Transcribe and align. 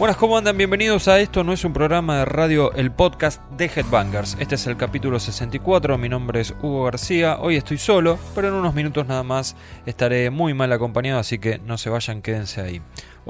Buenas, 0.00 0.16
¿cómo 0.16 0.38
andan? 0.38 0.56
Bienvenidos 0.56 1.08
a 1.08 1.20
esto. 1.20 1.44
No 1.44 1.52
es 1.52 1.62
un 1.62 1.74
programa 1.74 2.20
de 2.20 2.24
radio, 2.24 2.72
el 2.72 2.90
podcast 2.90 3.42
de 3.50 3.66
Headbangers. 3.66 4.34
Este 4.40 4.54
es 4.54 4.66
el 4.66 4.78
capítulo 4.78 5.20
64. 5.20 5.98
Mi 5.98 6.08
nombre 6.08 6.40
es 6.40 6.54
Hugo 6.62 6.84
García. 6.84 7.36
Hoy 7.38 7.56
estoy 7.56 7.76
solo, 7.76 8.18
pero 8.34 8.48
en 8.48 8.54
unos 8.54 8.72
minutos 8.72 9.06
nada 9.06 9.22
más 9.24 9.56
estaré 9.84 10.30
muy 10.30 10.54
mal 10.54 10.72
acompañado, 10.72 11.20
así 11.20 11.38
que 11.38 11.58
no 11.58 11.76
se 11.76 11.90
vayan, 11.90 12.22
quédense 12.22 12.62
ahí. 12.62 12.80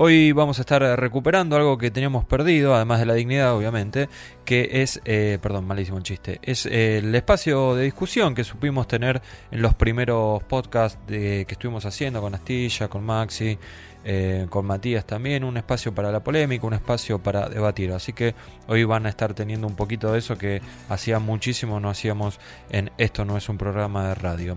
Hoy 0.03 0.33
vamos 0.33 0.57
a 0.59 0.63
estar 0.63 0.81
recuperando 0.99 1.57
algo 1.57 1.77
que 1.77 1.91
teníamos 1.91 2.25
perdido, 2.25 2.75
además 2.75 3.01
de 3.01 3.05
la 3.05 3.13
dignidad, 3.13 3.55
obviamente, 3.55 4.09
que 4.47 4.81
es, 4.81 4.99
eh, 5.05 5.39
perdón, 5.43 5.67
malísimo 5.67 5.99
el 5.99 6.05
chiste, 6.05 6.39
es 6.41 6.65
eh, 6.65 7.03
el 7.05 7.15
espacio 7.15 7.75
de 7.75 7.85
discusión 7.85 8.35
que 8.35 8.43
supimos 8.43 8.89
tener 8.89 9.21
en 9.51 9.61
los 9.61 9.75
primeros 9.75 10.43
podcasts 10.45 10.99
que 11.07 11.45
estuvimos 11.47 11.85
haciendo 11.85 12.23
con 12.23 12.35
Astilla, 12.35 12.89
con 12.89 13.05
Maxi, 13.05 13.59
eh, 14.03 14.47
con 14.49 14.65
Matías 14.65 15.05
también, 15.05 15.45
un 15.45 15.59
espacio 15.59 15.95
para 15.95 16.11
la 16.11 16.21
polémica, 16.21 16.67
un 16.67 16.73
espacio 16.73 17.19
para 17.19 17.51
debatir. 17.51 17.93
Así 17.93 18.15
que 18.15 18.35
hoy 18.67 18.85
van 18.85 19.05
a 19.05 19.11
estar 19.11 19.35
teniendo 19.35 19.67
un 19.67 19.77
poquito 19.77 20.13
de 20.13 20.21
eso 20.21 20.39
que 20.39 20.63
hacía 20.89 21.19
muchísimo 21.19 21.81
no 21.81 21.91
hacíamos 21.91 22.41
en 22.71 22.91
Esto 22.97 23.27
no 23.27 23.37
es 23.37 23.49
un 23.51 23.59
programa 23.59 24.09
de 24.09 24.15
radio. 24.15 24.57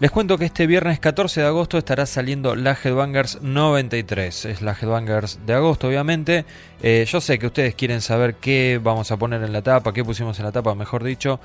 Les 0.00 0.10
cuento 0.10 0.38
que 0.38 0.46
este 0.46 0.66
viernes 0.66 0.98
14 0.98 1.42
de 1.42 1.46
agosto 1.46 1.78
estará 1.78 2.06
saliendo 2.06 2.56
la 2.56 2.72
Headbangers 2.72 3.42
93. 3.42 4.46
Es 4.46 4.62
la 4.62 4.74
De 5.44 5.54
agosto, 5.54 5.88
obviamente. 5.88 6.44
Eh, 6.82 7.04
yo 7.06 7.20
sé 7.20 7.38
que 7.38 7.46
ustedes 7.46 7.74
quieren 7.74 8.00
saber 8.00 8.36
qué 8.36 8.80
vamos 8.82 9.10
a 9.10 9.16
poner 9.16 9.42
en 9.42 9.52
la 9.52 9.62
tapa, 9.62 9.92
qué 9.92 10.04
pusimos 10.04 10.38
en 10.38 10.44
la 10.46 10.52
tapa, 10.52 10.74
mejor 10.74 11.04
dicho. 11.04 11.40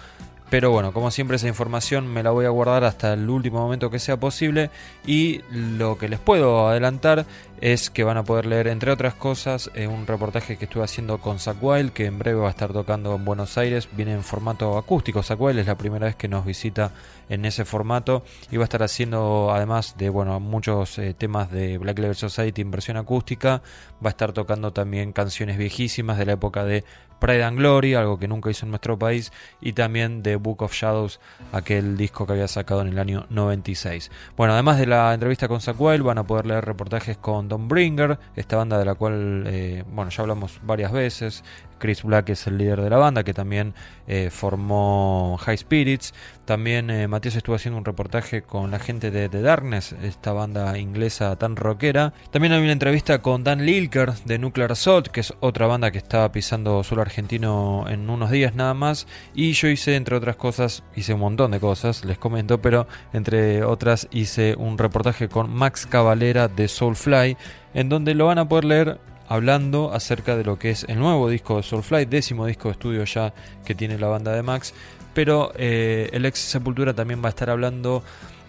Pero 0.49 0.71
bueno, 0.71 0.93
como 0.93 1.09
siempre 1.09 1.37
esa 1.37 1.47
información 1.47 2.07
me 2.07 2.21
la 2.21 2.29
voy 2.29 2.45
a 2.45 2.49
guardar 2.49 2.83
hasta 2.83 3.13
el 3.13 3.29
último 3.29 3.59
momento 3.59 3.89
que 3.89 3.99
sea 3.99 4.17
posible 4.17 4.69
y 5.05 5.41
lo 5.51 5.97
que 5.97 6.07
les 6.07 6.19
puedo 6.19 6.67
adelantar 6.69 7.25
es 7.61 7.89
que 7.89 8.03
van 8.03 8.17
a 8.17 8.23
poder 8.23 8.45
leer, 8.45 8.67
entre 8.67 8.91
otras 8.91 9.13
cosas, 9.13 9.71
eh, 9.75 9.87
un 9.87 10.05
reportaje 10.05 10.57
que 10.57 10.65
estuve 10.65 10.83
haciendo 10.83 11.19
con 11.19 11.39
Zack 11.39 11.57
Wild, 11.61 11.93
que 11.93 12.05
en 12.05 12.19
breve 12.19 12.39
va 12.39 12.47
a 12.47 12.51
estar 12.51 12.73
tocando 12.73 13.15
en 13.15 13.23
Buenos 13.23 13.57
Aires, 13.57 13.87
viene 13.93 14.13
en 14.13 14.23
formato 14.23 14.77
acústico. 14.77 15.23
Zack 15.23 15.39
Wild 15.39 15.59
es 15.59 15.67
la 15.67 15.77
primera 15.77 16.05
vez 16.05 16.15
que 16.15 16.27
nos 16.27 16.45
visita 16.45 16.91
en 17.29 17.45
ese 17.45 17.65
formato 17.65 18.23
y 18.51 18.57
va 18.57 18.63
a 18.63 18.65
estar 18.65 18.83
haciendo, 18.83 19.51
además 19.51 19.95
de 19.97 20.09
bueno 20.09 20.39
muchos 20.39 20.99
eh, 20.99 21.15
temas 21.17 21.49
de 21.49 21.77
Black 21.77 21.97
Label 21.97 22.15
Society 22.15 22.61
en 22.61 22.71
versión 22.71 22.97
acústica, 22.97 23.61
va 24.03 24.09
a 24.09 24.11
estar 24.11 24.33
tocando 24.33 24.73
también 24.73 25.11
canciones 25.11 25.57
viejísimas 25.57 26.17
de 26.17 26.25
la 26.25 26.33
época 26.33 26.65
de 26.65 26.83
Pride 27.19 27.43
and 27.43 27.57
Glory, 27.57 27.93
algo 27.93 28.19
que 28.19 28.27
nunca 28.27 28.49
hizo 28.49 28.65
en 28.65 28.71
nuestro 28.71 28.97
país, 28.97 29.31
y 29.61 29.73
también 29.73 30.23
de 30.23 30.35
Book 30.35 30.61
of 30.61 30.73
Shadows, 30.73 31.19
aquel 31.51 31.97
disco 31.97 32.25
que 32.25 32.33
había 32.33 32.47
sacado 32.47 32.81
en 32.81 32.87
el 32.87 32.99
año 32.99 33.25
96. 33.29 34.11
Bueno, 34.35 34.53
además 34.53 34.77
de 34.77 34.85
la 34.85 35.13
entrevista 35.13 35.47
con 35.47 35.61
Zack 35.61 35.79
Wild, 35.79 36.03
van 36.03 36.17
a 36.17 36.23
poder 36.23 36.45
leer 36.45 36.65
reportajes 36.65 37.17
con 37.17 37.47
Don 37.47 37.67
Bringer, 37.67 38.19
esta 38.35 38.57
banda 38.57 38.77
de 38.77 38.85
la 38.85 38.95
cual, 38.95 39.43
eh, 39.47 39.83
bueno, 39.91 40.11
ya 40.11 40.21
hablamos 40.21 40.59
varias 40.63 40.91
veces. 40.91 41.43
Chris 41.85 42.01
Black 42.01 42.29
es 42.29 42.47
el 42.47 42.57
líder 42.57 42.81
de 42.81 42.89
la 42.89 42.97
banda, 42.97 43.23
que 43.23 43.35
también 43.35 43.75
eh, 44.07 44.31
formó 44.31 45.37
High 45.39 45.59
Spirits. 45.59 46.15
También 46.43 46.89
eh, 46.89 47.07
Matías 47.07 47.35
estuvo 47.35 47.55
haciendo 47.55 47.77
un 47.77 47.85
reportaje 47.85 48.41
con 48.41 48.71
la 48.71 48.79
gente 48.79 49.11
de 49.11 49.29
The 49.29 49.43
Darkness, 49.43 49.93
esta 50.01 50.33
banda 50.33 50.79
inglesa 50.79 51.35
tan 51.35 51.55
rockera. 51.55 52.11
También 52.31 52.53
hay 52.53 52.63
una 52.63 52.71
entrevista 52.71 53.21
con 53.21 53.43
Dan 53.43 53.67
Lilker 53.67 54.13
de 54.25 54.39
Nuclear 54.39 54.71
Assault, 54.71 55.09
que 55.09 55.19
es 55.19 55.31
otra 55.41 55.67
banda 55.67 55.91
que 55.91 55.99
está 55.99 56.31
pisando 56.31 56.83
suelo 56.83 57.03
argentino 57.03 57.85
en 57.87 58.09
unos 58.09 58.31
días 58.31 58.55
nada 58.55 58.73
más. 58.73 59.05
Y 59.35 59.51
yo 59.51 59.67
hice, 59.67 59.95
entre 59.95 60.15
otras 60.15 60.37
cosas, 60.37 60.81
hice 60.95 61.13
un 61.13 61.19
montón 61.19 61.51
de 61.51 61.59
cosas, 61.59 62.03
les 62.03 62.17
comento, 62.17 62.59
pero 62.63 62.87
entre 63.13 63.63
otras 63.63 64.07
hice 64.09 64.55
un 64.57 64.79
reportaje 64.79 65.29
con 65.29 65.53
Max 65.53 65.85
Cavalera 65.85 66.47
de 66.47 66.67
Soulfly, 66.67 67.37
en 67.75 67.89
donde 67.89 68.15
lo 68.15 68.25
van 68.25 68.39
a 68.39 68.49
poder 68.49 68.65
leer 68.65 68.99
hablando 69.27 69.93
acerca 69.93 70.35
de 70.35 70.43
lo 70.43 70.59
que 70.59 70.71
es 70.71 70.85
el 70.87 70.99
nuevo 70.99 71.29
disco 71.29 71.57
de 71.57 71.63
Soulfly, 71.63 72.05
décimo 72.05 72.45
disco 72.45 72.69
de 72.69 72.73
estudio 72.73 73.03
ya 73.05 73.33
que 73.65 73.75
tiene 73.75 73.97
la 73.97 74.07
banda 74.07 74.33
de 74.33 74.43
Max. 74.43 74.73
Pero 75.13 75.51
eh, 75.55 76.09
el 76.11 76.25
ex 76.25 76.39
Sepultura 76.39 76.93
también 76.93 77.21
va 77.23 77.27
a 77.27 77.29
estar 77.29 77.49
hablando 77.49 78.03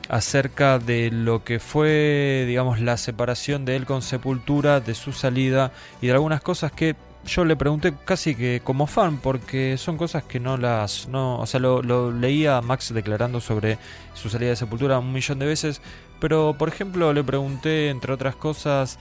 acerca 0.09 0.79
de 0.79 1.11
lo 1.11 1.45
que 1.45 1.59
fue, 1.59 2.45
digamos, 2.47 2.81
la 2.81 2.97
separación 2.97 3.65
de 3.65 3.77
él 3.77 3.87
con 3.87 4.03
Sepultura, 4.03 4.81
de 4.81 4.95
su 4.95 5.13
salida 5.13 5.73
y 6.01 6.07
de 6.07 6.13
algunas 6.13 6.41
cosas 6.41 6.73
que 6.73 6.97
yo 7.25 7.45
le 7.45 7.57
pregunté 7.57 7.93
casi 8.05 8.35
que 8.35 8.61
como 8.63 8.87
fan, 8.87 9.19
porque 9.19 9.77
son 9.79 9.97
cosas 9.97 10.23
que 10.25 10.39
no 10.39 10.57
las. 10.57 11.09
No, 11.09 11.41
o 11.41 11.47
sea, 11.47 11.59
lo, 11.59 11.83
lo 11.83 12.13
leía 12.13 12.61
Max 12.61 12.93
declarando 12.95 13.41
sobre 13.41 13.79
su 14.15 14.29
salida 14.29 14.51
de 14.51 14.57
Sepultura 14.57 14.99
un 14.99 15.13
millón 15.13 15.39
de 15.39 15.47
veces, 15.47 15.81
pero 16.21 16.55
por 16.57 16.69
ejemplo 16.69 17.13
le 17.13 17.25
pregunté, 17.25 17.91
entre 17.91 18.13
otras 18.13 18.37
cosas, 18.37 18.99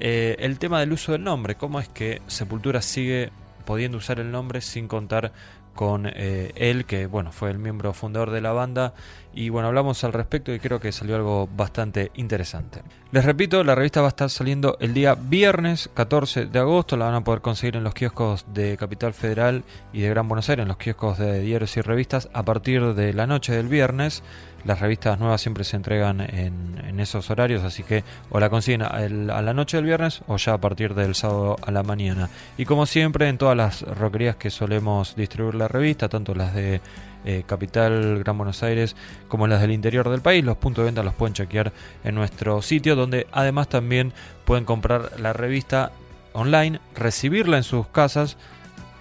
eh, 0.00 0.36
el 0.38 0.58
tema 0.58 0.80
del 0.80 0.92
uso 0.92 1.12
del 1.12 1.24
nombre, 1.24 1.56
cómo 1.56 1.80
es 1.80 1.88
que 1.88 2.22
Sepultura 2.26 2.82
sigue 2.82 3.30
pudiendo 3.64 3.98
usar 3.98 4.20
el 4.20 4.30
nombre 4.30 4.60
sin 4.60 4.88
contar 4.88 5.32
con 5.78 6.06
eh, 6.06 6.50
él, 6.56 6.86
que 6.86 7.06
bueno, 7.06 7.30
fue 7.30 7.50
el 7.50 7.58
miembro 7.58 7.92
fundador 7.92 8.32
de 8.32 8.40
la 8.40 8.50
banda. 8.50 8.94
Y 9.32 9.50
bueno, 9.50 9.68
hablamos 9.68 10.02
al 10.02 10.12
respecto 10.12 10.52
y 10.52 10.58
creo 10.58 10.80
que 10.80 10.90
salió 10.90 11.14
algo 11.14 11.48
bastante 11.54 12.10
interesante. 12.16 12.82
Les 13.12 13.24
repito, 13.24 13.62
la 13.62 13.76
revista 13.76 14.00
va 14.00 14.08
a 14.08 14.10
estar 14.10 14.28
saliendo 14.28 14.76
el 14.80 14.92
día 14.92 15.14
viernes 15.14 15.88
14 15.94 16.46
de 16.46 16.58
agosto. 16.58 16.96
La 16.96 17.04
van 17.04 17.14
a 17.14 17.22
poder 17.22 17.42
conseguir 17.42 17.76
en 17.76 17.84
los 17.84 17.94
kioscos 17.94 18.44
de 18.52 18.76
Capital 18.76 19.14
Federal 19.14 19.62
y 19.92 20.00
de 20.00 20.08
Gran 20.08 20.26
Buenos 20.26 20.48
Aires, 20.48 20.62
en 20.62 20.68
los 20.68 20.78
kioscos 20.78 21.18
de 21.18 21.42
diarios 21.42 21.76
y 21.76 21.80
revistas, 21.80 22.28
a 22.32 22.42
partir 22.42 22.94
de 22.94 23.12
la 23.12 23.28
noche 23.28 23.52
del 23.52 23.68
viernes. 23.68 24.24
Las 24.68 24.80
revistas 24.80 25.18
nuevas 25.18 25.40
siempre 25.40 25.64
se 25.64 25.76
entregan 25.76 26.20
en, 26.20 27.00
esos 27.00 27.30
horarios, 27.30 27.64
así 27.64 27.84
que 27.84 28.04
o 28.28 28.38
la 28.38 28.50
consiguen 28.50 28.82
a 28.82 29.40
la 29.40 29.54
noche 29.54 29.78
del 29.78 29.86
viernes 29.86 30.20
o 30.26 30.36
ya 30.36 30.52
a 30.52 30.58
partir 30.58 30.94
del 30.94 31.14
sábado 31.14 31.56
a 31.62 31.70
la 31.70 31.82
mañana. 31.82 32.28
Y 32.58 32.66
como 32.66 32.84
siempre, 32.84 33.30
en 33.30 33.38
todas 33.38 33.56
las 33.56 33.80
roquerías 33.80 34.36
que 34.36 34.50
solemos 34.50 35.16
distribuir 35.16 35.54
la 35.54 35.68
revista, 35.68 36.10
tanto 36.10 36.34
las 36.34 36.54
de 36.54 36.82
eh, 37.24 37.44
Capital, 37.46 38.18
Gran 38.18 38.36
Buenos 38.36 38.62
Aires, 38.62 38.94
como 39.28 39.46
las 39.46 39.62
del 39.62 39.70
interior 39.70 40.10
del 40.10 40.20
país, 40.20 40.44
los 40.44 40.58
puntos 40.58 40.82
de 40.82 40.88
venta 40.88 41.02
los 41.02 41.14
pueden 41.14 41.32
chequear 41.32 41.72
en 42.04 42.14
nuestro 42.14 42.60
sitio, 42.60 42.94
donde 42.94 43.26
además 43.32 43.70
también 43.70 44.12
pueden 44.44 44.66
comprar 44.66 45.18
la 45.18 45.32
revista 45.32 45.92
online, 46.34 46.78
recibirla 46.94 47.56
en 47.56 47.62
sus 47.62 47.86
casas 47.86 48.36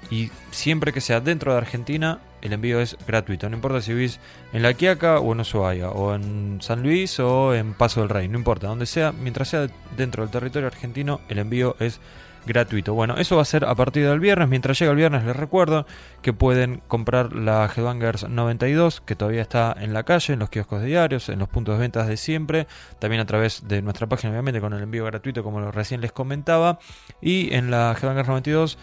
y 0.09 0.31
siempre 0.51 0.93
que 0.93 1.01
sea 1.01 1.19
dentro 1.19 1.51
de 1.51 1.57
Argentina 1.57 2.19
el 2.41 2.53
envío 2.53 2.79
es 2.79 2.97
gratuito. 3.07 3.49
No 3.49 3.55
importa 3.55 3.81
si 3.81 3.93
vivís 3.93 4.19
en 4.53 4.61
La 4.61 4.73
Quiaca 4.73 5.19
o 5.19 5.33
en 5.33 5.39
Ushuaia, 5.39 5.89
o 5.89 6.13
en 6.13 6.59
San 6.61 6.83
Luis 6.83 7.19
o 7.19 7.53
en 7.53 7.73
Paso 7.73 8.01
del 8.01 8.09
Rey, 8.09 8.27
no 8.27 8.37
importa, 8.37 8.67
donde 8.67 8.85
sea, 8.85 9.11
mientras 9.11 9.49
sea 9.49 9.67
dentro 9.95 10.23
del 10.23 10.31
territorio 10.31 10.67
argentino, 10.67 11.21
el 11.29 11.39
envío 11.39 11.75
es 11.79 11.99
gratuito. 12.47 12.93
Bueno, 12.95 13.17
eso 13.17 13.35
va 13.35 13.43
a 13.43 13.45
ser 13.45 13.65
a 13.65 13.75
partir 13.75 14.07
del 14.07 14.19
viernes. 14.19 14.49
Mientras 14.49 14.79
llega 14.79 14.91
el 14.91 14.97
viernes, 14.97 15.23
les 15.23 15.35
recuerdo 15.35 15.85
que 16.23 16.33
pueden 16.33 16.81
comprar 16.87 17.33
la 17.33 17.65
Headbangers 17.65 18.27
92, 18.27 19.01
que 19.01 19.15
todavía 19.15 19.41
está 19.41 19.75
en 19.79 19.93
la 19.93 20.03
calle, 20.03 20.33
en 20.33 20.39
los 20.39 20.49
kioscos 20.49 20.81
de 20.81 20.87
diarios, 20.87 21.29
en 21.29 21.39
los 21.39 21.49
puntos 21.49 21.75
de 21.75 21.81
ventas 21.81 22.07
de 22.07 22.17
siempre. 22.17 22.67
También 22.99 23.21
a 23.21 23.25
través 23.25 23.67
de 23.67 23.81
nuestra 23.83 24.07
página, 24.07 24.31
obviamente, 24.31 24.61
con 24.61 24.73
el 24.73 24.81
envío 24.81 25.05
gratuito, 25.05 25.43
como 25.43 25.71
recién 25.71 26.01
les 26.01 26.11
comentaba. 26.11 26.79
Y 27.21 27.53
en 27.53 27.69
la 27.69 27.95
Headbangers 28.01 28.27
92 28.27 28.77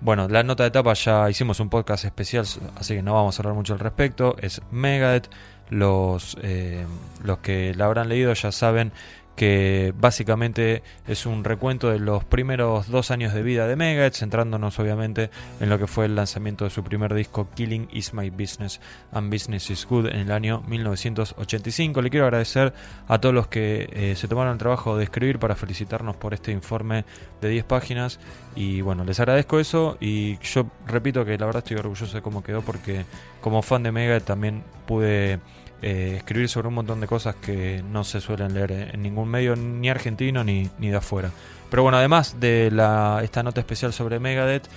bueno, 0.00 0.28
la 0.28 0.42
nota 0.42 0.62
de 0.62 0.68
etapa 0.68 0.94
ya 0.94 1.28
hicimos 1.28 1.60
un 1.60 1.68
podcast 1.68 2.04
especial, 2.04 2.46
así 2.76 2.94
que 2.94 3.02
no 3.02 3.14
vamos 3.14 3.38
a 3.38 3.42
hablar 3.42 3.54
mucho 3.54 3.74
al 3.74 3.78
respecto. 3.78 4.36
Es 4.40 4.60
Megadeth. 4.70 5.28
Los, 5.70 6.36
eh, 6.42 6.84
los 7.22 7.38
que 7.38 7.72
la 7.76 7.84
habrán 7.84 8.08
leído 8.08 8.34
ya 8.34 8.50
saben 8.50 8.90
que 9.40 9.94
básicamente 9.96 10.82
es 11.08 11.24
un 11.24 11.44
recuento 11.44 11.88
de 11.88 11.98
los 11.98 12.24
primeros 12.24 12.88
dos 12.88 13.10
años 13.10 13.32
de 13.32 13.42
vida 13.42 13.66
de 13.66 13.74
Megadeth, 13.74 14.16
centrándonos 14.16 14.78
obviamente 14.78 15.30
en 15.60 15.70
lo 15.70 15.78
que 15.78 15.86
fue 15.86 16.04
el 16.04 16.14
lanzamiento 16.14 16.64
de 16.64 16.70
su 16.70 16.84
primer 16.84 17.14
disco 17.14 17.48
Killing 17.54 17.88
Is 17.90 18.12
My 18.12 18.28
Business 18.28 18.82
and 19.12 19.32
Business 19.32 19.70
Is 19.70 19.86
Good 19.86 20.08
en 20.08 20.16
el 20.16 20.32
año 20.32 20.62
1985. 20.68 22.02
Le 22.02 22.10
quiero 22.10 22.26
agradecer 22.26 22.74
a 23.08 23.18
todos 23.18 23.34
los 23.34 23.46
que 23.46 23.88
eh, 23.94 24.14
se 24.14 24.28
tomaron 24.28 24.52
el 24.52 24.58
trabajo 24.58 24.98
de 24.98 25.04
escribir 25.04 25.38
para 25.38 25.56
felicitarnos 25.56 26.16
por 26.16 26.34
este 26.34 26.52
informe 26.52 27.06
de 27.40 27.48
10 27.48 27.64
páginas 27.64 28.20
y 28.54 28.82
bueno, 28.82 29.04
les 29.04 29.20
agradezco 29.20 29.58
eso 29.58 29.96
y 30.00 30.38
yo 30.40 30.66
repito 30.86 31.24
que 31.24 31.38
la 31.38 31.46
verdad 31.46 31.62
estoy 31.64 31.78
orgulloso 31.78 32.14
de 32.14 32.20
cómo 32.20 32.42
quedó 32.42 32.60
porque 32.60 33.06
como 33.40 33.62
fan 33.62 33.84
de 33.84 33.90
Megadeth 33.90 34.24
también 34.24 34.64
pude 34.86 35.40
eh, 35.82 36.14
escribir 36.18 36.48
sobre 36.48 36.68
un 36.68 36.74
montón 36.74 37.00
de 37.00 37.06
cosas 37.06 37.36
que 37.36 37.82
no 37.82 38.04
se 38.04 38.20
suelen 38.20 38.52
leer 38.52 38.90
en 38.92 39.02
ningún 39.02 39.28
medio 39.28 39.56
ni 39.56 39.88
argentino 39.88 40.44
ni, 40.44 40.68
ni 40.78 40.90
de 40.90 40.96
afuera. 40.96 41.30
Pero 41.70 41.82
bueno, 41.82 41.98
además 41.98 42.38
de 42.38 42.70
la, 42.70 43.20
esta 43.22 43.42
nota 43.42 43.60
especial 43.60 43.92
sobre 43.92 44.18
Megadeth, 44.18 44.68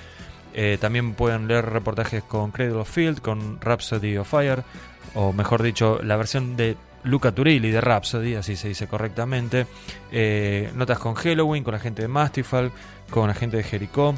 eh, 0.53 0.77
también 0.79 1.13
pueden 1.13 1.47
leer 1.47 1.65
reportajes 1.65 2.23
con 2.23 2.51
Cradle 2.51 2.75
of 2.75 2.89
Field, 2.89 3.19
con 3.19 3.59
Rhapsody 3.59 4.17
of 4.17 4.29
Fire, 4.29 4.63
o 5.15 5.33
mejor 5.33 5.61
dicho, 5.61 5.99
la 6.03 6.15
versión 6.15 6.55
de 6.55 6.77
Luca 7.03 7.33
Turilli 7.33 7.71
de 7.71 7.81
Rhapsody, 7.81 8.35
así 8.35 8.55
se 8.55 8.69
dice 8.69 8.87
correctamente. 8.87 9.67
Eh, 10.11 10.71
notas 10.75 10.99
con 10.99 11.15
Halloween, 11.15 11.63
con 11.63 11.73
la 11.73 11.79
gente 11.79 12.03
de 12.03 12.07
Mastifal, 12.07 12.71
con 13.09 13.27
la 13.27 13.33
gente 13.33 13.57
de 13.57 13.63
Jericho, 13.63 14.15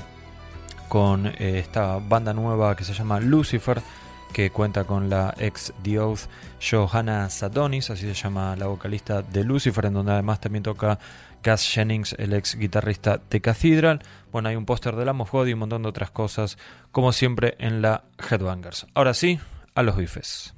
con 0.88 1.26
esta 1.40 1.98
banda 1.98 2.32
nueva 2.34 2.76
que 2.76 2.84
se 2.84 2.94
llama 2.94 3.20
Lucifer 3.20 3.82
que 4.36 4.50
cuenta 4.50 4.84
con 4.84 5.10
la 5.10 5.34
ex 5.38 5.74
The 5.82 5.98
Johanna 6.60 7.30
Sadonis, 7.30 7.90
así 7.90 8.02
se 8.02 8.14
llama 8.14 8.58
la 8.58 8.68
vocalista 8.68 9.22
de 9.22 9.46
Lucifer, 9.46 9.86
en 9.86 9.94
donde 9.94 10.12
además 10.12 10.42
también 10.42 10.62
toca 10.62 11.00
Cass 11.42 11.66
Jennings, 11.72 12.18
el 12.20 12.34
ex 12.34 12.58
guitarrista 12.58 13.22
de 13.30 13.40
Cathedral. 13.40 14.02
Bueno, 14.34 14.50
hay 14.50 14.58
un 14.58 14.66
póster 14.66 14.98
de 14.98 15.10
of 15.10 15.32
God 15.32 15.48
y 15.48 15.54
un 15.54 15.60
montón 15.60 15.84
de 15.84 15.88
otras 15.88 16.12
cosas, 16.12 16.58
como 16.92 17.14
siempre 17.14 17.56
en 17.60 17.82
la 17.82 18.04
Headbangers. 18.30 18.88
Ahora 18.94 19.14
sí, 19.14 19.40
a 19.74 19.84
los 19.84 19.96
bifes. 19.96 20.54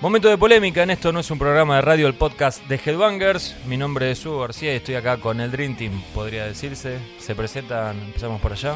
Momento 0.00 0.30
de 0.30 0.36
polémica, 0.36 0.82
en 0.82 0.90
esto 0.90 1.12
no 1.12 1.20
es 1.20 1.30
un 1.30 1.38
programa 1.38 1.76
de 1.76 1.82
radio, 1.82 2.08
el 2.08 2.14
podcast 2.14 2.66
de 2.66 2.80
Headbangers. 2.84 3.54
Mi 3.68 3.76
nombre 3.76 4.10
es 4.10 4.26
Hugo 4.26 4.40
García 4.40 4.72
y 4.72 4.78
estoy 4.78 4.96
acá 4.96 5.18
con 5.18 5.40
el 5.40 5.52
Dream 5.52 5.76
Team, 5.76 6.02
podría 6.12 6.44
decirse. 6.44 6.98
Se 7.20 7.36
presentan, 7.36 7.96
empezamos 8.00 8.40
por 8.40 8.50
allá. 8.50 8.74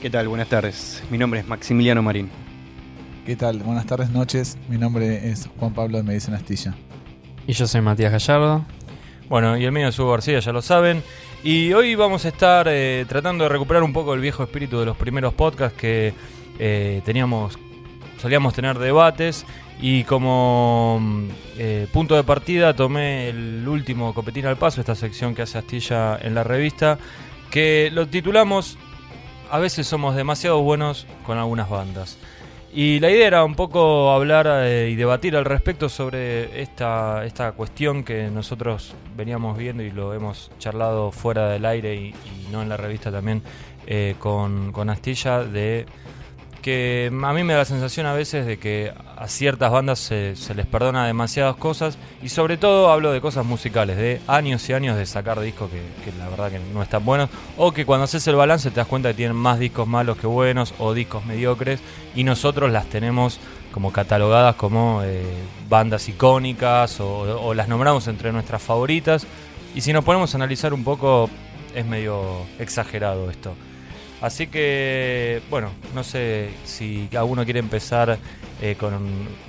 ¿Qué 0.00 0.10
tal? 0.10 0.28
Buenas 0.28 0.48
tardes. 0.48 1.02
Mi 1.10 1.16
nombre 1.16 1.40
es 1.40 1.48
Maximiliano 1.48 2.02
Marín. 2.02 2.28
¿Qué 3.24 3.34
tal? 3.34 3.58
Buenas 3.60 3.86
tardes, 3.86 4.10
noches. 4.10 4.58
Mi 4.68 4.76
nombre 4.76 5.30
es 5.30 5.48
Juan 5.58 5.72
Pablo 5.72 5.96
de 5.96 6.02
Medicina 6.02 6.36
Astilla. 6.36 6.74
Y 7.46 7.54
yo 7.54 7.66
soy 7.66 7.80
Matías 7.80 8.12
Gallardo. 8.12 8.66
Bueno, 9.30 9.56
y 9.56 9.64
el 9.64 9.72
mío 9.72 9.88
es 9.88 9.98
Hugo 9.98 10.10
García, 10.10 10.38
ya 10.38 10.52
lo 10.52 10.60
saben. 10.60 11.02
Y 11.42 11.72
hoy 11.72 11.94
vamos 11.94 12.26
a 12.26 12.28
estar 12.28 12.66
eh, 12.68 13.06
tratando 13.08 13.44
de 13.44 13.48
recuperar 13.48 13.82
un 13.82 13.94
poco 13.94 14.12
el 14.12 14.20
viejo 14.20 14.42
espíritu 14.42 14.78
de 14.78 14.84
los 14.84 14.98
primeros 14.98 15.32
podcasts 15.32 15.78
que 15.78 16.12
eh, 16.58 17.00
teníamos, 17.06 17.58
solíamos 18.20 18.52
tener 18.52 18.78
debates. 18.78 19.46
Y 19.80 20.04
como 20.04 20.98
mm, 21.00 21.28
eh, 21.56 21.86
punto 21.90 22.16
de 22.16 22.22
partida 22.22 22.76
tomé 22.76 23.30
el 23.30 23.66
último 23.66 24.12
Copetín 24.12 24.44
al 24.44 24.56
Paso, 24.56 24.80
esta 24.80 24.94
sección 24.94 25.34
que 25.34 25.42
hace 25.42 25.56
Astilla 25.56 26.18
en 26.20 26.34
la 26.34 26.44
revista, 26.44 26.98
que 27.50 27.90
lo 27.92 28.06
titulamos 28.06 28.78
a 29.50 29.58
veces 29.58 29.86
somos 29.86 30.16
demasiado 30.16 30.60
buenos 30.60 31.06
con 31.24 31.38
algunas 31.38 31.68
bandas. 31.68 32.18
Y 32.72 33.00
la 33.00 33.10
idea 33.10 33.26
era 33.26 33.44
un 33.44 33.54
poco 33.54 34.10
hablar 34.10 34.46
eh, 34.50 34.90
y 34.90 34.96
debatir 34.96 35.34
al 35.36 35.46
respecto 35.46 35.88
sobre 35.88 36.60
esta, 36.60 37.24
esta 37.24 37.52
cuestión 37.52 38.04
que 38.04 38.28
nosotros 38.28 38.94
veníamos 39.16 39.56
viendo 39.56 39.82
y 39.82 39.90
lo 39.90 40.12
hemos 40.12 40.50
charlado 40.58 41.10
fuera 41.10 41.48
del 41.48 41.64
aire 41.64 41.94
y, 41.94 42.14
no 42.52 42.60
en 42.60 42.68
la 42.68 42.76
revista 42.76 43.10
también 43.10 43.42
eh, 43.86 44.14
con, 44.18 44.72
con 44.72 44.90
Astilla 44.90 45.42
de 45.42 45.86
que 46.66 47.12
a 47.12 47.32
mí 47.32 47.44
me 47.44 47.52
da 47.52 47.60
la 47.60 47.64
sensación 47.64 48.06
a 48.06 48.12
veces 48.12 48.44
de 48.44 48.58
que 48.58 48.92
a 49.16 49.28
ciertas 49.28 49.70
bandas 49.70 50.00
se, 50.00 50.34
les 50.56 50.66
perdona 50.66 51.06
demasiadas 51.06 51.54
cosas 51.54 51.96
y 52.24 52.28
sobre 52.28 52.56
todo 52.56 52.90
hablo 52.90 53.12
de 53.12 53.20
cosas 53.20 53.46
musicales, 53.46 53.96
de 53.96 54.20
años 54.26 54.68
y 54.68 54.72
años 54.72 54.96
de 54.96 55.06
sacar 55.06 55.38
discos 55.38 55.70
que, 55.70 56.10
la 56.18 56.28
verdad 56.28 56.50
que 56.50 56.58
no 56.58 56.82
están 56.82 57.04
buenos 57.04 57.30
o 57.56 57.70
que 57.70 57.86
cuando 57.86 58.02
haces 58.02 58.26
el 58.26 58.34
balance 58.34 58.70
te 58.70 58.80
das 58.80 58.88
cuenta 58.88 59.10
que 59.10 59.14
tienen 59.14 59.36
más 59.36 59.60
discos 59.60 59.86
malos 59.86 60.16
que 60.16 60.26
buenos 60.26 60.74
o 60.80 60.92
discos 60.92 61.24
mediocres 61.24 61.78
y 62.16 62.24
nosotros 62.24 62.72
las 62.72 62.86
tenemos 62.86 63.38
como 63.70 63.92
catalogadas 63.92 64.56
como 64.56 65.02
eh, 65.04 65.22
bandas 65.68 66.08
icónicas 66.08 66.98
o, 66.98 67.46
o 67.46 67.54
las 67.54 67.68
nombramos 67.68 68.08
entre 68.08 68.32
nuestras 68.32 68.60
favoritas 68.60 69.24
y 69.72 69.82
si 69.82 69.92
nos 69.92 70.02
ponemos 70.02 70.34
a 70.34 70.38
analizar 70.38 70.74
un 70.74 70.82
poco 70.82 71.30
es 71.76 71.86
medio 71.86 72.40
exagerado 72.58 73.30
esto. 73.30 73.54
Así 74.20 74.46
que, 74.46 75.42
bueno, 75.50 75.70
no 75.94 76.02
sé 76.02 76.50
si 76.64 77.08
alguno 77.16 77.44
quiere 77.44 77.60
empezar 77.60 78.18
eh, 78.62 78.74
con 78.78 78.94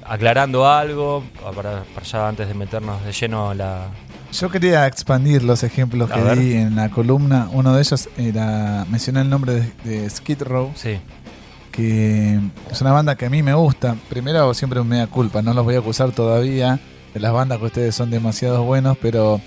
aclarando 0.05 0.67
algo 0.67 1.23
para, 1.55 1.83
ya 2.03 2.27
antes 2.27 2.47
de 2.47 2.53
meternos 2.53 3.03
de 3.05 3.13
lleno 3.13 3.53
la... 3.53 3.87
Yo 4.33 4.49
quería 4.49 4.85
expandir 4.85 5.41
los 5.43 5.63
ejemplos 5.63 6.11
que 6.11 6.35
di 6.35 6.53
en 6.53 6.75
la 6.75 6.89
columna. 6.89 7.47
Uno 7.53 7.73
de 7.73 7.81
ellos 7.81 8.09
era, 8.17 8.85
mencioné 8.89 9.21
el 9.21 9.29
nombre 9.29 9.71
de, 9.85 10.09
Skid 10.09 10.41
Row. 10.41 10.73
Sí. 10.75 10.99
Que 11.71 12.37
es 12.69 12.81
una 12.81 12.91
banda 12.91 13.15
que 13.15 13.27
a 13.27 13.29
mí 13.29 13.41
me 13.41 13.53
gusta. 13.53 13.95
Primero 14.09 14.53
siempre 14.53 14.83
me 14.83 14.97
da 14.97 15.07
culpa, 15.07 15.41
no 15.41 15.53
los 15.53 15.63
voy 15.63 15.75
a 15.75 15.79
acusar 15.79 16.11
todavía 16.11 16.77
de 17.13 17.19
las 17.21 17.31
bandas 17.31 17.59
que 17.59 17.65
ustedes 17.65 17.95
son 17.95 18.09
demasiado 18.09 18.63
buenos, 18.63 18.97
pero 19.01 19.39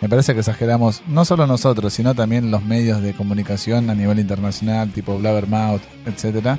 me 0.00 0.08
parece 0.08 0.34
que 0.34 0.40
exageramos, 0.40 1.02
no 1.06 1.24
solo 1.24 1.46
nosotros, 1.46 1.92
sino 1.92 2.14
también 2.14 2.50
los 2.50 2.62
medios 2.62 3.00
de 3.00 3.14
comunicación 3.14 3.88
a 3.88 3.94
nivel 3.94 4.18
internacional, 4.18 4.90
tipo 4.90 5.18
Blabbermouth, 5.18 5.80
etcétera, 6.04 6.58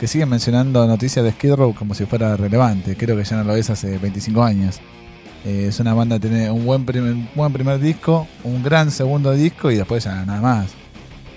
que 0.00 0.08
siguen 0.08 0.28
mencionando 0.28 0.84
noticias 0.86 1.24
de 1.24 1.30
Skid 1.30 1.54
Row 1.54 1.74
como 1.74 1.94
si 1.94 2.06
fuera 2.06 2.36
relevante. 2.36 2.96
Creo 2.96 3.16
que 3.16 3.24
ya 3.24 3.36
no 3.36 3.44
lo 3.44 3.54
es 3.54 3.70
hace 3.70 3.98
25 3.98 4.42
años. 4.42 4.80
Eh, 5.44 5.66
es 5.68 5.78
una 5.78 5.94
banda 5.94 6.16
que 6.18 6.28
tiene 6.28 6.50
un 6.50 6.64
buen 6.64 6.84
primer, 6.84 7.14
buen 7.34 7.52
primer 7.52 7.78
disco, 7.78 8.26
un 8.42 8.62
gran 8.62 8.90
segundo 8.90 9.32
disco 9.32 9.70
y 9.70 9.76
después 9.76 10.02
ya 10.04 10.24
nada 10.24 10.40
más. 10.40 10.72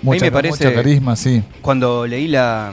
Mucha, 0.02 0.24
me 0.24 0.32
parece, 0.32 0.64
mucho 0.64 0.74
carisma, 0.74 1.14
sí. 1.14 1.42
Cuando 1.62 2.06
leí 2.06 2.28
la. 2.28 2.72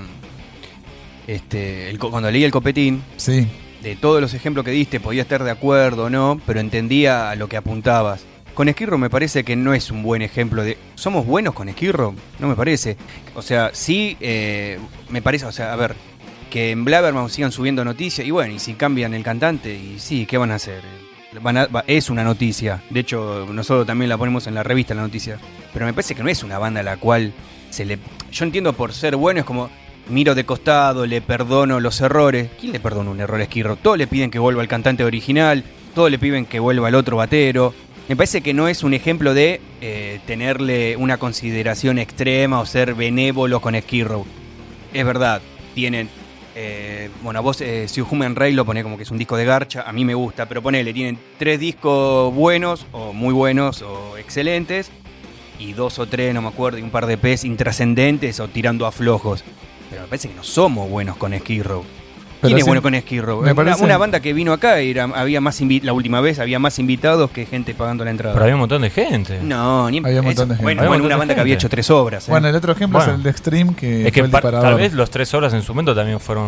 Este, 1.28 1.90
el, 1.90 2.00
cuando 2.00 2.30
leí 2.30 2.44
el 2.44 2.52
copetín, 2.52 3.02
sí. 3.16 3.48
de 3.82 3.96
todos 3.96 4.20
los 4.20 4.34
ejemplos 4.34 4.66
que 4.66 4.72
diste, 4.72 5.00
podía 5.00 5.22
estar 5.22 5.44
de 5.44 5.52
acuerdo 5.52 6.06
o 6.06 6.10
no, 6.10 6.42
pero 6.46 6.60
entendía 6.60 7.30
a 7.30 7.36
lo 7.36 7.48
que 7.48 7.56
apuntabas. 7.56 8.26
Con 8.54 8.70
Esquirro 8.70 9.00
me 9.00 9.10
parece 9.10 9.44
que 9.44 9.56
no 9.56 9.74
es 9.74 9.90
un 9.90 10.04
buen 10.04 10.22
ejemplo 10.22 10.64
de. 10.64 10.78
¿Somos 10.94 11.26
buenos 11.26 11.56
con 11.56 11.70
Esquirro? 11.70 12.14
No 12.38 12.48
me 12.48 12.56
parece. 12.56 12.98
O 13.34 13.42
sea, 13.42 13.72
sí, 13.74 14.16
eh, 14.20 14.78
me 15.10 15.24
parece. 15.24 15.46
O 15.46 15.52
sea, 15.52 15.74
a 15.74 15.76
ver, 15.76 15.96
que 16.52 16.70
en 16.70 16.86
Blabbermouth 16.86 17.32
sigan 17.32 17.52
subiendo 17.52 17.84
noticias. 17.84 18.28
Y 18.28 18.30
bueno, 18.30 18.54
y 18.54 18.60
si 18.60 18.76
cambian 18.76 19.16
el 19.16 19.24
cantante, 19.24 19.74
y 19.74 19.98
sí, 19.98 20.28
¿qué 20.28 20.38
van 20.38 20.52
a 20.52 20.56
hacer? 20.56 20.82
es 21.88 22.12
una 22.12 22.24
noticia. 22.24 22.84
De 22.92 23.00
hecho, 23.00 23.48
nosotros 23.52 23.88
también 23.88 24.08
la 24.08 24.20
ponemos 24.20 24.46
en 24.46 24.54
la 24.54 24.62
revista, 24.62 24.94
la 24.94 25.02
noticia. 25.02 25.40
Pero 25.74 25.88
me 25.88 25.94
parece 25.94 26.14
que 26.14 26.22
no 26.22 26.30
es 26.30 26.44
una 26.44 26.60
banda 26.60 26.82
a 26.82 26.84
la 26.84 26.98
cual 26.98 27.34
se 27.72 27.86
le. 27.86 27.98
Yo 28.32 28.46
entiendo 28.46 28.74
por 28.74 28.94
ser 28.94 29.16
bueno, 29.16 29.40
es 29.40 29.46
como. 29.46 29.70
Miro 30.10 30.36
de 30.36 30.46
costado, 30.46 31.06
le 31.06 31.22
perdono 31.22 31.80
los 31.80 32.02
errores. 32.02 32.50
¿Quién 32.60 32.74
le 32.74 32.82
perdona 32.82 33.10
un 33.10 33.22
error 33.22 33.40
a 33.40 33.44
Esquirro? 33.44 33.78
Todos 33.78 33.98
le 33.98 34.06
piden 34.06 34.30
que 34.30 34.38
vuelva 34.38 34.62
el 34.62 34.68
cantante 34.68 35.06
original, 35.06 35.64
todos 35.96 36.12
le 36.12 36.20
piden 36.20 36.46
que 36.46 36.60
vuelva 36.60 36.90
el 36.90 36.96
otro 36.96 37.16
batero. 37.16 37.74
Me 38.10 38.18
parece 38.18 38.42
que 38.42 38.54
no 38.54 38.68
es 38.68 38.84
un 38.84 38.94
ejemplo 38.94 39.34
de 39.34 39.62
eh, 39.80 40.20
tenerle 40.28 40.98
una 40.98 41.18
consideración 41.18 41.98
extrema 42.00 42.60
o 42.60 42.66
ser 42.66 42.96
benévolo 42.96 43.62
con 43.62 43.80
Skid 43.80 44.08
Es 44.94 45.06
verdad, 45.06 45.42
tienen. 45.74 46.10
Eh, 46.56 47.10
bueno, 47.24 47.42
vos, 47.42 47.62
eh, 47.62 47.88
si 47.88 48.02
Human 48.02 48.36
Ray 48.36 48.54
lo 48.54 48.66
pone 48.66 48.84
como 48.84 48.98
que 48.98 49.04
es 49.04 49.12
un 49.12 49.18
disco 49.18 49.38
de 49.38 49.46
garcha, 49.46 49.84
a 49.88 49.94
mí 49.94 50.04
me 50.04 50.14
gusta, 50.16 50.48
pero 50.48 50.62
ponele, 50.62 50.94
tienen 50.94 51.18
tres 51.40 51.60
discos 51.60 52.34
buenos, 52.36 52.86
o 52.92 53.14
muy 53.14 53.34
buenos, 53.34 53.82
o 53.82 54.18
excelentes, 54.18 54.92
y 55.58 55.72
dos 55.72 55.98
o 55.98 56.06
tres, 56.06 56.34
no 56.34 56.42
me 56.42 56.50
acuerdo, 56.50 56.78
y 56.80 56.82
un 56.82 56.92
par 56.92 57.08
de 57.08 57.18
P's 57.18 57.46
intrascendentes 57.46 58.40
o 58.42 58.50
tirando 58.50 58.86
a 58.86 58.92
flojos. 58.92 59.44
pero 59.90 60.04
me 60.04 60.08
parece 60.10 60.28
que 60.28 60.36
no 60.36 60.44
somos 60.44 60.90
buenos 60.90 61.16
con 61.16 61.36
Skid 61.40 61.64
Row. 61.64 61.84
Pero 61.84 62.03
¿Quién 62.48 62.58
es 62.60 62.66
bueno 62.66 62.82
con 62.82 62.92
me 62.94 63.52
Una, 63.52 63.56
parece- 63.56 63.84
una 63.84 63.98
banda 63.98 64.20
que 64.20 64.34
vino 64.34 64.54
acá, 64.54 64.80
era, 64.80 65.06
había 65.06 65.42
más 65.42 65.62
invi- 65.62 65.82
la 65.82 65.94
última 65.94 66.22
vez 66.22 66.40
había 66.40 66.60
más 66.60 66.78
invitados 66.80 67.32
que 67.32 67.46
gente 67.46 67.74
pagando 67.74 68.04
la 68.06 68.12
entrada. 68.12 68.34
Pero 68.34 68.44
había 68.46 68.56
un 68.56 68.60
montón 68.62 68.82
de 68.82 68.90
gente. 68.90 69.40
No, 69.42 69.90
ni 69.90 69.98
Había 70.00 70.20
un 70.20 70.26
montón 70.28 70.50
de 70.50 70.56
gente. 70.56 70.64
Bueno, 70.64 70.88
bueno, 70.88 71.06
una 71.06 71.18
banda 71.18 71.36
que 71.36 71.42
había 71.42 71.56
hecho 71.56 71.70
tres 71.70 71.90
obras. 71.90 72.28
¿eh? 72.28 72.32
Bueno, 72.32 72.48
el 72.48 72.56
otro 72.56 72.72
ejemplo 72.74 73.00
Bueno. 73.00 73.14
es 73.14 73.18
el 73.18 73.24
de 73.24 73.30
Extreme, 73.30 73.76
que, 73.76 74.08
es 74.08 74.12
que 74.12 74.20
fue 74.22 74.26
el 74.28 74.32
pa- 74.32 74.38
disparador. 74.40 74.70
tal 74.70 74.76
vez 74.80 74.94
los 74.94 75.10
tres 75.10 75.34
horas 75.34 75.54
en 75.54 75.62
su 75.62 75.74
momento 75.74 75.96
también 75.96 76.20
fueron 76.20 76.48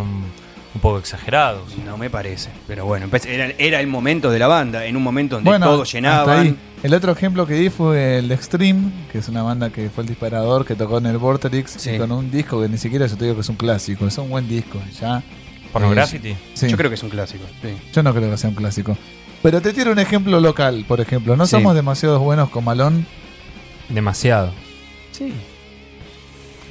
un 0.75 0.81
poco 0.81 0.97
exagerados. 0.99 1.61
No 1.85 1.97
me 1.97 2.09
parece. 2.09 2.49
Pero 2.67 2.85
bueno, 2.85 3.07
empe- 3.07 3.25
era, 3.27 3.51
era 3.57 3.79
el 3.79 3.87
momento 3.87 4.29
de 4.29 4.39
la 4.39 4.47
banda, 4.47 4.85
en 4.85 4.97
un 4.97 5.03
momento 5.03 5.35
donde 5.37 5.49
Bueno, 5.49 5.65
todos 5.67 5.91
llenaban. 5.91 6.57
El 6.83 6.93
otro 6.93 7.11
ejemplo 7.13 7.47
que 7.47 7.53
di 7.55 7.69
fue 7.69 8.19
el 8.19 8.27
de 8.27 8.35
Extreme, 8.35 8.91
que 9.11 9.17
es 9.19 9.27
una 9.29 9.41
banda 9.41 9.69
que 9.71 9.89
fue 9.89 10.03
el 10.03 10.07
disparador 10.09 10.65
que 10.65 10.75
tocó 10.75 10.97
en 10.99 11.07
el 11.07 11.17
Vorterix 11.17 11.71
Sí. 11.77 11.91
y 11.91 11.97
con 11.97 12.11
un 12.11 12.29
disco 12.29 12.61
que 12.61 12.67
ni 12.69 12.77
siquiera 12.77 13.07
yo 13.07 13.15
te 13.17 13.23
digo 13.23 13.35
que 13.35 13.41
es 13.41 13.49
un 13.49 13.55
clásico, 13.55 14.05
es 14.05 14.17
un 14.19 14.29
buen 14.29 14.47
disco. 14.47 14.79
Ya. 15.01 15.23
Pornography. 15.79 16.35
Sí. 16.53 16.67
Yo 16.69 16.77
creo 16.77 16.89
que 16.89 16.95
es 16.95 17.03
un 17.03 17.09
clásico. 17.09 17.43
sí. 17.61 17.69
Yo 17.93 18.03
no 18.03 18.13
creo 18.13 18.31
que 18.31 18.37
sea 18.37 18.49
un 18.49 18.55
clásico. 18.55 18.97
Pero 19.43 19.61
te 19.61 19.73
tiro 19.73 19.91
un 19.91 19.99
ejemplo 19.99 20.39
local, 20.39 20.85
por 20.87 20.99
ejemplo. 21.01 21.35
No 21.35 21.45
Sí. 21.45 21.51
somos 21.51 21.75
demasiado 21.75 22.19
buenos 22.19 22.49
con 22.49 22.63
Malón. 22.63 23.05
Demasiado. 23.89 24.51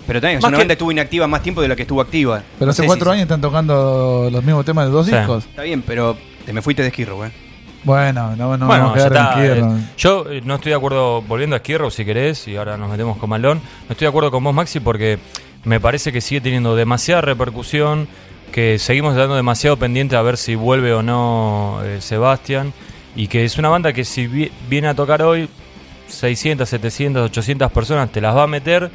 Pero 0.06 0.20
también 0.20 0.38
es 0.38 0.42
Más 0.42 0.48
una 0.48 0.56
que- 0.58 0.60
banda 0.62 0.72
que 0.72 0.72
estuvo 0.74 0.92
inactiva 0.92 1.26
más 1.26 1.42
tiempo 1.42 1.62
de 1.62 1.68
la 1.68 1.76
que 1.76 1.82
estuvo 1.82 2.00
activa. 2.00 2.42
Pero 2.58 2.66
No 2.66 2.70
hace 2.72 2.82
sé 2.82 2.86
cuatro 2.86 3.06
si- 3.06 3.10
años 3.12 3.22
están 3.22 3.40
tocando 3.40 4.28
los 4.30 4.44
mismos 4.44 4.64
temas 4.64 4.86
de 4.86 4.92
dos 4.92 5.06
Sí. 5.06 5.16
discos. 5.16 5.44
Está 5.44 5.62
bien, 5.62 5.82
pero 5.82 6.16
te 6.44 6.52
me 6.52 6.60
fuiste 6.60 6.82
de 6.82 6.88
esquirro, 6.88 7.24
¿eh? 7.24 7.30
Bueno, 7.84 8.34
no, 8.36 8.56
no 8.56 8.66
bueno, 8.66 8.66
vamos 8.66 8.96
a 8.96 8.98
ya 8.98 9.08
quedar 9.10 9.30
está. 9.34 9.56
en 9.68 9.78
eh, 9.78 9.88
yo 9.98 10.24
eh, 10.30 10.40
no 10.44 10.54
estoy 10.56 10.70
de 10.70 10.76
acuerdo, 10.76 11.20
volviendo 11.22 11.54
a 11.54 11.58
Skierro 11.58 11.90
si 11.90 12.04
querés, 12.04 12.48
y 12.48 12.56
ahora 12.56 12.76
nos 12.78 12.90
metemos 12.90 13.18
con 13.18 13.28
Malón, 13.30 13.58
no 13.58 13.92
estoy 13.92 14.06
de 14.06 14.08
acuerdo 14.08 14.30
con 14.30 14.42
vos, 14.42 14.54
Maxi, 14.54 14.80
porque 14.80 15.18
me 15.64 15.80
parece 15.80 16.10
que 16.10 16.20
sigue 16.22 16.40
teniendo 16.40 16.76
demasiada 16.76 17.20
repercusión, 17.20 18.08
que 18.52 18.78
seguimos 18.78 19.14
dando 19.16 19.34
demasiado 19.34 19.76
pendiente 19.76 20.16
a 20.16 20.22
ver 20.22 20.36
si 20.36 20.54
vuelve 20.54 20.92
o 20.92 21.02
no 21.02 21.80
eh, 21.84 22.00
Sebastián, 22.00 22.72
y 23.16 23.26
que 23.28 23.44
es 23.44 23.58
una 23.58 23.68
banda 23.68 23.92
que 23.92 24.04
si 24.04 24.26
vi- 24.26 24.50
viene 24.68 24.88
a 24.88 24.94
tocar 24.94 25.22
hoy, 25.22 25.48
600, 26.08 26.68
700, 26.68 27.30
800 27.30 27.72
personas 27.72 28.10
te 28.10 28.20
las 28.20 28.36
va 28.36 28.44
a 28.44 28.46
meter, 28.46 28.90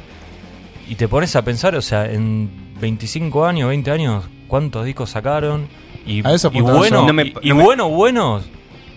y 0.88 0.94
te 0.94 1.08
pones 1.08 1.36
a 1.36 1.42
pensar, 1.42 1.74
o 1.76 1.82
sea, 1.82 2.10
en 2.10 2.50
25 2.80 3.44
años, 3.46 3.68
20 3.68 3.90
años, 3.90 4.24
¿cuántos 4.48 4.84
discos 4.84 5.10
sacaron? 5.10 5.68
Y, 6.06 6.26
A 6.26 6.32
eso 6.34 6.50
y 6.52 6.60
bueno. 6.60 7.06
No 7.06 7.12
me- 7.12 7.24
y, 7.24 7.34
y 7.42 7.48
no 7.50 7.56
me- 7.56 7.62
bueno, 7.64 7.88
buenos, 7.88 8.44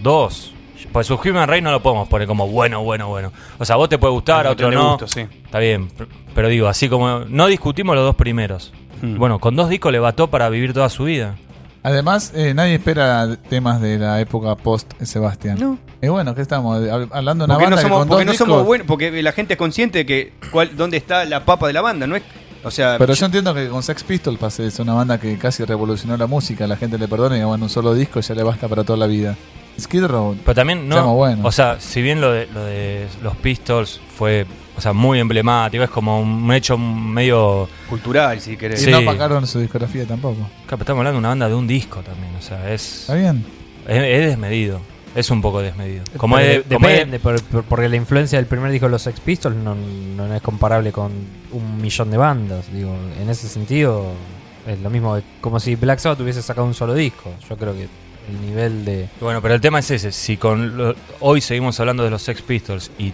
dos. 0.01 0.50
Pues 0.91 1.07
su 1.07 1.15
Human 1.15 1.48
Ray 1.48 1.62
no 1.62 1.72
lo 1.72 1.81
podemos 1.81 2.07
poner 2.07 2.27
como 2.27 2.48
bueno, 2.48 2.83
bueno, 2.83 3.07
bueno. 3.07 3.31
O 3.57 3.65
sea, 3.65 3.75
a 3.75 3.77
vos 3.77 3.89
te 3.89 3.98
puede 3.98 4.13
gustar, 4.13 4.45
a 4.45 4.51
otro 4.51 4.69
no. 4.69 4.89
gusto, 4.91 5.07
sí. 5.07 5.22
Está 5.45 5.57
bien, 5.60 5.89
pero 6.36 6.50
digo, 6.50 6.67
así 6.67 6.88
como 6.88 7.22
no 7.22 7.48
discutimos 7.48 7.95
los 7.95 8.03
dos 8.05 8.15
primeros. 8.15 8.72
Hmm. 9.03 9.17
Bueno, 9.17 9.39
con 9.39 9.55
dos 9.55 9.69
discos 9.69 9.91
le 9.91 10.00
bató 10.00 10.29
para 10.29 10.48
vivir 10.50 10.72
toda 10.74 10.89
su 10.89 11.03
vida. 11.03 11.36
Además, 11.83 12.31
eh, 12.33 12.53
nadie 12.53 12.75
espera 12.75 13.36
temas 13.50 13.81
de 13.81 14.00
la 14.00 14.22
época 14.22 14.55
post 14.55 14.93
Sebastián. 15.01 15.57
No. 15.60 15.77
Y 16.01 16.07
bueno, 16.07 16.33
¿qué 16.33 16.41
estamos? 16.41 16.79
Hab- 16.79 17.10
Hablando 17.12 17.43
de 17.45 17.51
una 17.51 17.55
Porque 17.55 17.65
banda 17.65 17.75
no 17.75 17.81
que 17.89 17.89
con 17.93 18.07
porque 18.07 18.24
dos 18.25 18.33
no 18.33 18.38
somos 18.38 18.57
discos- 18.60 18.65
buenos, 18.65 18.88
porque 18.88 19.22
la 19.22 19.31
gente 19.33 19.55
es 19.55 19.57
consciente 19.57 20.00
de 20.00 20.05
que 20.05 20.33
cuál, 20.53 20.77
dónde 20.77 20.95
está 20.95 21.25
la 21.25 21.43
papa 21.43 21.67
de 21.67 21.74
la 21.74 21.81
banda, 21.81 22.07
¿no 22.07 22.15
es? 22.15 22.24
O 22.63 22.72
sea, 22.72 22.95
Pero 22.98 23.13
yo 23.13 23.25
entiendo 23.25 23.53
que 23.53 23.67
con 23.67 23.83
Sex 23.83 24.03
Pistols 24.05 24.39
pase, 24.39 24.65
es 24.67 24.79
una 24.79 24.93
banda 24.93 25.19
que 25.19 25.38
casi 25.38 25.65
revolucionó 25.65 26.15
la 26.15 26.27
música, 26.27 26.65
la 26.65 26.77
gente 26.77 26.98
le 26.98 27.10
perdona 27.10 27.38
y 27.38 27.43
bueno, 27.43 27.65
un 27.65 27.69
solo 27.69 27.93
disco 27.93 28.22
ya 28.22 28.33
le 28.33 28.43
basta 28.43 28.69
para 28.69 28.86
toda 28.86 28.98
la 28.98 29.07
vida. 29.07 29.36
Skid 29.77 30.05
Row, 30.05 30.38
Pero 30.45 30.55
también 30.55 30.88
no. 30.88 31.17
O 31.43 31.51
sea, 31.51 31.81
si 31.81 32.01
bien 32.01 32.22
lo 32.22 32.31
de, 32.31 32.48
lo 32.53 32.63
de 32.63 33.07
los 33.22 33.36
Pistols 33.36 34.00
fue 34.15 34.45
sea, 34.84 34.94
muy 34.94 35.20
emblemático, 35.20 35.84
es 35.84 35.90
como 35.90 36.20
un 36.22 36.52
hecho 36.54 36.78
medio. 36.78 37.68
cultural, 37.90 38.40
si 38.42 38.58
querés. 38.58 38.82
y 38.82 38.86
Sí. 38.86 38.92
no 38.92 39.04
pagaron 39.06 39.46
su 39.48 39.60
discografía 39.60 40.06
tampoco. 40.06 40.38
Claro, 40.68 40.82
Estamos 40.82 41.00
hablando 41.00 41.13
de 41.13 41.20
una 41.20 41.30
banda 41.30 41.48
de 41.50 41.56
un 41.56 41.68
disco 41.68 42.02
también, 42.02 42.36
o 42.38 42.42
sea, 42.42 42.72
es. 42.72 43.02
¿Está 43.02 43.16
bien? 43.16 43.46
Es, 43.88 43.98
es 44.04 44.25
desmedido. 44.28 44.80
Es 45.16 45.30
un 45.30 45.42
poco 45.44 45.62
desmedido. 45.62 46.04
Como 46.18 46.38
Pero 46.38 46.50
es, 46.62 46.70
de- 46.70 46.75
como 46.75 46.88
es- 46.88 46.96
depende, 46.96 47.20
por- 47.20 47.42
por- 47.44 47.63
porque 47.66 47.88
la 47.88 47.96
influencia 47.98 48.40
del 48.40 48.48
primer 48.48 48.72
disco 48.72 48.88
de 48.88 48.92
los 48.94 49.02
Sex 49.04 49.20
Pistols 49.20 49.56
no, 49.56 49.75
no 49.75 50.34
es 50.34 50.42
comparable 50.42 50.92
con 50.92 51.12
un 51.52 51.78
millón 51.82 52.10
de 52.10 52.18
bandas. 52.18 52.66
Digo, 52.74 52.96
en 53.22 53.30
ese 53.30 53.48
sentido 53.48 54.08
es 54.66 54.80
lo 54.80 54.90
mismo, 54.90 55.20
como 55.40 55.60
si 55.60 55.75
Black 55.75 56.00
Sabbath 56.00 56.20
hubiese 56.22 56.42
sacado 56.42 56.66
un 56.66 56.74
solo 56.74 56.96
disco. 56.96 57.32
Yo 57.48 57.56
creo 57.58 57.74
que 57.75 57.84
el 57.84 58.42
nivel 58.42 58.86
de... 58.86 59.08
Bueno, 59.22 59.40
pero 59.40 59.54
el 59.54 59.62
tema 59.62 59.78
es 59.80 59.92
ese. 59.92 60.12
Si 60.12 60.38
con 60.38 60.75
lo- 60.78 60.96
hoy 61.20 61.42
seguimos 61.42 61.80
hablando 61.80 62.04
de 62.04 62.10
los 62.10 62.24
Sex 62.24 62.42
Pistols 62.42 62.90
y, 62.98 63.13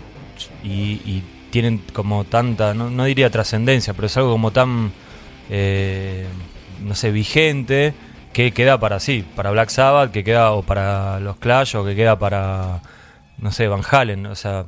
y- 0.63 1.01
y 1.05 1.23
tienen 1.51 1.81
como 1.93 2.23
tanta, 2.25 2.73
no, 2.73 2.89
no 2.89 3.05
diría 3.05 3.29
trascendencia, 3.29 3.93
pero 3.93 4.07
es 4.07 4.17
algo 4.17 4.31
como 4.31 4.51
tan, 4.51 4.91
eh, 5.49 6.25
no 6.83 6.95
sé, 6.95 7.11
vigente, 7.11 7.93
que 8.33 8.51
queda 8.51 8.79
para 8.79 8.99
sí, 8.99 9.25
para 9.35 9.51
Black 9.51 9.69
Sabbath, 9.69 10.11
que 10.11 10.23
queda 10.23 10.51
o 10.51 10.61
para 10.61 11.19
los 11.19 11.37
Clash 11.37 11.75
o 11.75 11.83
que 11.85 11.95
queda 11.95 12.17
para, 12.19 12.81
no 13.39 13.51
sé, 13.51 13.67
Van 13.67 13.81
Halen. 13.89 14.27
O 14.27 14.35
sea, 14.35 14.65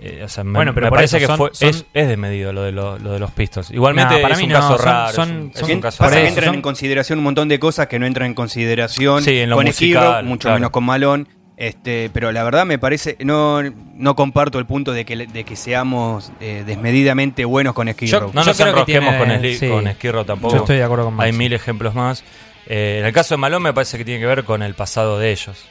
eh, 0.00 0.22
o 0.24 0.28
sea, 0.28 0.44
me, 0.44 0.52
Bueno, 0.58 0.72
pero 0.74 0.86
me 0.86 0.90
parece 0.92 1.18
que 1.18 1.26
son- 1.26 1.36
fue, 1.36 1.50
son- 1.52 1.68
es, 1.70 1.84
es 1.92 2.08
desmedido 2.08 2.52
lo 2.52 2.62
de, 2.62 2.72
lo, 2.72 2.98
lo 2.98 3.12
de 3.12 3.18
los 3.18 3.30
Pistols. 3.32 3.70
Igualmente 3.70 4.18
para 4.18 4.34
es 4.34 4.38
mí 4.40 4.46
un 4.46 4.50
no, 4.52 4.56
caso 4.60 4.76
son- 4.78 4.86
raro. 4.86 5.12
son- 5.12 5.50
es 5.54 5.62
un, 5.62 5.68
es 5.70 5.74
un 5.76 5.80
caso 5.80 5.98
Pasa 5.98 6.16
que 6.16 6.28
entran 6.28 6.54
en 6.54 6.62
consideración 6.62 7.18
un 7.18 7.24
montón 7.24 7.48
de 7.48 7.58
cosas 7.58 7.86
que 7.88 7.98
no 7.98 8.06
entran 8.06 8.26
en 8.28 8.34
consideración 8.34 9.22
Sí, 9.22 9.38
en 9.40 9.50
lo 9.50 9.56
con 9.56 9.66
musical, 9.66 10.24
mucho 10.24 10.42
claro. 10.46 10.56
menos 10.58 10.70
con 10.70 10.84
Malón. 10.84 11.28
Este, 11.56 12.10
pero 12.12 12.32
la 12.32 12.42
verdad 12.44 12.64
me 12.66 12.78
parece, 12.78 13.16
no, 13.20 13.62
no 13.62 14.16
comparto 14.16 14.58
el 14.58 14.66
punto 14.66 14.92
de 14.92 15.04
que, 15.04 15.16
de 15.26 15.44
que 15.44 15.54
seamos 15.54 16.32
eh, 16.40 16.64
desmedidamente 16.66 17.44
buenos 17.44 17.74
con 17.74 17.88
Yo- 17.92 18.20
Row. 18.20 18.30
No 18.32 18.40
Yo 18.42 18.46
nos 18.48 18.56
creo 18.56 18.66
que 18.84 18.92
enrosquemos 18.96 19.10
tiene- 19.16 19.18
con, 19.34 19.42
Sli- 19.42 19.58
sí. 19.58 19.68
con 19.68 19.86
Esquirro 19.86 20.24
tampoco. 20.24 20.54
Yo 20.54 20.60
estoy 20.62 20.78
de 20.78 20.84
acuerdo 20.84 21.04
con 21.06 21.14
Maxi. 21.14 21.30
Hay 21.30 21.36
mil 21.38 21.52
ejemplos 21.52 21.94
más. 21.94 22.24
Eh, 22.66 22.98
en 23.00 23.06
el 23.06 23.12
caso 23.12 23.34
de 23.34 23.38
Malón 23.38 23.62
me 23.62 23.72
parece 23.72 23.98
que 23.98 24.04
tiene 24.04 24.20
que 24.20 24.26
ver 24.26 24.44
con 24.44 24.62
el 24.62 24.74
pasado 24.74 25.18
de 25.18 25.30
ellos. 25.30 25.64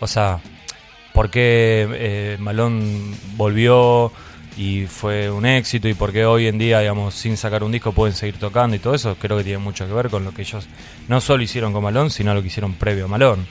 O 0.00 0.06
sea, 0.06 0.40
por 1.12 1.30
qué 1.30 1.86
eh, 1.92 2.36
Malón 2.40 3.14
volvió 3.36 4.10
y 4.56 4.86
fue 4.86 5.30
un 5.30 5.46
éxito 5.46 5.88
y 5.88 5.94
por 5.94 6.12
qué 6.12 6.24
hoy 6.24 6.46
en 6.48 6.58
día, 6.58 6.80
digamos, 6.80 7.14
sin 7.14 7.36
sacar 7.36 7.62
un 7.62 7.70
disco 7.70 7.92
pueden 7.92 8.14
seguir 8.16 8.38
tocando 8.38 8.74
y 8.74 8.78
todo 8.80 8.94
eso, 8.94 9.16
creo 9.20 9.36
que 9.36 9.44
tiene 9.44 9.58
mucho 9.58 9.86
que 9.86 9.92
ver 9.92 10.08
con 10.08 10.24
lo 10.24 10.32
que 10.32 10.42
ellos 10.42 10.66
no 11.06 11.20
solo 11.20 11.42
hicieron 11.44 11.72
con 11.72 11.84
Malón, 11.84 12.10
sino 12.10 12.34
lo 12.34 12.40
que 12.40 12.48
hicieron 12.48 12.72
previo 12.74 13.04
a 13.04 13.08
Malón. 13.08 13.46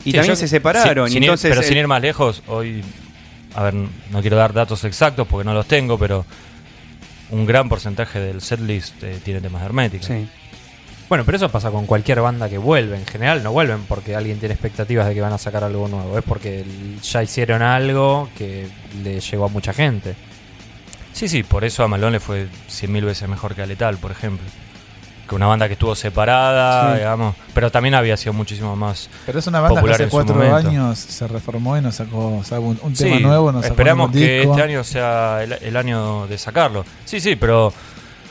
Y 0.00 0.04
Sí, 0.04 0.12
también 0.12 0.32
yo- 0.34 0.36
se 0.36 0.48
separaron. 0.48 1.08
sin- 1.08 1.12
y 1.12 1.14
sin 1.14 1.22
ir- 1.22 1.26
entonces, 1.26 1.48
pero 1.50 1.60
el- 1.62 1.66
sin 1.66 1.76
ir 1.78 1.86
más 1.88 2.00
lejos, 2.02 2.42
hoy, 2.46 2.82
a 3.54 3.62
ver, 3.62 3.74
no 3.74 4.20
quiero 4.20 4.36
dar 4.36 4.52
datos 4.52 4.84
exactos 4.84 5.26
porque 5.28 5.44
no 5.44 5.54
los 5.54 5.66
tengo, 5.66 5.98
pero 5.98 6.24
un 7.30 7.44
gran 7.46 7.68
porcentaje 7.68 8.18
del 8.20 8.40
setlist 8.40 9.02
eh, 9.02 9.18
tiene 9.24 9.40
temas 9.40 9.60
de 9.62 9.66
hermética. 9.66 10.06
sí. 10.06 10.28
Bueno, 11.08 11.24
pero 11.24 11.36
eso 11.38 11.48
pasa 11.48 11.70
con 11.70 11.86
cualquier 11.86 12.20
banda 12.20 12.50
que 12.50 12.58
vuelve. 12.58 12.94
En 12.98 13.06
general 13.06 13.42
no 13.42 13.50
vuelven 13.50 13.84
porque 13.88 14.14
alguien 14.14 14.38
tiene 14.40 14.52
expectativas 14.52 15.08
de 15.08 15.14
que 15.14 15.22
van 15.22 15.32
a 15.32 15.38
sacar 15.38 15.64
algo 15.64 15.88
nuevo. 15.88 16.18
Es 16.18 16.22
porque 16.22 16.66
ya 17.02 17.22
hicieron 17.22 17.62
algo 17.62 18.28
que 18.36 18.68
le 19.02 19.18
llegó 19.18 19.46
a 19.46 19.48
mucha 19.48 19.72
gente. 19.72 20.14
Sí, 21.14 21.26
sí, 21.26 21.42
por 21.44 21.64
eso 21.64 21.82
a 21.82 21.88
Malone 21.88 22.12
le 22.12 22.20
fue 22.20 22.48
cien 22.66 22.92
mil 22.92 23.06
veces 23.06 23.26
mejor 23.26 23.54
que 23.54 23.62
a 23.62 23.66
Letal, 23.66 23.96
por 23.96 24.10
ejemplo. 24.10 24.46
Que 25.28 25.34
una 25.34 25.46
banda 25.46 25.66
que 25.68 25.74
estuvo 25.74 25.94
separada, 25.94 26.92
Sí. 26.92 26.98
digamos. 26.98 27.36
Pero 27.54 27.70
también 27.70 27.94
había 27.94 28.16
sido 28.16 28.32
muchísimo 28.32 28.74
más. 28.76 29.10
Pero 29.26 29.38
es 29.38 29.46
una 29.46 29.60
banda 29.60 29.82
que 29.82 29.90
hace 29.90 30.08
cuatro 30.08 30.40
años 30.56 30.98
se 30.98 31.28
reformó 31.28 31.76
y 31.76 31.80
nos 31.82 31.96
sacó, 31.96 32.40
sacó 32.44 32.62
un, 32.62 32.80
un 32.82 32.94
tema 32.94 33.16
Sí, 33.18 33.22
nuevo. 33.22 33.52
Nos 33.52 33.64
esperamos 33.64 34.10
que 34.10 34.38
disco. 34.38 34.52
este 34.52 34.62
año 34.64 34.82
sea 34.84 35.40
el, 35.42 35.52
el 35.52 35.76
año 35.76 36.26
de 36.26 36.38
sacarlo. 36.38 36.84
Sí, 37.04 37.20
sí, 37.20 37.36
pero. 37.36 37.72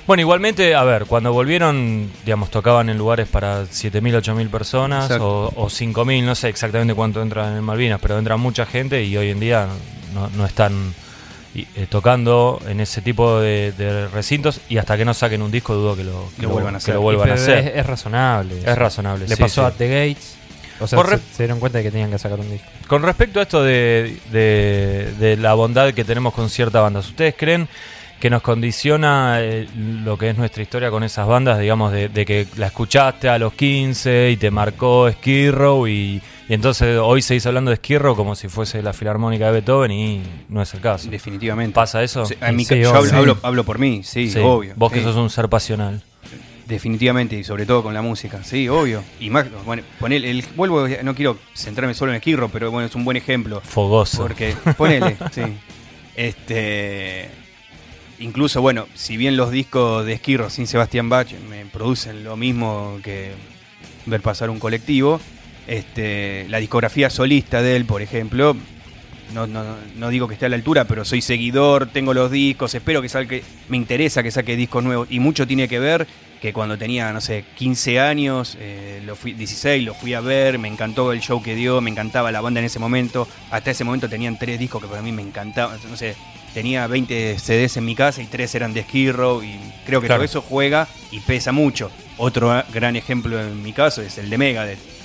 Bueno, 0.07 0.21
igualmente, 0.21 0.73
a 0.73 0.83
ver, 0.85 1.05
cuando 1.05 1.33
volvieron, 1.33 2.09
digamos, 2.23 2.49
tocaban 2.49 2.87
en 2.89 2.97
lugares 2.97 3.27
para 3.27 3.63
7.000, 3.63 4.21
8.000 4.23 4.49
personas 4.49 5.03
Exacto. 5.03 5.47
o, 5.47 5.63
o 5.65 5.67
5.000, 5.69 6.23
no 6.23 6.33
sé 6.33 6.47
exactamente 6.47 6.93
cuánto 6.95 7.21
entran 7.21 7.57
en 7.57 7.63
Malvinas, 7.63 7.99
pero 8.01 8.17
entra 8.17 8.37
mucha 8.37 8.65
gente 8.65 9.03
y 9.03 9.17
hoy 9.17 9.31
en 9.31 9.41
día 9.41 9.67
no, 10.15 10.29
no 10.37 10.45
están 10.45 10.93
y, 11.57 11.67
eh, 11.75 11.87
tocando 11.89 12.61
en 12.67 12.79
ese 12.79 13.01
tipo 13.01 13.39
de, 13.41 13.73
de 13.77 14.07
recintos 14.07 14.61
y 14.69 14.77
hasta 14.77 14.95
que 14.95 15.03
no 15.05 15.13
saquen 15.13 15.41
un 15.41 15.51
disco 15.51 15.73
dudo 15.73 15.95
que 15.95 16.03
lo, 16.03 16.29
que 16.37 16.43
Lo 16.43 16.49
vuelvan 16.49 16.75
a 16.75 16.77
hacer. 16.77 16.95
lo 16.95 17.01
vuelvan 17.01 17.29
a 17.29 17.33
Pero 17.33 17.43
hacer. 17.43 17.57
Es, 17.69 17.75
es 17.77 17.85
razonable. 17.85 18.59
Es 18.59 18.77
razonable. 18.77 19.27
Le 19.27 19.35
sí, 19.35 19.41
pasó 19.41 19.61
sí. 19.67 19.73
a 19.73 19.77
The 19.77 19.87
Gates. 20.09 20.35
O 20.79 20.85
sea, 20.87 21.03
se, 21.03 21.43
dieron 21.43 21.59
cuenta 21.59 21.79
de 21.79 21.83
que 21.85 21.91
tenían 21.91 22.11
que 22.11 22.19
sacar 22.19 22.39
un 22.39 22.49
disco. 22.51 22.67
Con 22.87 23.01
respecto 23.01 23.39
a 23.39 23.43
esto 23.43 23.63
de, 23.63 24.17
de- 24.31 25.11
de 25.19 25.35
la 25.37 25.55
bondad 25.55 25.91
que 25.93 26.03
tenemos 26.03 26.33
con 26.35 26.49
ciertas 26.51 26.83
bandas, 26.83 27.07
¿ustedes 27.07 27.33
creen 27.35 27.67
que 28.19 28.29
nos 28.29 28.43
condiciona 28.43 29.37
eh, 29.41 29.67
lo 29.75 30.17
que 30.19 30.29
es 30.29 30.37
nuestra 30.37 30.61
historia 30.61 30.91
con 30.91 31.03
esas 31.03 31.25
bandas? 31.25 31.57
Digamos, 31.59 31.91
de, 31.91 32.09
de 32.09 32.25
que 32.27 32.45
la 32.57 32.67
escuchaste 32.67 33.27
a 33.27 33.39
los 33.39 33.53
15 33.53 34.29
y 34.31 34.37
te 34.37 34.51
marcó 34.51 35.11
Skid 35.11 35.49
Row 35.51 35.87
y, 35.87 36.21
y 36.49 36.53
entonces 36.53 36.97
hoy 37.01 37.21
seguís 37.21 37.45
hablando 37.45 37.71
de 37.71 37.99
Row 37.99 38.15
como 38.15 38.35
si 38.35 38.47
fuese 38.47 38.81
la 38.81 38.93
filarmónica 38.93 39.45
de 39.47 39.51
Beethoven 39.53 39.91
y 39.91 40.21
no 40.49 40.61
es 40.61 40.73
el 40.73 40.81
caso. 40.81 41.09
Definitivamente. 41.09 41.73
¿Pasa 41.73 42.03
eso? 42.03 42.25
Sí, 42.25 42.35
en 42.41 42.55
mi 42.55 42.63
Sí, 42.65 42.79
yo 42.79 42.93
hablo, 42.95 43.09
Sí. 43.09 43.15
hablo- 43.15 43.37
hablo 43.43 43.63
por 43.63 43.79
mí, 43.79 44.01
sí, 44.03 44.29
Sí, 44.31 44.39
obvio. 44.41 44.73
Vos 44.75 44.91
que 44.91 45.01
sos 45.03 45.15
un 45.15 45.29
ser 45.29 45.49
pasional. 45.49 46.01
Definitivamente, 46.67 47.37
y 47.37 47.43
sobre 47.45 47.65
todo 47.65 47.81
con 47.81 47.93
la 47.93 48.01
música, 48.01 48.43
sí, 48.43 48.67
obvio. 48.67 49.01
Y 49.21 49.29
más, 49.29 49.45
bueno, 49.65 49.83
ponele, 49.99 50.29
el, 50.29 50.43
vuelvo, 50.57 50.85
no 51.03 51.15
quiero 51.15 51.37
centrarme 51.53 51.93
solo 51.93 52.13
en 52.13 52.21
Row, 52.37 52.49
pero 52.51 52.71
bueno, 52.71 52.87
es 52.87 52.95
un 52.95 53.05
buen 53.05 53.15
ejemplo. 53.15 53.61
Fogoso. 53.61 54.17
Porque, 54.23 54.53
ponele, 54.77 55.15
sí. 55.31 55.41
Este. 56.15 57.29
incluso, 58.19 58.61
bueno, 58.61 58.87
si 58.95 59.15
bien 59.15 59.37
los 59.37 59.51
discos 59.51 60.05
de 60.05 60.13
Esquirro 60.13 60.49
sin 60.49 60.67
Sebastián 60.67 61.07
Bach 61.07 61.27
me 61.49 61.65
producen 61.67 62.23
lo 62.23 62.35
mismo 62.35 62.99
que 63.03 63.31
ver 64.05 64.21
pasar 64.21 64.49
un 64.49 64.59
colectivo, 64.59 65.21
este, 65.67 66.45
la 66.49 66.57
discografía 66.59 67.09
solista 67.09 67.61
de 67.61 67.75
él, 67.75 67.85
por 67.85 68.01
ejemplo, 68.01 68.55
no, 69.33 69.45
no, 69.45 69.63
no 69.97 70.09
digo 70.09 70.27
que 70.27 70.35
esté 70.35 70.45
a 70.45 70.49
la 70.49 70.55
altura, 70.55 70.85
pero 70.85 71.03
soy 71.03 71.21
seguidor, 71.21 71.87
tengo 71.87 72.13
los 72.13 72.31
discos, 72.31 72.73
espero 72.73 73.01
que 73.01 73.09
salga, 73.09 73.37
me 73.67 73.77
interesa 73.77 74.23
que 74.23 74.31
saque 74.31 74.55
discos 74.55 74.83
nuevos 74.83 75.07
y 75.11 75.19
mucho 75.19 75.45
tiene 75.45 75.67
que 75.67 75.79
ver 75.79 76.07
que 76.41 76.53
cuando 76.53 76.77
tenía, 76.77 77.11
no 77.11 77.19
sé, 77.19 77.43
15 77.55 77.99
años, 77.99 78.55
eh, 78.59 79.01
lo 79.05 79.15
fui, 79.15 79.33
16, 79.33 79.83
lo 79.83 79.93
fui 79.95 80.13
a 80.13 80.21
ver, 80.21 80.59
me 80.59 80.67
encantó 80.67 81.11
el 81.11 81.19
show 81.19 81.41
que 81.41 81.55
dio, 81.55 81.81
me 81.81 81.89
encantaba 81.89 82.31
la 82.31 82.41
banda 82.41 82.59
en 82.59 82.67
ese 82.67 82.79
momento, 82.79 83.27
hasta 83.49 83.71
ese 83.71 83.83
momento 83.83 84.07
tenían 84.07 84.37
tres 84.37 84.59
discos 84.59 84.81
que 84.81 84.87
para 84.87 85.01
mí 85.01 85.11
me 85.11 85.23
encantaban, 85.23 85.79
no 85.89 85.97
sé, 85.97 86.15
tenía 86.53 86.85
20 86.87 87.37
CDs 87.39 87.77
en 87.77 87.85
mi 87.85 87.95
casa 87.95 88.21
y 88.21 88.27
tres 88.27 88.53
eran 88.55 88.73
de 88.73 88.83
Skirrow 88.83 89.43
y 89.43 89.59
creo 89.85 89.99
que 89.99 90.07
Claro. 90.07 90.19
todo 90.21 90.25
eso 90.25 90.41
juega 90.41 90.87
y 91.11 91.19
pesa 91.21 91.51
mucho. 91.51 91.91
Otro 92.17 92.63
gran 92.73 92.95
ejemplo 92.95 93.41
en 93.41 93.61
mi 93.61 93.73
caso 93.73 94.01
es 94.01 94.17
el 94.19 94.29
de 94.29 94.37
Megadeth 94.37 94.96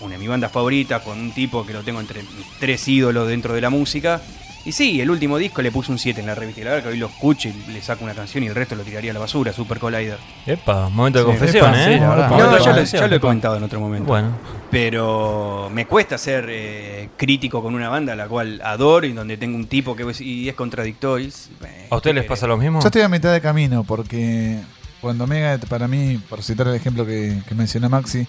una 0.00 0.12
de 0.14 0.18
mis 0.18 0.28
bandas 0.28 0.52
favoritas, 0.52 1.02
con 1.02 1.18
un 1.18 1.32
tipo 1.32 1.64
que 1.66 1.72
lo 1.72 1.82
tengo 1.82 2.00
entre 2.00 2.22
mis 2.22 2.46
tres 2.60 2.86
ídolos 2.88 3.28
dentro 3.28 3.54
de 3.54 3.60
la 3.60 3.70
música. 3.70 4.20
Y 4.64 4.72
sí, 4.72 5.00
el 5.00 5.08
último 5.10 5.38
disco 5.38 5.62
le 5.62 5.70
puse 5.70 5.92
un 5.92 5.98
7 5.98 6.18
en 6.20 6.26
la 6.26 6.34
revista. 6.34 6.60
Y 6.60 6.64
la 6.64 6.70
verdad 6.70 6.84
que 6.88 6.92
hoy 6.94 6.98
lo 6.98 7.06
escucho 7.06 7.48
y 7.48 7.52
le 7.70 7.80
saco 7.80 8.02
una 8.02 8.14
canción 8.14 8.42
y 8.42 8.48
el 8.48 8.54
resto 8.56 8.74
lo 8.74 8.82
tiraría 8.82 9.12
a 9.12 9.14
la 9.14 9.20
basura, 9.20 9.52
Super 9.52 9.78
Collider. 9.78 10.18
Epa, 10.44 10.88
momento 10.88 11.20
de 11.20 11.24
Sí, 11.24 11.30
confesión, 11.30 11.66
epa, 11.72 11.82
¿eh? 11.82 11.94
sí, 11.94 12.00
la 12.00 12.06
No, 12.08 12.16
de 12.16 12.40
ya 12.40 12.46
lo, 12.58 12.64
confesión. 12.64 13.02
ya 13.02 13.06
lo 13.08 13.14
he 13.14 13.20
comentado 13.20 13.56
en 13.58 13.62
otro 13.62 13.78
momento. 13.78 14.08
Bueno, 14.08 14.36
Pero 14.70 15.70
me 15.72 15.86
cuesta 15.86 16.18
ser 16.18 16.46
eh, 16.50 17.10
crítico 17.16 17.62
con 17.62 17.76
una 17.76 17.88
banda 17.88 18.14
a 18.14 18.16
la 18.16 18.26
cual 18.26 18.60
adoro 18.64 19.06
y 19.06 19.12
donde 19.12 19.36
tengo 19.36 19.56
un 19.56 19.66
tipo 19.66 19.94
que 19.94 20.04
y 20.20 20.48
es 20.48 20.54
contradictorio. 20.56 21.28
Eh, 21.28 21.86
¿a 21.88 21.96
ustedes 21.96 22.16
les 22.16 22.24
¿qué 22.24 22.28
pasa 22.28 22.46
lo 22.48 22.56
mismo? 22.56 22.80
Yo 22.80 22.88
estoy 22.88 23.02
a 23.02 23.08
mitad 23.08 23.32
de 23.32 23.40
camino 23.40 23.84
porque 23.84 24.58
cuando 25.00 25.28
Megadeth, 25.28 25.66
para 25.68 25.86
mí, 25.86 26.18
por 26.28 26.42
citar 26.42 26.66
el 26.66 26.74
ejemplo 26.74 27.06
que, 27.06 27.40
que 27.48 27.54
mencionó 27.54 27.88
Maxi, 27.88 28.26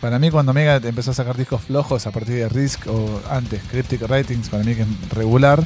para 0.00 0.18
mí 0.18 0.30
cuando 0.30 0.52
Megadeth 0.54 0.84
empezó 0.86 1.10
a 1.10 1.14
sacar 1.14 1.36
discos 1.36 1.62
flojos 1.62 2.06
a 2.06 2.10
partir 2.10 2.36
de 2.36 2.48
Risk 2.48 2.86
o 2.86 3.20
antes, 3.30 3.60
Cryptic 3.70 4.02
Writings, 4.08 4.48
para 4.48 4.62
mí 4.64 4.74
que 4.74 4.82
es 4.82 4.88
regular, 5.14 5.64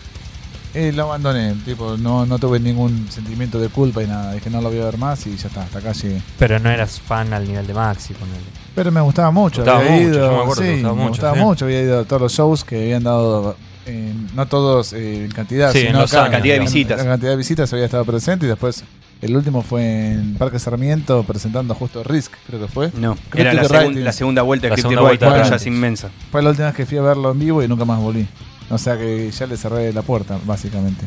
eh, 0.75 0.91
lo 0.93 1.03
abandoné. 1.05 1.55
Tipo, 1.67 1.97
no, 1.99 2.25
no 2.25 2.39
tuve 2.39 2.59
ningún 2.59 3.07
sentimiento 3.11 3.61
de 3.61 3.69
culpa 3.69 4.03
y 4.03 4.07
nada. 4.07 4.33
Dije, 4.33 4.49
no 4.49 4.63
lo 4.63 4.71
voy 4.71 4.81
a 4.81 4.87
ver 4.87 4.97
más 4.97 5.27
y 5.27 5.37
ya 5.37 5.49
está, 5.49 5.63
hasta 5.65 5.81
acá 5.81 5.93
llegué. 5.93 6.23
Pero 6.39 6.59
no 6.59 6.71
eras 6.71 6.99
fan 7.01 7.33
al 7.35 7.47
nivel 7.47 7.67
de 7.67 7.75
Maxi, 7.75 8.15
ponele. 8.15 8.39
Pero 8.75 8.91
me 8.91 9.03
gustaba 9.03 9.31
mucho, 9.31 9.59
Gustaba 9.63 9.81
había 9.81 9.91
mucho, 9.93 10.09
ido, 10.09 10.19
yo 10.21 10.33
me 10.37 10.43
acuerdo 10.43 10.63
sí, 10.63 10.71
gustaba 10.73 10.95
me 10.95 11.01
mucho, 11.01 11.09
gustaba 11.11 11.35
sí. 11.35 11.41
mucho, 11.41 11.65
había 11.67 11.83
ido 11.83 12.01
a 12.01 12.05
todos 12.05 12.23
los 12.23 12.33
shows 12.33 12.65
que 12.65 12.77
habían 12.85 13.03
dado, 13.03 13.55
eh, 13.85 14.15
no 14.35 14.47
todos 14.47 14.95
eh, 14.95 15.25
en 15.27 15.31
cantidad, 15.31 15.73
Sí, 15.73 15.81
en 15.81 15.87
sino 15.89 16.01
acá, 16.01 16.21
años, 16.23 16.31
cantidad 16.31 16.55
de 16.55 16.59
en- 16.61 16.65
visitas. 16.65 16.99
La 16.99 17.05
cantidad 17.05 17.31
de 17.33 17.37
visitas 17.37 17.71
había 17.75 17.85
estado 17.85 18.07
presente 18.07 18.47
y 18.47 18.49
después 18.49 18.83
el 19.23 19.37
último 19.37 19.63
fue 19.63 20.11
en 20.13 20.35
Parque 20.35 20.59
Sarmiento 20.59 21.23
presentando 21.25 21.75
justo 21.75 22.03
Risk, 22.05 22.33
creo 22.47 22.61
que 22.61 22.69
fue. 22.69 22.91
No, 22.95 23.15
Cryptic 23.15 23.41
era 23.41 23.53
la, 23.55 23.63
segun- 23.65 23.95
la 24.05 24.13
segunda 24.13 24.43
vuelta 24.43 24.67
de 24.67 24.71
La 24.71 24.75
Cryptic 24.75 24.91
segunda 24.91 25.09
vuelta 25.09 25.27
White, 25.29 25.43
de 25.45 25.51
ya 25.51 25.57
es 25.57 25.67
inmensa. 25.67 26.11
Fue 26.31 26.43
la 26.43 26.51
última 26.51 26.67
vez 26.67 26.77
que 26.77 26.87
fui 26.87 26.99
a 26.99 27.03
verlo 27.03 27.31
en 27.33 27.39
vivo 27.39 27.63
y 27.63 27.69
nunca 27.69 27.85
más 27.85 27.99
volví. 28.01 28.27
O 28.71 28.79
sea 28.79 28.99
que 28.99 29.31
ya 29.31 29.47
le 29.47 29.57
cerré 29.57 29.93
la 29.93 30.03
puerta, 30.03 30.39
básicamente. 30.45 31.07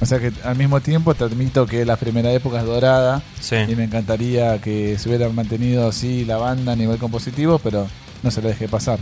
O 0.00 0.06
sea 0.06 0.18
que 0.18 0.32
al 0.44 0.56
mismo 0.56 0.80
tiempo 0.80 1.14
te 1.14 1.22
admito 1.24 1.64
que 1.66 1.84
la 1.84 1.96
primera 1.96 2.32
época 2.32 2.58
es 2.58 2.64
dorada 2.66 3.22
Sí. 3.40 3.56
y 3.68 3.76
me 3.76 3.84
encantaría 3.84 4.60
que 4.60 4.98
se 4.98 5.08
hubiera 5.08 5.28
mantenido 5.28 5.86
así 5.88 6.24
la 6.24 6.38
banda 6.38 6.72
a 6.72 6.76
nivel 6.76 6.98
compositivo, 6.98 7.58
pero 7.60 7.86
no 8.22 8.30
se 8.30 8.42
la 8.42 8.48
dejé 8.48 8.66
pasar. 8.68 8.98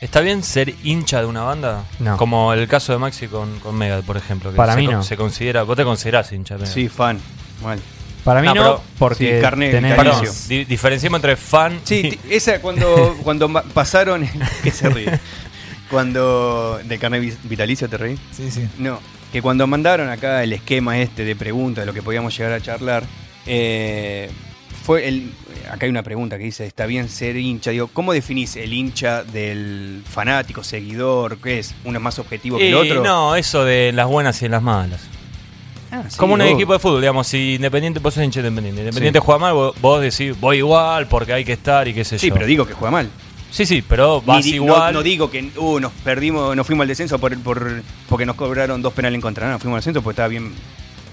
¿Está 0.00 0.20
bien 0.20 0.42
ser 0.44 0.74
hincha 0.84 1.20
de 1.20 1.26
una 1.26 1.42
banda? 1.42 1.82
No. 1.98 2.16
Como 2.16 2.52
el 2.52 2.68
caso 2.68 2.92
de 2.92 2.98
Maxi 2.98 3.26
con, 3.26 3.58
con 3.58 3.76
Megadeth, 3.76 4.06
por 4.06 4.16
ejemplo. 4.16 4.50
Que 4.52 4.56
Para 4.56 4.74
se 4.74 4.78
mí 4.80 4.86
no. 4.86 5.02
Se 5.02 5.16
considera, 5.16 5.64
vos 5.64 5.76
te 5.76 5.82
considerás 5.84 6.30
hincha 6.32 6.54
de 6.54 6.60
Megadeth. 6.60 6.74
Sí, 6.74 6.88
fan. 6.88 7.18
Mal. 7.62 7.78
Para 8.24 8.40
mí 8.42 8.46
No, 8.48 8.54
no, 8.54 8.82
porque 8.98 9.36
sí, 9.36 9.40
carne 9.40 9.70
tenés- 9.72 9.96
Perdón, 9.96 10.20
Vitalicio. 10.20 10.48
di- 10.48 10.64
diferenciemos 10.64 11.18
entre 11.18 11.36
fan 11.36 11.80
Sí, 11.84 12.18
y... 12.28 12.34
esa 12.34 12.60
cuando, 12.60 13.16
cuando 13.22 13.48
ma- 13.48 13.62
pasaron. 13.62 14.28
que 14.62 14.70
se 14.70 14.88
ríe? 14.90 15.18
Cuando. 15.90 16.80
¿De 16.84 16.98
carne 16.98 17.20
vi- 17.20 17.34
vitalicio 17.44 17.88
te 17.88 17.96
reí? 17.96 18.18
Sí, 18.32 18.50
sí. 18.50 18.68
No, 18.78 19.00
que 19.32 19.40
cuando 19.40 19.66
mandaron 19.66 20.08
acá 20.10 20.42
el 20.42 20.52
esquema 20.52 20.98
este 20.98 21.24
de 21.24 21.34
preguntas 21.36 21.82
de 21.82 21.86
lo 21.86 21.94
que 21.94 22.02
podíamos 22.02 22.36
llegar 22.36 22.52
a 22.52 22.60
charlar, 22.60 23.04
eh, 23.46 24.30
fue 24.84 25.08
el. 25.08 25.32
Acá 25.70 25.86
hay 25.86 25.90
una 25.90 26.02
pregunta 26.02 26.36
que 26.36 26.44
dice: 26.44 26.66
¿está 26.66 26.84
bien 26.86 27.08
ser 27.08 27.36
hincha? 27.36 27.70
Digo, 27.70 27.88
¿cómo 27.88 28.12
definís 28.12 28.56
el 28.56 28.72
hincha 28.74 29.22
del 29.24 30.02
fanático, 30.06 30.62
seguidor? 30.62 31.38
¿Qué 31.38 31.58
es? 31.60 31.74
¿Uno 31.84 31.98
es 31.98 32.02
más 32.04 32.18
objetivo 32.18 32.58
que 32.58 32.66
el 32.68 32.72
Y 32.72 32.74
otro? 32.74 33.02
no, 33.02 33.36
eso 33.36 33.64
de 33.64 33.92
las 33.92 34.06
buenas 34.06 34.42
y 34.42 34.48
las 34.48 34.62
malas. 34.62 35.00
Ah, 35.90 36.04
sí, 36.08 36.16
Como 36.18 36.34
un 36.34 36.42
equipo 36.42 36.72
de 36.74 36.78
fútbol, 36.78 37.00
digamos, 37.00 37.26
si 37.26 37.54
Independiente, 37.54 37.98
vos 38.00 38.12
sos 38.14 38.22
hincha 38.22 38.42
de 38.42 38.48
Independiente, 38.48 38.82
Independiente 38.82 39.20
juega 39.20 39.38
mal, 39.38 39.54
vos, 39.54 39.74
vos 39.80 40.00
decís, 40.02 40.38
voy 40.38 40.58
igual 40.58 41.06
porque 41.08 41.32
hay 41.32 41.44
que 41.44 41.54
estar 41.54 41.88
y 41.88 41.94
qué 41.94 42.04
sé 42.04 42.18
Sí, 42.18 42.28
yo. 42.28 42.34
pero 42.34 42.46
digo 42.46 42.66
que 42.66 42.74
juega 42.74 42.90
mal. 42.90 43.08
Sí, 43.50 43.64
sí, 43.64 43.82
pero 43.88 44.20
vas 44.20 44.44
Ni 44.44 44.52
igual. 44.52 44.92
No, 44.92 44.98
no 44.98 45.02
digo 45.02 45.30
que 45.30 45.50
uh, 45.56 45.80
nos 45.80 45.90
perdimos, 46.04 46.54
nos 46.54 46.66
fuimos 46.66 46.84
al 46.84 46.88
descenso 46.88 47.18
por, 47.18 47.36
por- 47.38 47.82
porque 48.08 48.26
nos 48.26 48.36
cobraron 48.36 48.82
dos 48.82 48.92
penales 48.92 49.14
en 49.16 49.20
contra. 49.22 49.50
No, 49.50 49.58
fuimos 49.58 49.76
al 49.76 49.80
descenso 49.80 50.02
porque 50.02 50.12
estaba 50.14 50.28
bien. 50.28 50.52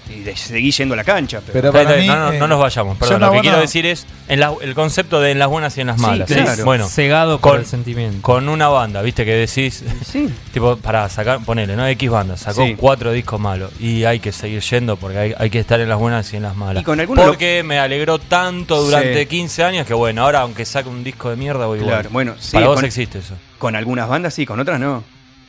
Y 0.08 0.20
de- 0.20 0.36
seguí 0.36 0.70
yendo 0.70 0.94
a 0.94 0.96
la 0.96 1.04
cancha. 1.04 1.40
Pero, 1.40 1.52
Pero 1.52 1.68
Está 1.68 1.82
para 1.82 1.96
bien, 1.96 2.08
mí, 2.08 2.14
no, 2.14 2.26
no, 2.26 2.32
eh, 2.32 2.38
no 2.38 2.46
nos 2.48 2.60
vayamos, 2.60 2.96
perdón. 2.96 3.20
Lo 3.20 3.32
que 3.32 3.40
quiero 3.40 3.58
decir 3.58 3.86
es 3.86 4.06
en 4.28 4.40
la- 4.40 4.52
el 4.60 4.74
concepto 4.74 5.20
de 5.20 5.32
en 5.32 5.38
las 5.38 5.48
buenas 5.48 5.76
y 5.76 5.80
en 5.80 5.88
las 5.88 5.96
Sí, 5.96 6.02
malas. 6.02 6.28
claro. 6.30 6.64
Bueno, 6.64 6.88
cegado 6.88 7.38
por 7.40 7.52
con- 7.52 7.60
el 7.60 7.66
sentimiento. 7.66 8.22
con 8.22 8.48
una 8.48 8.68
banda, 8.68 9.02
viste, 9.02 9.24
que 9.24 9.32
decís, 9.32 9.82
sí. 10.04 10.28
tipo, 10.52 10.76
para 10.76 11.08
sacar, 11.08 11.40
ponele, 11.44 11.74
¿no? 11.76 11.86
X 11.88 12.08
banda, 12.10 12.36
sacó 12.36 12.64
Sí. 12.64 12.74
cuatro 12.76 13.10
discos 13.12 13.40
malos 13.40 13.72
y 13.80 14.04
hay 14.04 14.20
que 14.20 14.30
seguir 14.32 14.60
yendo 14.62 14.96
porque 14.96 15.18
hay, 15.18 15.34
hay 15.36 15.50
que 15.50 15.58
estar 15.58 15.80
en 15.80 15.88
las 15.88 15.98
buenas 15.98 16.32
y 16.32 16.36
en 16.36 16.42
las 16.44 16.54
malas. 16.56 16.82
Y 16.82 16.84
con 16.84 16.98
lo- 16.98 17.06
porque 17.06 17.62
me 17.64 17.78
alegró 17.78 18.18
tanto 18.18 18.82
durante 18.82 19.20
Sí. 19.20 19.26
15 19.26 19.64
años 19.64 19.86
que 19.86 19.94
bueno, 19.94 20.22
ahora 20.22 20.40
aunque 20.42 20.64
saque 20.64 20.88
un 20.88 21.02
disco 21.02 21.30
de 21.30 21.36
mierda 21.36 21.66
voy 21.66 21.78
Claro, 21.80 21.92
igual. 22.00 22.08
bueno, 22.12 22.34
sí, 22.38 22.52
Para 22.52 22.66
vos 22.68 22.76
con- 22.76 22.84
existe 22.84 23.18
eso. 23.18 23.34
Con 23.58 23.74
algunas 23.74 24.08
bandas 24.08 24.34
sí, 24.34 24.46
con 24.46 24.60
otras 24.60 24.78
no. 24.78 25.02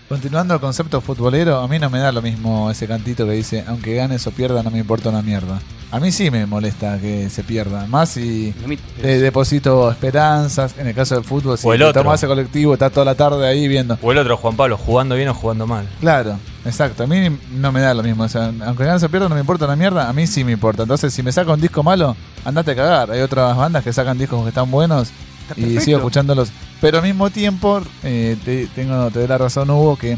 Continuando 0.10 0.54
el 0.54 0.62
concepto 0.62 1.02
futbolero, 1.02 1.60
a 1.60 1.68
mí 1.68 1.80
no 1.80 1.90
me 1.90 2.00
da 2.00 2.14
lo 2.14 2.22
mismo 2.22 2.72
ese 2.72 2.88
cantito 2.88 3.26
que 3.26 3.34
dice, 3.34 3.66
aunque 3.68 3.94
ganes 3.96 4.26
o 4.26 4.32
pierda, 4.32 4.64
no 4.64 4.72
me 4.72 4.80
importa 4.80 5.10
una 5.10 5.22
mierda. 5.22 5.60
A 5.92 6.00
mí 6.00 6.14
sí 6.14 6.32
me 6.32 6.46
molesta 6.46 6.98
que 6.98 7.30
se 7.30 7.44
pierda, 7.44 7.86
más 7.88 8.10
si 8.10 8.54
deposito 9.02 9.92
esperanzas, 9.92 10.76
en 10.78 10.88
el 10.88 10.96
caso 10.96 11.16
del 11.16 11.26
fútbol, 11.26 11.58
si 11.58 11.68
O 11.68 11.74
el 11.74 11.82
otro. 11.82 12.04
tomas 12.04 12.22
ese 12.22 12.28
colectivo, 12.28 12.72
está 12.74 12.90
toda 12.90 13.06
la 13.06 13.16
tarde 13.16 13.46
ahí 13.46 13.68
viendo. 13.68 13.98
O 14.02 14.12
el 14.14 14.18
otro, 14.18 14.38
Juan 14.38 14.56
Pablo, 14.56 14.78
jugando 14.78 15.16
bien 15.16 15.28
o 15.28 15.34
jugando 15.34 15.68
mal. 15.68 15.86
Claro, 16.00 16.38
exacto, 16.64 17.04
a 17.04 17.08
mí 17.08 17.28
no 17.52 17.74
me 17.74 17.82
da 17.82 17.94
lo 17.94 18.02
mismo, 18.02 18.24
o 18.24 18.30
sea, 18.30 18.54
aunque 18.66 18.86
ganes 18.86 19.04
o 19.04 19.10
pierda, 19.10 19.28
no 19.28 19.36
me 19.36 19.42
importa 19.42 19.66
una 19.66 19.76
mierda, 19.76 20.08
a 20.08 20.14
mí 20.14 20.26
sí 20.26 20.46
me 20.46 20.54
importa. 20.54 20.84
Entonces, 20.84 21.14
si 21.14 21.22
me 21.22 21.34
saca 21.34 21.52
un 21.52 21.60
disco 21.60 21.84
malo, 21.84 22.16
andate 22.46 22.72
a 22.72 22.76
cagar. 22.76 23.12
Hay 23.12 23.20
otras 23.20 23.58
bandas 23.58 23.84
que 23.84 23.92
sacan 23.92 24.18
discos 24.18 24.42
que 24.44 24.50
están 24.50 24.72
buenos 24.72 25.10
y 25.56 25.80
sigo 25.80 25.98
escuchándolos. 26.00 26.50
Pero 26.82 26.98
al 26.98 27.04
mismo 27.04 27.30
tiempo, 27.30 27.82
eh, 28.04 28.36
te, 28.44 28.68
tengo, 28.68 29.10
te 29.12 29.20
doy 29.20 29.28
la 29.28 29.38
razón, 29.38 29.70
Hugo, 29.70 29.96
que, 29.96 30.18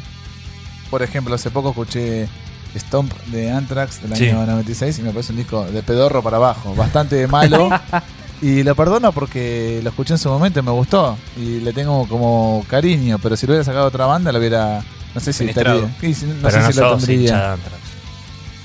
por 0.89 1.03
ejemplo, 1.03 1.35
hace 1.35 1.51
poco 1.51 1.69
escuché 1.69 2.27
Stomp 2.75 3.13
de 3.27 3.51
Anthrax 3.51 4.01
del 4.01 4.15
Sí. 4.17 4.29
año 4.29 4.45
96 4.45 4.99
y 4.99 5.01
me 5.03 5.11
parece 5.11 5.31
un 5.31 5.37
disco 5.37 5.65
de 5.65 5.81
pedorro 5.83 6.21
para 6.21 6.37
abajo, 6.37 6.75
bastante 6.75 7.25
malo. 7.27 7.69
y 8.41 8.63
lo 8.63 8.75
perdono 8.75 9.11
porque 9.11 9.79
lo 9.83 9.89
escuché 9.89 10.13
en 10.13 10.19
su 10.19 10.29
momento 10.29 10.59
y 10.59 10.63
me 10.63 10.71
gustó. 10.71 11.17
Y 11.37 11.59
le 11.61 11.73
tengo 11.73 12.07
como 12.07 12.63
cariño, 12.69 13.17
pero 13.19 13.35
si 13.35 13.45
lo 13.47 13.53
hubiera 13.53 13.63
sacado 13.65 13.87
otra 13.87 14.05
banda, 14.05 14.31
lo 14.31 14.39
hubiera. 14.39 14.83
No 15.15 15.19
sé 15.21 15.33
si 15.33 15.39
Penetrado. 15.39 15.85
estaría. 15.87 15.99
sí, 16.01 16.13
sí, 16.13 16.25
no 16.27 16.35
pero 16.47 16.51
sé 16.51 16.59
no 16.59 16.71
si 16.71 16.79
lo 16.79 16.97
tendría. 16.97 17.57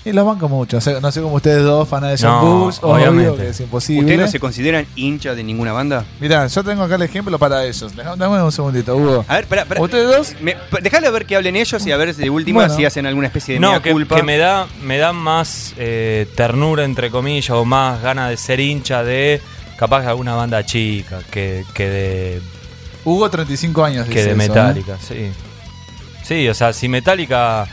Y 0.07 0.12
los 0.12 0.27
banco 0.27 0.51
mucho. 0.51 0.77
O 0.77 0.81
sea, 0.83 1.01
no 1.01 1.11
sé 1.11 1.23
cómo 1.23 1.37
ustedes 1.37 1.62
dos, 1.62 1.88
fanas 1.88 2.21
de 2.21 2.27
No, 2.27 2.40
John 2.40 2.61
Bush, 2.61 2.77
obvio 2.83 2.95
obviamente. 3.11 3.43
que 3.43 3.49
es 3.49 3.61
imposible. 3.61 4.03
¿Ustedes 4.03 4.21
no 4.21 4.29
se 4.29 4.38
consideran 4.38 4.87
hincha 4.97 5.35
de 5.35 5.43
ninguna 5.43 5.73
banda? 5.73 6.05
Mirá, 6.21 6.47
yo 6.47 6.62
tengo 6.62 6.83
acá 6.83 6.97
el 6.97 7.03
ejemplo 7.03 7.38
para 7.38 7.64
ellos. 7.64 7.97
Dejá- 7.97 8.14
Dame 8.14 8.43
un 8.43 8.53
segundito, 8.53 8.95
Hugo. 8.97 9.25
A 9.27 9.37
ver, 9.37 9.47
pará, 9.47 9.64
pará. 9.64 9.81
¿Ustedes 9.81 10.07
dos? 10.14 10.35
Me, 10.43 10.57
pa- 10.57 10.81
dejalo 10.83 11.11
ver 11.11 11.25
que 11.25 11.37
hablen 11.37 11.57
ellos 11.57 11.87
y 11.87 11.90
a 11.93 11.97
ver 11.97 12.14
de 12.14 12.29
última 12.29 12.61
Bueno. 12.61 12.77
si 12.77 12.85
hacen 12.85 13.07
alguna 13.07 13.29
especie 13.29 13.55
de 13.55 13.61
No, 13.61 13.71
mea 13.71 13.81
que, 13.83 13.93
culpa. 13.93 14.17
que 14.17 14.23
me 14.23 14.37
da 14.37 14.67
me 14.83 14.99
da 14.99 15.14
más 15.14 15.73
eh, 15.79 16.27
ternura, 16.35 16.85
entre 16.85 17.11
comillas, 17.11 17.51
o 17.51 17.64
más 17.64 18.03
ganas 18.03 18.29
de 18.29 18.37
ser 18.37 18.61
hincha 18.61 19.03
de 19.03 19.40
capaz 19.79 20.03
de 20.03 20.09
alguna 20.09 20.35
banda 20.35 20.64
chica 20.67 21.21
que, 21.31 21.64
que 21.73 21.88
de, 21.88 22.43
Hugo, 23.07 23.31
35 23.31 23.83
años. 23.85 24.05
que 24.07 24.11
dice 24.11 24.25
de 24.25 24.31
eso, 24.33 24.43
¿eh? 24.43 24.49
Metallica, 24.49 24.97
sí. 25.01 25.31
Sí, 26.23 26.49
o 26.49 26.55
sea, 26.55 26.73
si 26.73 26.88
Metallica 26.88 27.67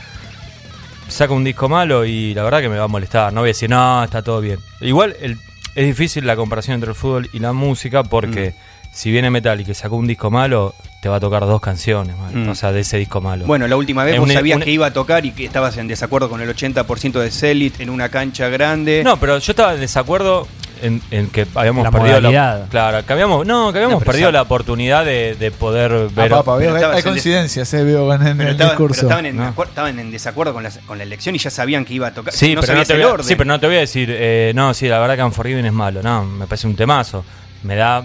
saca 1.12 1.32
un 1.32 1.44
disco 1.44 1.68
malo 1.68 2.04
y 2.04 2.34
la 2.34 2.42
verdad 2.42 2.60
que 2.60 2.68
me 2.68 2.78
va 2.78 2.84
a 2.84 2.88
molestar, 2.88 3.32
no 3.32 3.40
voy 3.40 3.48
a 3.48 3.52
decir, 3.52 3.70
no, 3.70 4.02
está 4.04 4.22
todo 4.22 4.40
bien. 4.40 4.58
Igual 4.80 5.14
el- 5.20 5.38
es 5.74 5.86
difícil 5.86 6.26
la 6.26 6.36
comparación 6.36 6.74
entre 6.74 6.90
el 6.90 6.96
fútbol 6.96 7.28
y 7.32 7.38
la 7.38 7.52
música 7.52 8.02
porque 8.02 8.50
Mm. 8.50 8.92
si 8.92 9.10
viene 9.10 9.30
Metallica 9.30 9.70
y 9.70 9.74
sacó 9.74 9.96
un 9.96 10.06
disco 10.06 10.30
malo, 10.30 10.74
te 11.00 11.08
va 11.08 11.16
a 11.16 11.20
tocar 11.20 11.42
dos 11.46 11.60
canciones, 11.60 12.16
man, 12.16 12.46
Mm. 12.46 12.48
o 12.50 12.54
sea, 12.54 12.72
de 12.72 12.80
ese 12.80 12.98
disco 12.98 13.20
malo. 13.20 13.46
Bueno, 13.46 13.66
la 13.66 13.76
última 13.76 14.04
vez 14.04 14.18
vos 14.18 14.28
un- 14.28 14.34
sabías 14.34 14.56
un- 14.58 14.62
que 14.64 14.70
iba 14.70 14.86
a 14.86 14.92
tocar 14.92 15.24
y 15.26 15.32
que 15.32 15.44
estabas 15.44 15.76
en 15.78 15.88
desacuerdo 15.88 16.28
con 16.28 16.40
el 16.42 16.48
80% 16.48 17.20
de 17.20 17.30
Celit 17.30 17.80
en 17.80 17.90
una 17.90 18.08
cancha 18.10 18.48
grande. 18.48 19.02
No, 19.04 19.16
pero 19.18 19.38
yo 19.38 19.52
estaba 19.52 19.74
en 19.74 19.80
desacuerdo 19.80 20.46
en, 20.82 21.00
en 21.10 21.28
que 21.30 21.46
habíamos 21.54 21.84
La 21.84 21.90
perdido 21.90 22.20
modalidad. 22.20 22.60
la, 22.62 22.66
claro, 22.68 23.06
que 23.06 23.12
habíamos, 23.12 23.46
no, 23.46 23.72
que 23.72 23.78
habíamos 23.78 24.00
No, 24.00 24.04
perdido 24.04 24.30
la 24.32 24.42
oportunidad 24.42 25.04
de, 25.04 25.34
de 25.34 25.50
poder 25.50 25.92
Ah, 25.92 26.08
ver. 26.14 26.30
papá, 26.30 26.56
veo 26.56 26.74
hay 26.76 26.82
en 26.84 26.90
des- 26.96 27.04
coincidencias, 27.04 27.72
eh, 27.74 27.84
veo 27.84 28.12
en, 28.12 28.22
el 28.40 28.48
estaban, 28.48 28.72
discurso. 28.72 29.02
estaban 29.02 29.26
en, 29.26 29.36
¿no? 29.36 29.54
estaban 29.62 29.98
en 29.98 30.10
desacuerdo 30.10 30.52
con 30.52 30.62
la, 30.62 30.70
con 30.86 30.98
la 30.98 31.04
elección 31.04 31.34
y 31.34 31.38
ya 31.38 31.50
sabían 31.50 31.84
que 31.84 31.94
iba 31.94 32.08
a 32.08 32.12
tocar. 32.14 32.34
Sí, 32.34 32.54
no 32.54 32.60
pero 32.60 32.74
no 32.74 32.84
sabías 32.84 32.88
te 32.88 32.94
el 32.94 33.00
voy 33.00 33.08
a, 33.10 33.12
orden. 33.14 33.26
sí, 33.26 33.34
pero 33.36 33.48
no 33.48 33.60
te 33.60 33.66
voy 33.66 33.76
a 33.76 33.80
decir, 33.80 34.08
eh, 34.12 34.52
no, 34.54 34.74
sí, 34.74 34.88
la 34.88 34.98
verdad 34.98 35.16
que 35.16 35.22
Unforgiven 35.22 35.64
es 35.66 35.72
malo, 35.72 36.02
no, 36.02 36.24
me 36.24 36.46
parece 36.46 36.66
un 36.66 36.76
temazo. 36.76 37.24
Me 37.62 37.76
da, 37.76 38.04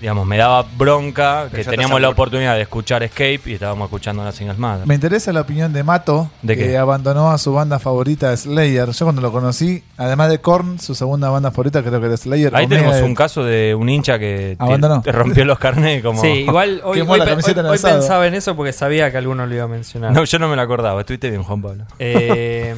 digamos, 0.00 0.26
me 0.26 0.36
daba 0.36 0.62
bronca 0.76 1.46
Pero 1.50 1.62
que 1.64 1.70
teníamos 1.70 2.00
la 2.00 2.08
oportunidad 2.08 2.54
de 2.54 2.62
escuchar 2.62 3.02
Escape 3.02 3.40
y 3.46 3.54
estábamos 3.54 3.86
escuchando 3.86 4.24
las 4.24 4.34
Singles 4.34 4.58
Mother. 4.58 4.86
Me 4.86 4.94
interesa 4.94 5.32
la 5.32 5.40
opinión 5.40 5.72
de 5.72 5.82
Mato, 5.82 6.30
¿De 6.42 6.56
que 6.56 6.68
qué? 6.68 6.78
abandonó 6.78 7.30
a 7.30 7.38
su 7.38 7.52
banda 7.52 7.78
favorita 7.78 8.36
Slayer. 8.36 8.90
Yo 8.90 9.04
cuando 9.06 9.22
lo 9.22 9.32
conocí, 9.32 9.82
además 9.96 10.30
de 10.30 10.40
Korn, 10.40 10.78
su 10.78 10.94
segunda 10.94 11.30
banda 11.30 11.50
favorita 11.50 11.82
creo 11.82 12.00
que 12.00 12.06
era 12.06 12.16
Slayer. 12.16 12.54
Ahí 12.54 12.66
tenemos 12.66 13.00
un 13.02 13.14
caso 13.14 13.44
de 13.44 13.74
un 13.74 13.88
hincha 13.88 14.18
que 14.18 14.56
te, 14.58 14.64
Abandonó. 14.64 15.02
te 15.02 15.12
rompió 15.12 15.44
los 15.44 15.58
carnés 15.58 16.02
como... 16.02 16.20
Sí, 16.20 16.28
igual 16.28 16.80
hoy, 16.84 17.00
hoy 17.00 17.20
hoy- 17.20 17.78
pensaba 17.78 18.26
en 18.26 18.34
eso 18.34 18.56
porque 18.56 18.72
sabía 18.72 19.10
que 19.10 19.18
alguno 19.18 19.46
lo 19.46 19.54
iba 19.54 19.64
a 19.64 19.68
mencionar. 19.68 20.12
No, 20.12 20.24
yo 20.24 20.38
no 20.38 20.48
me 20.48 20.56
lo 20.56 20.62
acordaba, 20.62 21.00
estuviste 21.00 21.30
bien, 21.30 21.42
Juan 21.42 21.62
Pablo. 21.62 21.84
Eh, 21.98 22.74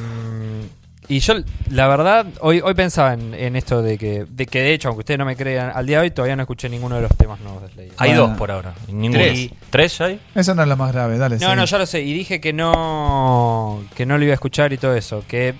y 1.09 1.19
yo, 1.19 1.33
la 1.71 1.87
verdad, 1.87 2.25
hoy, 2.39 2.61
hoy 2.63 2.73
pensaba 2.75 3.13
en, 3.13 3.33
en 3.33 3.55
esto 3.55 3.81
de 3.81 3.97
que, 3.97 4.25
de 4.29 4.45
que, 4.45 4.61
de 4.61 4.73
hecho, 4.73 4.87
aunque 4.89 4.99
ustedes 4.99 5.17
no 5.17 5.25
me 5.25 5.35
crean, 5.35 5.71
al 5.75 5.85
día 5.85 5.97
de 5.97 6.03
hoy 6.03 6.11
todavía 6.11 6.35
no 6.35 6.43
escuché 6.43 6.69
ninguno 6.69 6.95
de 6.95 7.01
los 7.01 7.17
temas 7.17 7.39
nuevos 7.41 7.63
de 7.63 7.69
Slayer. 7.69 7.93
Hay 7.97 8.11
Bueno. 8.11 8.27
dos 8.27 8.37
por 8.37 8.51
ahora. 8.51 8.73
ninguno. 8.87 9.23
Tres. 9.23 9.49
¿Tres 9.71 9.97
ya 9.97 10.05
hay? 10.05 10.19
Eso 10.35 10.53
no 10.55 10.61
es 10.61 10.67
lo 10.69 10.77
más 10.77 10.93
grave, 10.93 11.17
dale. 11.17 11.37
No, 11.39 11.55
no, 11.55 11.65
ya 11.65 11.77
lo 11.79 11.85
sé. 11.85 12.01
Y 12.01 12.13
dije 12.13 12.39
que 12.39 12.53
no, 12.53 13.83
que 13.95 14.05
no 14.05 14.17
lo 14.17 14.23
iba 14.23 14.33
a 14.33 14.35
escuchar 14.35 14.71
y 14.71 14.77
todo 14.77 14.95
eso. 14.95 15.23
Que 15.27 15.55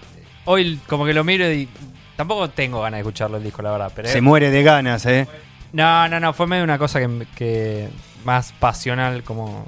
hoy 0.45 0.79
como 0.87 1.05
que 1.05 1.13
lo 1.13 1.23
miro 1.23 1.51
y 1.51 1.67
tampoco 2.15 2.49
tengo 2.49 2.81
ganas 2.81 2.97
de 2.97 3.01
escucharlo 3.01 3.37
el 3.37 3.43
disco, 3.43 3.61
la 3.61 3.71
verdad. 3.71 3.91
Pero 3.95 4.07
Se 4.07 4.21
muere 4.21 4.51
de 4.51 4.63
ganas, 4.63 5.05
¿eh? 5.05 5.27
no, 5.73 6.07
no, 6.09 6.19
no, 6.19 6.33
fue 6.33 6.47
medio 6.47 6.63
una 6.63 6.77
cosa 6.77 6.99
que, 6.99 7.25
que 7.35 7.89
más 8.23 8.53
pasional, 8.59 9.23
como 9.23 9.65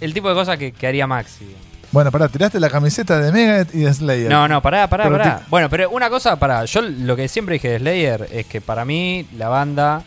el 0.00 0.12
tipo 0.14 0.28
de 0.28 0.34
cosa 0.34 0.56
que, 0.56 0.72
que 0.72 0.86
haría 0.86 1.06
Maxi. 1.06 1.46
Bueno, 1.92 2.12
pará, 2.12 2.28
tiraste 2.28 2.60
la 2.60 2.70
camiseta 2.70 3.18
de 3.20 3.32
Megadeth 3.32 3.74
y 3.74 3.80
de 3.80 3.92
Slayer. 3.92 4.30
No, 4.30 4.46
no, 4.46 4.62
pará, 4.62 4.88
pará, 4.88 5.04
Pero 5.04 5.18
pará. 5.18 5.38
te- 5.40 5.44
Bueno, 5.50 5.68
pero 5.68 5.90
una 5.90 6.08
cosa, 6.08 6.36
pará. 6.36 6.64
Yo 6.64 6.82
lo 6.82 7.16
que 7.16 7.26
siempre 7.28 7.54
dije 7.54 7.68
de 7.70 7.78
Slayer 7.80 8.28
es 8.30 8.46
que 8.46 8.60
para 8.60 8.84
mí 8.84 9.26
la 9.36 9.48
banda, 9.48 10.02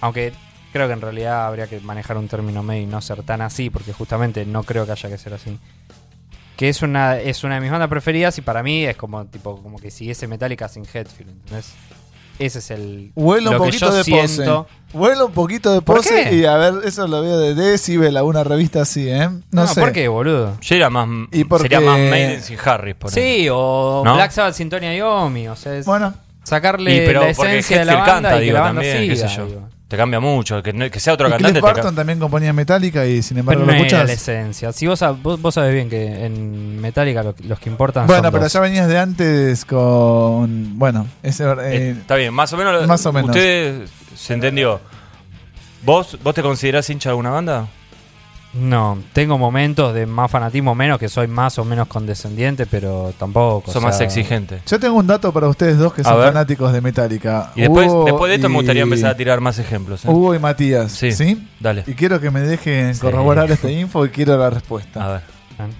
aunque 0.00 0.32
creo 0.72 0.88
que 0.88 0.94
en 0.94 1.00
realidad 1.00 1.46
habría 1.46 1.68
que 1.68 1.78
manejar 1.80 2.16
un 2.16 2.26
término 2.28 2.62
medio 2.64 2.82
y 2.82 2.86
no 2.86 3.00
ser 3.00 3.22
tan 3.22 3.40
así, 3.40 3.70
porque 3.70 3.92
justamente 3.92 4.44
no 4.46 4.64
creo 4.64 4.84
que 4.84 4.92
haya 4.92 5.08
que 5.08 5.16
ser 5.18 5.34
así. 5.34 5.58
Que 6.56 6.68
es 6.68 6.82
una, 6.82 7.18
es 7.18 7.44
una 7.44 7.54
de 7.54 7.60
mis 7.60 7.70
bandas 7.70 7.88
preferidas 7.88 8.36
y 8.38 8.40
para 8.40 8.64
mí 8.64 8.84
es 8.84 8.96
como 8.96 9.24
tipo 9.26 9.62
como 9.62 9.78
que 9.78 9.92
siguiese 9.92 10.26
Metallica 10.26 10.68
sin 10.68 10.82
Headfield, 10.92 11.30
¿entendés? 11.30 11.72
Ese 12.38 12.60
es 12.60 12.70
el 12.70 13.10
Huele 13.16 13.48
un 13.50 13.56
poquito 13.58 13.92
de 13.92 14.04
siento. 14.04 14.66
pose. 14.66 14.96
Huele 14.96 15.22
un 15.24 15.32
poquito 15.32 15.72
de 15.72 15.82
¿Por 15.82 15.96
pose 15.96 16.28
qué? 16.30 16.36
y 16.36 16.44
a 16.44 16.56
ver, 16.56 16.74
eso 16.84 17.06
lo 17.08 17.20
veo 17.20 17.38
de 17.38 17.54
Decibel, 17.54 18.16
alguna 18.16 18.44
revista 18.44 18.82
así, 18.82 19.08
¿eh? 19.08 19.28
No, 19.28 19.42
No, 19.50 19.66
sé. 19.66 19.80
¿por 19.80 19.92
qué, 19.92 20.06
boludo? 20.08 20.56
Yo 20.60 20.76
era 20.76 20.88
más. 20.88 21.08
Y 21.32 21.44
porque- 21.44 21.64
Sería 21.68 21.80
más 21.80 21.98
Maiden 21.98 22.42
sin 22.42 22.56
Harris, 22.64 22.94
por 22.94 23.10
ejemplo. 23.10 23.34
Sí, 23.42 23.48
o 23.50 24.02
¿No? 24.04 24.14
Black 24.14 24.30
Sabbath, 24.30 24.54
Sintonia 24.54 24.94
y 24.96 25.00
Omi, 25.00 25.48
o 25.48 25.56
sea, 25.56 25.74
es 25.74 25.84
Bueno, 25.84 26.14
sacarle 26.44 26.94
Y 26.94 27.00
pero 27.06 27.20
la 27.22 27.30
esencia 27.30 27.80
de 27.80 27.84
la 27.84 27.94
banda 27.96 28.12
canta, 28.12 28.36
y 28.36 28.38
que 28.38 28.44
digo, 28.44 28.54
la 28.54 28.60
banda 28.62 28.82
también, 28.82 29.08
qué 29.10 29.16
siga. 29.16 29.28
sé 29.28 29.36
yo. 29.36 29.46
digo. 29.46 29.68
Te 29.88 29.96
cambia 29.96 30.20
mucho. 30.20 30.62
Que, 30.62 30.72
no- 30.74 30.90
que 30.90 31.00
sea 31.00 31.14
otro 31.14 31.28
y 31.28 31.30
cantante. 31.30 31.60
Cliff 31.60 31.62
Barton 31.62 31.94
también 31.94 32.18
componía 32.18 32.52
Metallica 32.52 33.06
y 33.06 33.22
sin 33.22 33.36
Pero 33.36 33.40
embargo 33.40 33.60
no 33.72 33.72
lo 33.78 33.84
era 33.86 34.04
la 34.04 34.12
esencia. 34.12 34.70
Si 34.72 34.86
vos, 34.86 35.02
vos, 35.22 35.40
vos 35.40 35.54
sabés 35.54 35.72
bien 35.72 35.88
que 35.88 36.26
en 36.26 36.78
Metallica 36.80 37.22
lo- 37.22 37.34
los 37.46 37.58
que 37.58 37.70
importan 37.70 38.06
Bueno, 38.06 38.24
son 38.24 38.32
pero 38.32 38.44
dos. 38.44 38.52
ya 38.52 38.60
venías 38.60 38.86
de 38.86 38.98
antes 38.98 39.64
con. 39.64 40.78
Bueno, 40.78 41.06
ese. 41.22 41.44
Eh, 41.44 41.54
eh, 41.62 41.96
Está 42.00 42.16
bien, 42.16 42.34
más 42.34 42.52
o 42.52 42.56
menos. 42.58 42.86
Más 42.86 43.04
o 43.06 43.12
menos. 43.14 43.30
Usted 43.30 43.86
se 44.14 44.34
entendió. 44.34 44.80
¿Vos, 45.84 46.18
¿Vos 46.22 46.34
te 46.34 46.42
considerás 46.42 46.90
hincha 46.90 47.08
de 47.08 47.12
alguna 47.12 47.30
banda? 47.30 47.66
No, 48.54 48.98
tengo 49.12 49.36
momentos 49.36 49.92
de 49.94 50.06
más 50.06 50.30
fanatismo 50.30 50.74
menos, 50.74 50.98
que 50.98 51.08
soy 51.08 51.26
más 51.26 51.58
o 51.58 51.64
menos 51.66 51.86
condescendiente, 51.86 52.64
pero 52.66 53.12
tampoco. 53.18 53.66
Sos 53.70 53.76
o 53.82 53.86
más 53.86 53.96
sea, 53.98 54.06
exigente. 54.06 54.60
yo 54.66 54.80
tengo 54.80 54.96
un 54.96 55.06
dato 55.06 55.32
para 55.32 55.48
ustedes 55.48 55.76
dos 55.78 55.92
que 55.92 56.00
A 56.00 56.04
son 56.04 56.16
ver. 56.18 56.28
fanáticos 56.28 56.72
de 56.72 56.80
Metallica. 56.80 57.52
Y 57.54 57.60
después, 57.62 57.88
Hugo 57.88 58.04
después 58.06 58.30
de 58.30 58.36
esto 58.36 58.48
me 58.48 58.56
gustaría 58.56 58.82
empezar 58.84 59.10
a 59.10 59.16
tirar 59.16 59.40
más 59.40 59.58
ejemplos. 59.58 60.04
¿eh? 60.04 60.08
Hugo 60.08 60.34
y 60.34 60.38
Matías. 60.38 60.90
Sí. 60.92 61.12
Sí. 61.12 61.46
Dale. 61.60 61.84
Y 61.86 61.92
quiero 61.92 62.20
que 62.20 62.30
me 62.30 62.40
dejen 62.40 62.94
Sí. 62.94 63.00
corroborar 63.02 63.50
esta 63.50 63.70
info 63.70 64.06
y 64.06 64.08
quiero 64.08 64.36
la 64.38 64.48
respuesta. 64.50 65.04
A 65.04 65.12
ver. 65.12 65.20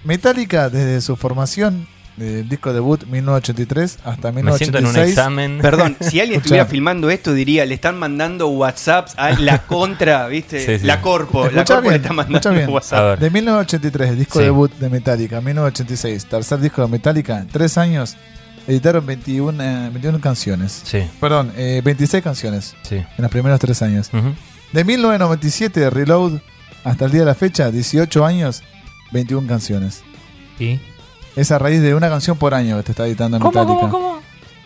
Metallica, 0.04 0.68
desde 0.68 1.00
su 1.00 1.16
formación, 1.16 1.86
del 2.18 2.48
disco 2.48 2.72
debut 2.72 3.04
1983 3.06 3.98
hasta 4.04 4.32
Me 4.32 4.40
siento 4.56 4.78
en 4.78 4.86
un 4.86 4.92
1986. 4.92 5.08
examen. 5.10 5.58
Perdón, 5.62 5.96
si 6.00 6.20
alguien 6.20 6.40
estuviera 6.40 6.66
filmando 6.66 7.10
esto, 7.10 7.32
diría, 7.32 7.64
le 7.64 7.74
están 7.74 7.98
mandando 7.98 8.48
WhatsApps 8.48 9.14
a 9.16 9.30
la 9.38 9.62
contra, 9.66 10.26
¿viste? 10.26 10.64
Sí, 10.64 10.78
sí. 10.80 10.86
La 10.86 11.00
Corpo. 11.00 11.48
La 11.50 11.64
Corpo 11.64 11.82
le 11.90 11.98
bien, 11.98 12.02
está 12.02 12.08
escuchá 12.08 12.14
mandando 12.32 12.50
bien. 12.52 12.68
WhatsApp. 12.70 13.18
De 13.20 13.30
1983, 13.30 14.18
disco 14.18 14.38
Sí. 14.38 14.44
debut 14.44 14.72
de 14.78 14.88
Metallica. 14.90 15.40
1986, 15.40 16.26
tercer 16.26 16.58
disco 16.60 16.82
de 16.82 16.88
Metallica. 16.88 17.46
Tres 17.50 17.78
años, 17.78 18.16
editaron 18.66 19.06
21, 19.06 19.62
eh, 19.62 19.88
21 19.92 20.20
canciones. 20.20 20.82
Sí, 20.84 21.02
Perdón, 21.20 21.52
eh, 21.56 21.80
26 21.84 22.22
canciones 22.22 22.74
sí. 22.82 22.96
en 22.96 23.06
los 23.16 23.30
primeros 23.30 23.58
tres 23.60 23.80
años. 23.82 24.10
Ujú. 24.12 24.34
De 24.72 24.84
1997, 24.84 25.88
Reload, 25.90 26.40
hasta 26.84 27.04
el 27.06 27.10
día 27.12 27.20
de 27.20 27.26
la 27.26 27.34
fecha, 27.34 27.70
18 27.70 28.24
años, 28.26 28.62
21 29.12 29.46
canciones. 29.48 30.02
¿Y? 30.58 30.78
Es 31.38 31.50
a 31.52 31.58
raíz 31.58 31.80
de 31.80 31.94
una 31.94 32.08
canción 32.08 32.36
por 32.36 32.52
año 32.54 32.76
que 32.78 32.82
te 32.82 32.92
está 32.92 33.06
editando 33.06 33.38
¿Cómo, 33.38 33.50
Metallica. 33.52 33.80
cómo, 33.88 33.90
cómo? 33.92 34.18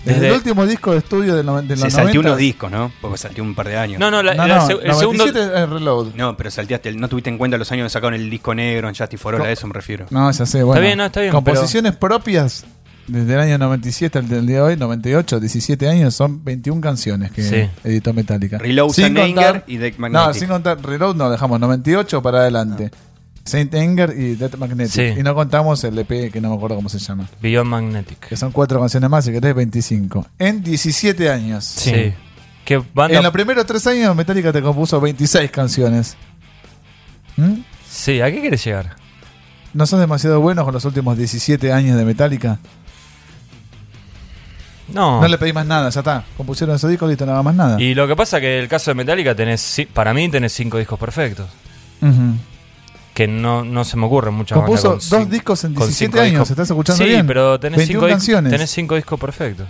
Desde, 0.05 0.15
Desde- 0.21 0.29
el 0.31 0.35
último 0.35 0.67
disco 0.67 0.91
de 0.93 0.99
estudio 0.99 1.37
del 1.37 1.47
noven- 1.47 1.69
de 1.69 1.77
los 1.77 1.85
Se 1.85 1.91
salteó 1.91 2.15
90. 2.23 2.29
unos 2.31 2.39
discos, 2.39 2.71
¿no? 2.73 2.91
Porque 3.01 3.19
salteó 3.19 3.45
un 3.45 3.55
par 3.55 3.69
de 3.69 3.77
años. 3.77 4.01
No, 4.01 4.11
no, 4.11 4.21
la- 4.23 4.35
No, 4.35 4.47
la 4.49 4.57
no, 4.57 4.69
seg- 4.69 4.81
el 4.83 4.95
segundo. 4.95 5.25
97 5.27 5.63
es 5.63 5.69
Reload. 5.69 6.07
No, 6.17 6.37
pero 6.37 6.51
salteaste, 6.51 6.89
el- 6.89 6.97
no 7.01 7.09
tuviste 7.09 7.31
en 7.31 7.39
cuenta 7.39 7.57
los 7.57 7.71
años 7.71 7.85
que 7.85 7.91
sacaron 7.91 8.15
el 8.15 8.29
disco 8.29 8.53
negro 8.55 8.89
en 8.89 8.95
Justice 8.97 9.19
for 9.23 9.35
All, 9.37 9.43
a 9.43 9.51
eso 9.53 9.67
me 9.69 9.75
refiero. 9.75 10.07
No, 10.11 10.29
ya 10.33 10.45
sé, 10.47 10.63
bueno. 10.65 10.81
bien, 10.83 10.99
no, 10.99 11.05
está 11.05 11.21
bien, 11.21 11.33
Composiciones 11.33 11.95
propias 11.95 12.65
desde 13.07 13.35
el 13.35 13.41
año 13.41 13.59
97 13.59 14.19
al 14.19 14.29
del 14.29 14.45
día 14.47 14.57
de 14.57 14.63
hoy, 14.63 14.77
98, 14.77 15.39
17 15.39 15.89
años, 15.89 16.15
son 16.15 16.43
21 16.43 16.81
canciones 16.81 17.31
que 17.31 17.43
Sí. 17.45 17.71
editó 17.85 18.13
Metallica. 18.13 18.59
Reload, 18.59 18.91
Sin 18.93 19.15
contar- 19.15 19.63
y 19.69 19.77
No, 19.77 19.85
Magnetic. 19.99 20.35
sin 20.35 20.49
contar 20.49 20.83
Reload 20.83 21.15
no, 21.15 21.31
dejamos 21.31 21.61
98 21.61 22.21
para 22.23 22.39
adelante. 22.41 22.91
Saint 23.44 23.74
Anger 23.74 24.14
y 24.16 24.37
Death 24.37 24.57
Magnetic. 24.57 24.92
Sí. 24.92 25.20
Y 25.20 25.22
no 25.22 25.35
contamos 25.35 25.83
el 25.85 25.98
EP 25.98 26.31
que 26.33 26.40
no 26.40 26.50
me 26.50 26.57
acuerdo 26.57 26.76
cómo 26.76 26.88
se 26.88 26.98
llama. 26.98 27.28
Beyond 27.40 27.68
Magnetic. 27.68 28.20
Que 28.28 28.37
son 28.37 28.52
cuatro 28.52 28.78
canciones 28.78 29.11
más, 29.11 29.24
si 29.24 29.33
querés 29.33 29.55
25. 29.55 30.26
En 30.38 30.62
17 30.62 31.31
años. 31.31 31.64
Sí. 31.64 32.12
En 32.64 33.22
los 33.22 33.33
primeros 33.33 33.66
tres 33.66 33.87
años 33.87 34.14
Metallica 34.14 34.52
te 34.52 34.62
compuso 34.62 35.00
26 35.00 35.50
canciones. 35.50 36.16
¿Mm? 37.37 37.61
Sí, 37.88 38.20
¿a 38.20 38.31
qué 38.31 38.40
quieres 38.40 38.64
llegar? 38.64 38.96
¿No 39.74 39.87
sos 39.87 40.00
demasiado 40.00 40.40
bueno 40.40 40.64
con 40.64 40.72
los 40.72 40.85
últimos 40.85 41.16
17 41.16 41.72
años 41.72 41.96
de 41.96 42.05
Metallica? 42.05 42.59
No. 44.88 45.20
No 45.20 45.28
le 45.28 45.38
pedí 45.38 45.52
más 45.52 45.66
nada, 45.66 45.88
ya 45.88 46.00
está. 46.00 46.24
Compusieron 46.37 46.76
ese 46.76 46.88
disco, 46.88 47.07
listo, 47.07 47.24
no 47.26 47.33
haga 47.33 47.42
más 47.42 47.55
nada. 47.55 47.81
Y 47.81 47.94
lo 47.94 48.07
que 48.07 48.14
pasa 48.14 48.40
que 48.40 48.59
el 48.59 48.68
caso 48.68 48.90
de 48.90 48.94
Metallica 48.94 49.35
tenés, 49.35 49.83
para 49.92 50.12
mí 50.14 50.28
tenés 50.28 50.52
cinco 50.52 50.78
discos 50.78 50.98
perfectos. 50.98 51.48
Ujú. 52.00 52.37
Que 53.14 53.29
no, 53.29 53.62
no 53.64 53.85
se 53.85 53.96
me 53.98 54.07
ocurren 54.07 54.33
muchas 54.35 54.57
bandas 54.59 54.81
Compuso 54.83 55.11
con 55.11 55.20
dos 55.20 55.31
discos 55.31 55.64
en 55.64 55.75
con 55.75 55.87
17 55.87 56.11
cinco 56.12 56.20
años, 56.22 56.31
discos. 56.33 56.51
¿estás 56.51 56.70
escuchando 56.70 57.05
sí, 57.05 57.11
bien? 57.11 57.27
pero 57.27 57.61
tenés 57.61 57.77
21 57.79 58.01
cinco, 58.07 58.11
canciones. 58.11 58.51
tenés 58.53 58.70
cinco 58.70 58.94
discos 58.96 59.20
perfectos. 59.20 59.66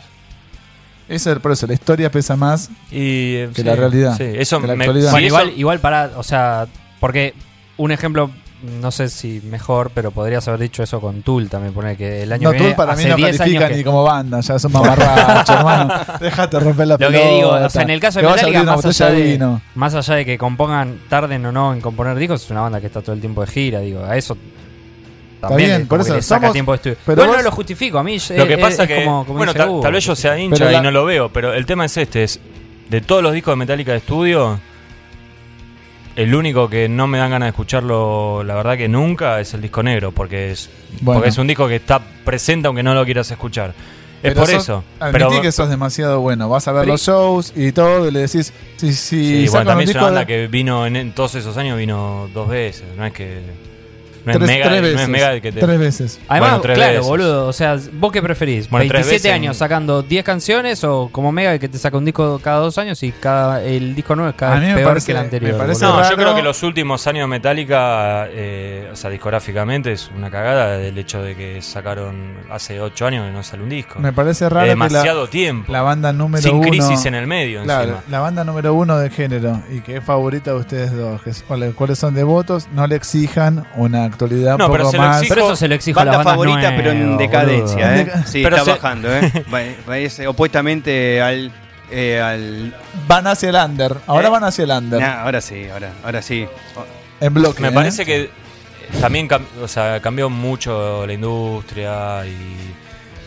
Eso 1.08 1.32
es 1.32 1.38
por 1.40 1.52
eso, 1.52 1.66
la 1.66 1.74
historia 1.74 2.10
pesa 2.10 2.36
más. 2.36 2.70
Y, 2.90 3.34
eh, 3.34 3.48
Que 3.54 3.62
sí, 3.62 3.66
la 3.66 3.74
realidad, 3.76 4.16
Sí, 4.16 4.24
eso 4.24 4.60
que 4.60 4.66
la 4.68 4.76
me- 4.76 4.86
Bueno, 4.86 5.00
eso- 5.00 5.18
igual, 5.18 5.52
igual 5.56 5.80
para, 5.80 6.12
o 6.16 6.22
sea, 6.22 6.66
porque 7.00 7.34
un 7.76 7.90
ejemplo, 7.90 8.30
no 8.62 8.90
sé 8.90 9.08
si 9.08 9.40
mejor, 9.44 9.90
pero 9.94 10.10
podrías 10.12 10.46
haber 10.48 10.60
dicho 10.60 10.82
eso 10.82 11.00
con 11.00 11.22
Tool 11.22 11.48
también, 11.48 11.74
poner 11.74 11.96
que 11.96 12.22
el 12.22 12.32
año 12.32 12.44
No, 12.48 12.52
que 12.52 12.58
viene, 12.58 12.74
para 12.74 12.94
mí 12.94 13.04
no 13.06 13.16
10 13.16 13.36
califica 13.38 13.64
años 13.66 13.76
ni 13.76 13.82
que- 13.82 13.84
como 13.84 14.04
banda, 14.04 14.40
ya 14.40 14.58
son 14.58 14.72
mamarrachos, 14.72 15.56
hermano. 15.56 15.94
Déjate 16.20 16.60
romper 16.60 16.86
la 16.86 16.94
Lo 16.94 16.98
pelota. 16.98 17.18
que 17.24 17.34
digo, 17.34 17.48
o 17.50 17.68
sea, 17.70 17.82
en 17.82 17.90
el 17.90 18.00
caso 18.00 18.20
de 18.20 18.26
Metallica, 18.28 18.62
más 18.62 18.84
allá, 18.84 19.06
de 19.10 19.16
de, 19.16 19.22
vino. 19.32 19.60
más 19.74 19.94
allá 19.94 20.14
de 20.14 20.24
que 20.24 20.38
compongan, 20.38 21.00
tarden 21.08 21.44
o 21.46 21.52
no 21.52 21.72
en 21.72 21.80
componer 21.80 22.16
discos, 22.16 22.44
es 22.44 22.50
una 22.50 22.60
banda 22.62 22.80
que 22.80 22.86
está 22.86 23.02
todo 23.02 23.14
el 23.14 23.20
tiempo 23.20 23.40
de 23.40 23.46
gira, 23.48 23.80
digo, 23.80 24.04
a 24.04 24.16
eso 24.16 24.36
también 25.40 25.68
bien, 25.70 25.80
es 25.82 25.88
por 25.88 26.00
eso 26.00 26.22
somos- 26.22 26.52
tiempo 26.52 26.70
de 26.72 26.76
estudio. 26.76 26.96
pero 27.04 27.16
Bueno, 27.16 27.32
vos- 27.32 27.38
no 27.38 27.42
lo 27.42 27.50
justifico, 27.50 27.98
a 27.98 28.04
mí 28.04 28.14
es- 28.14 28.30
Lo 28.30 28.46
que 28.46 28.54
es- 28.54 28.60
pasa 28.60 28.82
es 28.84 28.88
que. 28.88 29.04
como, 29.04 29.24
como 29.26 29.38
bueno, 29.38 29.52
tal, 29.54 29.92
vez 29.92 30.04
yo 30.04 30.14
sea 30.14 30.38
hincha 30.38 30.56
Pero 30.58 30.70
y 30.70 30.74
la- 30.74 30.82
no 30.82 30.90
lo 30.92 31.04
veo, 31.04 31.32
pero 31.32 31.52
el 31.52 31.66
tema 31.66 31.84
es 31.86 31.96
este: 31.96 32.22
es 32.22 32.38
de 32.88 33.00
todos 33.00 33.22
los 33.24 33.32
discos 33.32 33.52
de 33.52 33.56
Metallica 33.56 33.90
de 33.92 33.98
estudio, 33.98 34.60
el 36.16 36.34
único 36.34 36.68
que 36.68 36.88
no 36.88 37.06
me 37.06 37.18
dan 37.18 37.30
ganas 37.30 37.46
de 37.46 37.50
escucharlo, 37.50 38.42
la 38.44 38.54
verdad 38.54 38.76
que 38.76 38.88
nunca, 38.88 39.40
es 39.40 39.54
el 39.54 39.62
disco 39.62 39.82
negro, 39.82 40.12
porque 40.12 40.50
es, 40.52 40.68
Bueno. 41.00 41.18
porque 41.20 41.30
es 41.30 41.38
un 41.38 41.46
disco 41.46 41.66
que 41.68 41.76
está 41.76 42.00
presente 42.24 42.66
aunque 42.66 42.82
no 42.82 42.94
lo 42.94 43.04
quieras 43.04 43.30
escuchar. 43.30 43.70
Es 44.22 44.34
Pero 44.34 44.40
por 44.42 44.50
sos- 44.50 44.62
eso. 44.62 44.84
Admití 45.00 45.24
Pero, 45.30 45.42
que 45.42 45.50
sos 45.50 45.68
demasiado 45.68 46.20
bueno. 46.20 46.48
Vas 46.48 46.68
a 46.68 46.72
ver 46.72 46.82
Pero- 46.82 46.92
los 46.92 47.02
shows 47.02 47.52
y 47.56 47.72
todo, 47.72 48.06
y 48.06 48.12
le 48.12 48.20
decís, 48.20 48.52
si 48.76 48.92
sí, 48.92 49.46
sacan 49.48 49.50
bueno, 49.64 49.70
también 49.70 49.88
es 49.90 49.94
una 49.96 50.04
banda 50.04 50.20
de- 50.20 50.26
que 50.26 50.46
vino 50.46 50.86
en, 50.86 50.94
en 50.96 51.12
todos 51.12 51.34
esos 51.34 51.56
años, 51.56 51.76
vino 51.76 52.28
dos 52.32 52.48
veces, 52.48 52.84
no 52.96 53.04
es 53.04 53.12
que. 53.12 53.40
No 54.24 54.32
es 54.32 54.38
tres, 54.38 54.48
Mega, 54.48 54.64
tres 54.68 54.80
no 54.82 54.86
es 54.88 54.94
veces. 54.94 55.08
Mega 55.08 55.32
el 55.32 55.42
que 55.42 55.52
te- 55.52 55.60
Tres 55.60 55.78
veces. 55.78 56.20
Además, 56.28 56.50
Bueno, 56.50 56.62
tres 56.62 56.76
claro, 56.76 56.92
veces. 56.92 57.06
boludo, 57.06 57.46
o 57.48 57.52
sea, 57.52 57.76
¿vos 57.94 58.12
qué 58.12 58.22
preferís? 58.22 58.68
Bueno, 58.70 58.86
tres 58.88 59.02
27 59.06 59.28
veces 59.28 59.32
años 59.32 59.56
en- 59.56 59.58
sacando 59.58 60.02
10 60.02 60.24
canciones 60.24 60.84
o 60.84 61.08
como 61.10 61.32
Mega 61.32 61.52
el 61.54 61.60
que 61.60 61.68
te 61.68 61.78
saca 61.78 61.96
un 61.96 62.04
disco 62.04 62.40
cada 62.42 62.58
dos 62.58 62.78
años 62.78 63.02
y 63.02 63.12
cada 63.12 63.62
el 63.62 63.94
disco 63.94 64.14
nuevo 64.16 64.30
es 64.30 64.36
cada 64.36 64.52
A 64.52 64.54
mí 64.56 64.66
vez 64.66 64.70
me 64.70 64.80
peor 64.80 64.88
parece- 64.90 65.06
que 65.06 65.12
el 65.12 65.18
anterior? 65.18 65.66
me? 65.66 65.74
No, 65.74 66.10
yo 66.10 66.16
creo 66.16 66.34
que 66.34 66.42
los 66.42 66.62
últimos 66.62 67.06
años 67.06 67.24
de 67.24 67.26
Metallica, 67.28 68.26
eh, 68.30 68.88
o 68.92 68.96
sea, 68.96 69.10
discográficamente, 69.10 69.92
es 69.92 70.10
una 70.16 70.30
cagada 70.30 70.76
del 70.78 70.96
hecho 70.98 71.22
de 71.22 71.34
que 71.34 71.60
sacaron 71.62 72.34
hace 72.50 72.80
8 72.80 73.06
años 73.06 73.26
que 73.26 73.32
no 73.32 73.42
sale 73.42 73.62
un 73.62 73.68
disco. 73.68 73.98
Me 73.98 74.12
parece 74.12 74.48
raro 74.48 74.66
Es 74.66 74.72
que 74.74 74.78
la, 74.78 74.84
demasiado 74.88 75.26
tiempo. 75.28 75.72
la 75.72 75.82
banda 75.82 76.12
número 76.12 76.42
Sin 76.42 76.56
uno. 76.56 76.68
crisis 76.68 77.04
en 77.06 77.14
el 77.14 77.26
medio, 77.26 77.62
Claro, 77.64 77.82
encima. 77.82 78.02
la 78.10 78.20
banda 78.20 78.44
número 78.44 78.74
uno 78.74 78.98
de 78.98 79.10
género 79.10 79.60
y 79.70 79.80
que 79.80 79.96
es 79.96 80.04
favorita 80.04 80.52
de 80.52 80.56
ustedes 80.58 80.92
dos, 80.96 81.22
que 81.22 81.30
es- 81.30 81.42
cuáles, 81.42 81.74
cuáles 81.74 81.98
son 81.98 82.14
devotos, 82.14 82.68
no 82.72 82.86
le 82.86 82.96
exijan 82.96 83.66
una 83.76 84.10
actualidad 84.12 84.56
No, 84.58 84.70
pero 84.70 84.84
poco 84.84 84.90
se 84.92 84.96
lo 84.96 85.02
más. 85.02 85.16
exijo- 85.22 85.34
Pero 85.34 85.46
eso 85.46 85.56
se 85.56 85.68
lo 85.68 85.74
exijo 85.74 86.00
a 86.00 86.04
la 86.04 86.16
Banda 86.18 86.30
favorita, 86.30 86.72
pero 86.76 86.90
en 86.92 87.16
decadencia, 87.18 87.96
¿eh? 88.00 88.12
Sí, 88.26 88.42
Pero 88.42 88.56
está 88.56 88.64
se- 88.72 88.78
bajando, 88.80 89.12
¿eh? 89.14 89.32
Va- 89.52 89.60
va- 89.88 89.98
es 89.98 90.20
opuestamente 90.26 91.20
al. 91.20 91.52
eh, 91.90 92.20
al 92.20 92.74
Van 93.06 93.26
hacia 93.26 93.48
el 93.50 93.56
under. 93.56 93.96
Ahora 94.06 94.28
¿Eh? 94.28 94.30
van 94.30 94.44
hacia 94.44 94.64
el 94.64 94.70
under. 94.70 95.00
Nah, 95.00 95.22
ahora 95.22 95.40
sí, 95.40 95.66
ahora, 95.72 95.90
ahora 96.04 96.22
sí. 96.22 96.46
En 97.20 97.34
bloque. 97.34 97.60
Me 97.60 97.68
¿eh? 97.68 97.72
parece 97.72 98.04
que 98.06 98.30
también 99.00 99.28
cam- 99.28 99.44
o 99.62 99.68
sea, 99.68 100.00
cambió 100.00 100.28
mucho 100.30 101.06
la 101.06 101.12
industria 101.12 102.24
y... 102.26 102.72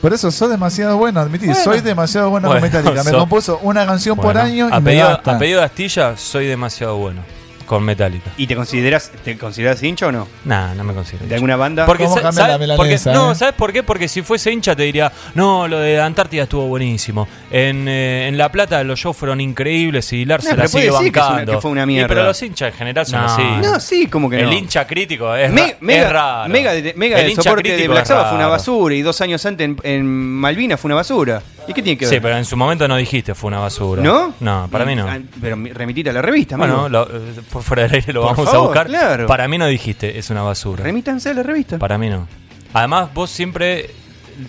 Por 0.02 0.13
eso 0.13 0.30
soy 0.30 0.50
demasiado 0.50 0.98
bueno, 0.98 1.19
admití. 1.19 1.45
Bueno. 1.48 1.63
soy 1.63 1.82
demasiado 1.82 2.30
bueno, 2.30 2.48
Bueno, 2.50 2.62
con 2.62 2.69
Metallica. 2.71 3.04
Me 3.04 3.10
so- 3.12 3.17
compuso 3.19 3.60
una 3.63 3.86
canción 3.88 4.15
por 4.15 4.26
Bueno, 4.26 4.41
año 4.41 4.69
y 4.69 4.74
a 4.74 4.80
me 4.80 4.91
pedido, 4.91 5.08
basta. 5.10 5.36
a 5.36 5.39
pedido 5.39 5.60
de 5.60 5.65
Astilla, 5.65 6.15
soy 6.17 6.45
demasiado 6.45 6.98
bueno 6.98 7.21
con 7.65 7.84
Metallica. 7.84 8.32
¿Y 8.38 8.47
te 8.47 8.56
consideras, 8.56 9.12
te 9.23 9.38
consideras 9.38 9.82
hincha 9.84 10.08
o 10.08 10.12
no? 10.12 10.28
Nah, 10.45 10.73
no 10.73 10.84
me 10.84 10.93
considero. 10.93 11.25
¿De 11.28 11.36
alguna 11.36 11.56
banda? 11.56 11.86
Porque, 11.86 12.04
¿Cómo 12.06 12.15
sa- 12.17 12.32
la 12.32 12.58
Porque- 12.58 12.60
milanesa, 12.60 13.13
no, 13.13 13.32
eh? 13.32 13.36
¿sabes 13.36 13.56
por 13.56 13.73
qué? 13.73 13.84
Porque 13.84 14.08
si 14.08 14.21
fuese 14.21 14.51
hincha 14.51 14.75
te 14.75 14.84
diría, 14.84 15.12
no, 15.34 15.67
lo 15.67 15.80
de 15.80 15.99
Antártida 15.99 16.43
estuvo 16.43 16.67
buenísimo. 16.67 17.28
En, 17.51 17.88
eh, 17.88 18.28
en 18.28 18.38
La 18.38 18.51
Plata 18.51 18.84
los 18.84 18.99
shows 18.99 19.15
fueron 19.17 19.41
increíbles 19.41 20.12
y 20.13 20.25
Lars 20.25 20.43
No, 20.45 20.51
se 20.51 20.58
la 20.58 20.67
sigue 20.67 20.91
decir 20.91 21.12
que 21.12 21.19
una- 21.19 21.28
bancando. 21.30 21.51
que 21.54 21.62
fue 21.62 21.71
una 21.71 21.84
Y, 21.91 22.06
pero 22.08 22.23
los 22.25 22.41
hinchas 22.41 22.71
en 22.71 22.78
general 22.78 23.06
son 23.06 23.21
No. 23.21 23.25
así. 23.28 23.43
No, 23.62 23.80
sí, 23.80 24.08
como 24.08 24.30
que 24.30 24.39
el 24.39 24.45
no. 24.47 24.54
hincha 24.54 24.86
crítico 24.88 25.34
es, 25.36 25.51
Me- 25.51 25.62
ra- 25.71 25.78
mega, 25.82 26.01
es 26.04 26.12
raro. 26.12 26.49
Mega 26.54 26.73
de, 26.73 26.93
Mega 26.95 27.17
El 27.19 27.25
de 27.25 27.30
hincha 27.32 27.43
soporte 27.43 27.69
de 27.69 27.73
crítico 27.75 27.93
Black 27.93 28.06
Sabbath 28.06 28.28
fue 28.30 28.38
una 28.38 28.47
basura 28.47 28.95
y 28.95 29.01
dos 29.01 29.19
años 29.21 29.45
antes 29.45 29.65
en, 29.65 29.78
en 29.84 30.06
Malvinas 30.06 30.80
fue 30.80 30.89
una 30.89 30.95
basura. 30.95 31.41
¿Y 31.67 31.73
qué 31.73 31.82
tiene 31.82 31.97
que 31.97 32.06
ver? 32.06 32.13
Sí, 32.13 32.19
pero 32.21 32.38
en 32.38 32.45
su 32.45 32.56
momento 32.56 32.88
no 32.88 32.95
dijiste 32.95 33.34
fue 33.34 33.47
una 33.47 33.60
basura. 33.60 34.01
¿No? 34.04 34.34
No, 34.39 34.67
para 34.71 34.86
mí 34.86 34.95
no. 34.95 35.08
ah, 35.08 35.17
Pero 35.41 35.58
mi- 35.58 35.71
remitite 35.73 36.12
a 36.12 36.13
la 36.13 36.21
revista, 36.21 36.58
Bueno, 36.58 36.88
lo- 36.89 37.08
por 37.56 37.63
fuera 37.63 37.84
del 37.84 37.94
aire 37.96 38.13
lo 38.13 38.22
Por 38.22 38.36
vamos 38.36 38.54
a 38.54 38.58
buscar. 38.60 38.88
claro. 38.88 39.28
Para 39.28 39.48
mí 39.48 39.58
no 39.58 39.65
dijiste 39.68 40.20
es 40.20 40.30
una 40.30 40.41
basura. 40.41 40.84
Remítanse 40.84 41.30
a 41.30 41.34
la 41.34 41.41
revista. 41.44 41.78
Para 41.80 41.98
mí 41.98 42.10
no. 42.10 42.28
Además, 42.74 43.13
vos 43.13 43.30
siempre, 43.30 43.89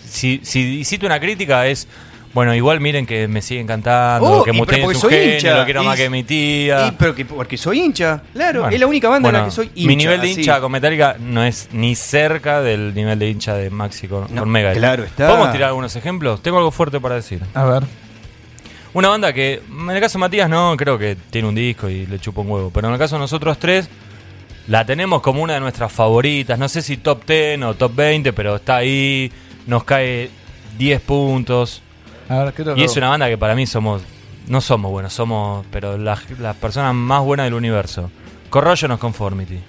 si, 0.04 0.40
si 0.42 0.80
hiciste 0.80 1.06
una 1.06 1.20
crítica 1.20 1.66
es, 1.68 1.86
bueno, 2.34 2.54
igual 2.54 2.80
miren 2.80 3.06
que 3.06 3.28
me 3.28 3.40
siguen 3.40 3.66
cantando, 3.66 4.40
Oh, 4.40 4.42
que 4.44 4.52
Mustaine 4.52 4.82
es 4.84 4.88
un 4.96 5.00
soy 5.00 5.10
genio, 5.12 5.34
hincha. 5.36 5.56
lo 5.58 5.64
quiero 5.64 5.82
Y- 5.82 5.86
más 5.86 5.96
que 5.96 6.10
mi 6.10 6.22
tía. 6.24 6.88
Y, 6.88 6.90
pero 6.98 7.14
que, 7.14 7.24
porque 7.24 7.56
soy 7.56 7.80
hincha, 7.80 8.20
claro. 8.34 8.60
Bueno, 8.62 8.74
es 8.74 8.80
la 8.80 8.86
única 8.88 9.08
banda 9.08 9.28
en 9.28 9.34
la 9.36 9.44
que 9.44 9.50
soy 9.52 9.70
hincha. 9.74 9.86
Mi 9.88 9.96
nivel 9.96 10.20
de 10.20 10.30
así. 10.32 10.40
hincha 10.40 10.60
con 10.60 10.72
Metallica 10.72 11.16
no 11.20 11.42
es 11.44 11.68
ni 11.72 11.94
cerca 11.94 12.60
del 12.60 12.92
nivel 12.94 13.18
de 13.18 13.30
hincha 13.30 13.54
de 13.54 13.70
Maxi 13.70 14.08
con, 14.08 14.26
No, 14.34 14.42
con 14.42 14.50
Mega. 14.50 14.72
claro 14.72 15.04
está. 15.04 15.28
¿Podemos 15.28 15.52
tirar 15.52 15.68
algunos 15.68 15.94
ejemplos? 15.96 16.42
Tengo 16.42 16.58
algo 16.58 16.72
fuerte 16.72 16.98
para 17.00 17.14
decir. 17.14 17.40
A 17.54 17.64
ver. 17.64 17.84
Una 18.96 19.10
banda 19.10 19.30
que, 19.34 19.60
en 19.70 19.90
el 19.90 20.00
caso 20.00 20.16
de 20.16 20.20
Matías, 20.20 20.48
no, 20.48 20.74
creo 20.74 20.96
que 20.96 21.18
tiene 21.28 21.46
un 21.46 21.54
disco 21.54 21.90
y 21.90 22.06
le 22.06 22.18
chupa 22.18 22.40
un 22.40 22.50
huevo. 22.50 22.70
Pero 22.70 22.88
en 22.88 22.94
el 22.94 22.98
caso 22.98 23.16
de 23.16 23.20
nosotros 23.20 23.58
tres, 23.58 23.90
la 24.68 24.86
tenemos 24.86 25.20
como 25.20 25.42
una 25.42 25.52
de 25.52 25.60
nuestras 25.60 25.92
favoritas. 25.92 26.58
No 26.58 26.66
sé 26.66 26.80
si 26.80 26.96
top 26.96 27.26
10 27.26 27.62
o 27.64 27.74
top 27.74 27.94
20, 27.94 28.32
pero 28.32 28.56
está 28.56 28.76
ahí. 28.76 29.30
Nos 29.66 29.84
cae 29.84 30.30
10 30.78 31.02
puntos. 31.02 31.82
A 32.30 32.44
ver, 32.44 32.54
creo 32.54 32.74
Y 32.74 32.84
es 32.84 32.96
una 32.96 33.10
banda 33.10 33.28
que 33.28 33.36
para 33.36 33.54
mí 33.54 33.66
somos. 33.66 34.00
No 34.48 34.62
somos 34.62 34.90
buenos, 34.90 35.12
somos. 35.12 35.66
Pero 35.70 35.98
las, 35.98 36.30
las 36.40 36.56
personas 36.56 36.94
más 36.94 37.22
buenas 37.22 37.44
del 37.44 37.52
universo. 37.52 38.10
Corrosion 38.48 38.92
of 38.92 38.98
Conformity. 38.98 39.60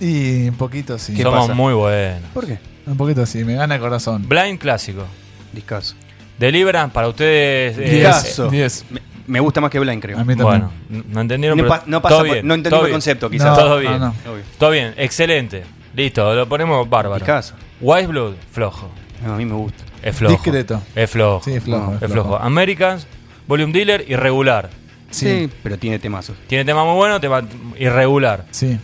Y 0.00 0.48
un 0.48 0.56
poquito 0.56 0.98
sí. 0.98 1.16
Somos 1.22 1.42
pasa? 1.42 1.54
muy 1.54 1.72
buenos. 1.72 2.30
¿Por 2.34 2.48
qué? 2.48 2.58
Un 2.84 2.96
poquito 2.96 3.24
sí, 3.26 3.44
me 3.44 3.54
gana 3.54 3.76
el 3.76 3.80
corazón. 3.80 4.28
Blind 4.28 4.58
clásico. 4.58 5.04
Discaso. 5.52 5.94
Deliverance 6.38 6.92
para 6.94 7.08
ustedes. 7.08 7.76
eh, 7.78 7.90
Discaso. 7.96 8.48
10. 8.50 8.84
Me, 8.90 9.00
me 9.26 9.40
gusta 9.40 9.60
más 9.60 9.70
que 9.70 9.78
Blind, 9.78 10.00
creo. 10.00 10.18
A 10.18 10.24
mí 10.24 10.34
también. 10.36 10.68
bueno, 10.88 11.04
no 11.10 11.20
entendieron, 11.20 11.58
No, 11.58 11.64
pero 11.64 11.74
pa- 11.80 11.82
no 11.86 12.00
pasa 12.02 12.14
todo 12.16 12.24
por- 12.24 12.32
bien, 12.34 12.46
no 12.46 12.54
entendimos 12.54 12.78
todo 12.78 12.86
el 12.86 12.90
bien. 12.90 12.94
concepto, 12.94 13.30
quizás. 13.30 13.46
No, 13.50 13.56
Todo 13.56 13.78
bien. 13.78 13.98
no. 14.00 14.14
Todo 14.58 14.70
bien, 14.70 14.94
excelente. 14.96 15.64
Listo, 15.94 16.34
lo 16.34 16.48
ponemos 16.48 16.88
bárbaro. 16.88 17.16
Discaso. 17.16 17.54
Wise 17.80 18.06
Blood, 18.06 18.34
flojo. 18.52 18.88
No, 19.24 19.34
a 19.34 19.36
mí 19.36 19.44
me 19.44 19.54
gusta. 19.54 19.84
Es 20.02 20.14
flojo. 20.16 20.34
Discreto. 20.34 20.80
Es 20.94 21.10
flojo. 21.10 21.42
Sí, 21.44 21.58
flojo. 21.60 21.96
es 22.00 22.10
flojo. 22.12 22.36
Americans, 22.36 23.06
Volume 23.48 23.72
Dealer, 23.72 24.04
irregular. 24.08 24.70
Sí, 25.10 25.50
pero 25.62 25.78
tiene 25.78 25.98
temazos. 25.98 26.36
Tiene 26.46 26.64
tema 26.64 26.84
muy 26.84 26.94
bueno, 26.94 27.18
tema 27.20 27.42
irregular. 27.78 28.44
Sí. 28.50 28.78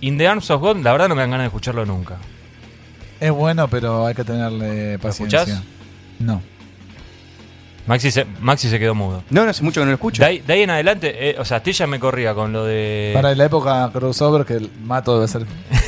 In 0.00 0.16
the 0.18 0.28
Arms 0.28 0.48
of 0.50 0.60
God, 0.60 0.76
la 0.76 0.92
verdad 0.92 1.08
no 1.08 1.14
me 1.16 1.22
dan 1.22 1.30
ganas 1.30 1.44
de 1.44 1.48
escucharlo 1.48 1.84
nunca. 1.84 2.18
Es 3.18 3.32
bueno, 3.32 3.66
pero 3.68 4.06
hay 4.06 4.14
que 4.14 4.22
tenerle 4.24 4.98
paciencia. 4.98 5.40
escuchás? 5.42 5.62
No. 6.20 6.40
Maxi 7.88 8.10
se, 8.10 8.24
Maxi 8.40 8.68
se 8.68 8.78
quedó 8.78 8.94
mudo. 8.94 9.22
No, 9.30 9.44
no 9.44 9.50
hace 9.50 9.62
mucho 9.64 9.80
que 9.80 9.86
no 9.86 9.90
lo 9.90 9.94
escucho. 9.94 10.22
De 10.22 10.28
ahí, 10.28 10.38
de 10.46 10.52
ahí 10.52 10.62
en 10.62 10.70
adelante, 10.70 11.30
eh, 11.30 11.36
o 11.38 11.44
sea, 11.44 11.56
Astilla 11.56 11.86
me 11.86 11.98
corría 11.98 12.34
con 12.34 12.52
lo 12.52 12.64
de... 12.64 13.10
Para 13.14 13.34
la 13.34 13.44
época 13.46 13.88
crossover, 13.92 14.44
que 14.44 14.54
el 14.54 14.70
Mato 14.84 15.14
debe 15.14 15.26
ser 15.26 15.46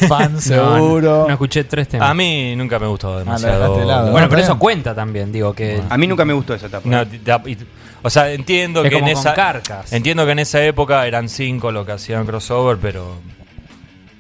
fan 0.09 0.41
seguro. 0.41 1.21
No, 1.21 1.27
no 1.27 1.33
escuché 1.33 1.65
tres 1.65 1.89
temas. 1.89 2.11
A 2.11 2.15
mí 2.15 2.55
nunca 2.57 2.79
me 2.79 2.87
gustó 2.87 3.09
Ah, 3.11 3.13
la 3.13 3.19
demasiado. 3.21 3.85
lado. 3.85 4.11
bueno, 4.13 4.27
No, 4.27 4.31
pero 4.31 4.43
eso 4.43 4.59
cuenta 4.59 4.95
también, 4.95 5.31
digo 5.31 5.53
que. 5.53 5.81
A 5.89 5.97
mí 5.99 6.07
nunca 6.07 6.25
me 6.25 6.33
gustó 6.33 6.55
esa 6.55 6.67
etapa. 6.67 6.89
No, 6.89 7.05
da- 7.05 7.43
y- 7.47 7.57
o 8.03 8.09
sea, 8.09 8.33
entiendo 8.33 8.83
Es 8.83 8.91
que 8.91 8.97
en 8.97 9.09
esa 9.09 9.35
Carcass. 9.35 9.93
entiendo 9.93 10.25
que 10.25 10.33
en 10.33 10.39
esa 10.39 10.65
época 10.65 11.07
eran 11.07 11.29
cinco 11.29 11.71
los 11.71 11.85
que 11.85 11.93
hacían 11.93 12.25
crossover, 12.25 12.79
pero 12.81 13.17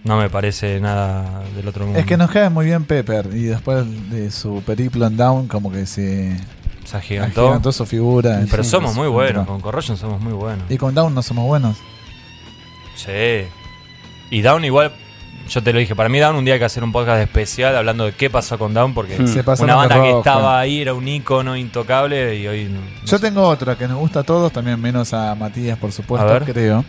no 0.04 0.18
me 0.18 0.28
parece 0.28 0.80
nada 0.80 1.42
del 1.56 1.66
otro 1.66 1.84
mundo. 1.86 1.98
Es 1.98 2.04
que 2.04 2.18
nos 2.18 2.30
cae 2.30 2.50
muy 2.50 2.66
bien 2.66 2.84
Pepper 2.84 3.28
y 3.32 3.44
después 3.44 3.84
de 4.10 4.30
su 4.30 4.62
periplo 4.66 5.06
en 5.06 5.16
Down 5.16 5.48
como 5.48 5.72
que 5.72 5.86
se 5.86 6.36
se 6.90 6.96
agigantó. 6.96 7.42
agigantó 7.46 7.72
su 7.72 7.86
figura. 7.86 8.40
Pero 8.50 8.64
Sí, 8.64 8.70
somos 8.70 8.94
muy 8.94 9.08
buenos, 9.08 9.46
con 9.46 9.60
Corrosion 9.60 9.96
somos 9.96 10.20
muy 10.20 10.32
buenos. 10.32 10.70
Y 10.70 10.76
con 10.76 10.94
Down 10.94 11.14
no 11.14 11.22
somos 11.22 11.46
buenos. 11.46 11.76
Sí. 12.96 13.46
Y 14.30 14.42
Down 14.42 14.64
igual, 14.64 14.92
yo 15.48 15.62
te 15.62 15.72
lo 15.72 15.78
dije, 15.78 15.94
para 15.96 16.08
mí 16.08 16.18
Down 16.18 16.36
un 16.36 16.44
día 16.44 16.54
hay 16.54 16.60
que 16.60 16.66
hacer 16.66 16.84
un 16.84 16.92
podcast 16.92 17.20
especial 17.22 17.76
hablando 17.76 18.04
de 18.04 18.12
qué 18.12 18.30
pasó 18.30 18.58
con 18.58 18.74
Down, 18.74 18.94
porque 18.94 19.16
Hmm. 19.18 19.62
Una 19.62 19.74
banda 19.76 20.02
que 20.02 20.10
estaba 20.18 20.60
ahí 20.60 20.80
era 20.82 20.94
un 20.94 21.06
ícono 21.08 21.56
intocable 21.56 22.36
y 22.36 22.46
hoy... 22.46 22.64
no- 22.64 22.80
no 22.80 22.86
Yo 23.06 23.18
sé. 23.18 23.20
tengo 23.20 23.42
otra 23.48 23.76
que 23.76 23.88
nos 23.88 23.98
gusta 23.98 24.20
a 24.20 24.22
todos, 24.22 24.52
también 24.52 24.80
menos 24.80 25.12
a 25.14 25.34
Matías, 25.34 25.78
por 25.78 25.92
supuesto, 25.92 26.28
A 26.28 26.32
ver. 26.32 26.44
creo. 26.44 26.84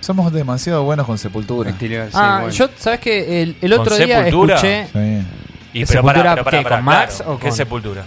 Somos 0.00 0.32
demasiado 0.32 0.84
buenos 0.84 1.04
con 1.06 1.18
Sepultura. 1.18 1.74
Sí, 1.78 1.90
ah, 2.14 2.38
bueno. 2.42 2.50
yo, 2.54 2.68
¿sabes 2.76 3.00
que 3.00 3.42
El, 3.42 3.56
el 3.60 3.70
¿Con 3.72 3.80
otro 3.80 3.96
día 3.96 4.24
Sepultura? 4.24 4.54
escuché. 4.56 4.86
Sí. 4.92 5.26
Y, 5.72 5.82
¿Es 5.82 5.88
pero 5.88 6.02
qué, 6.02 6.06
pará, 6.06 6.44
con 6.78 6.84
Max 6.84 7.16
claro, 7.16 7.32
o 7.34 7.38
¿Qué 7.38 7.50
Sepultura? 7.52 8.04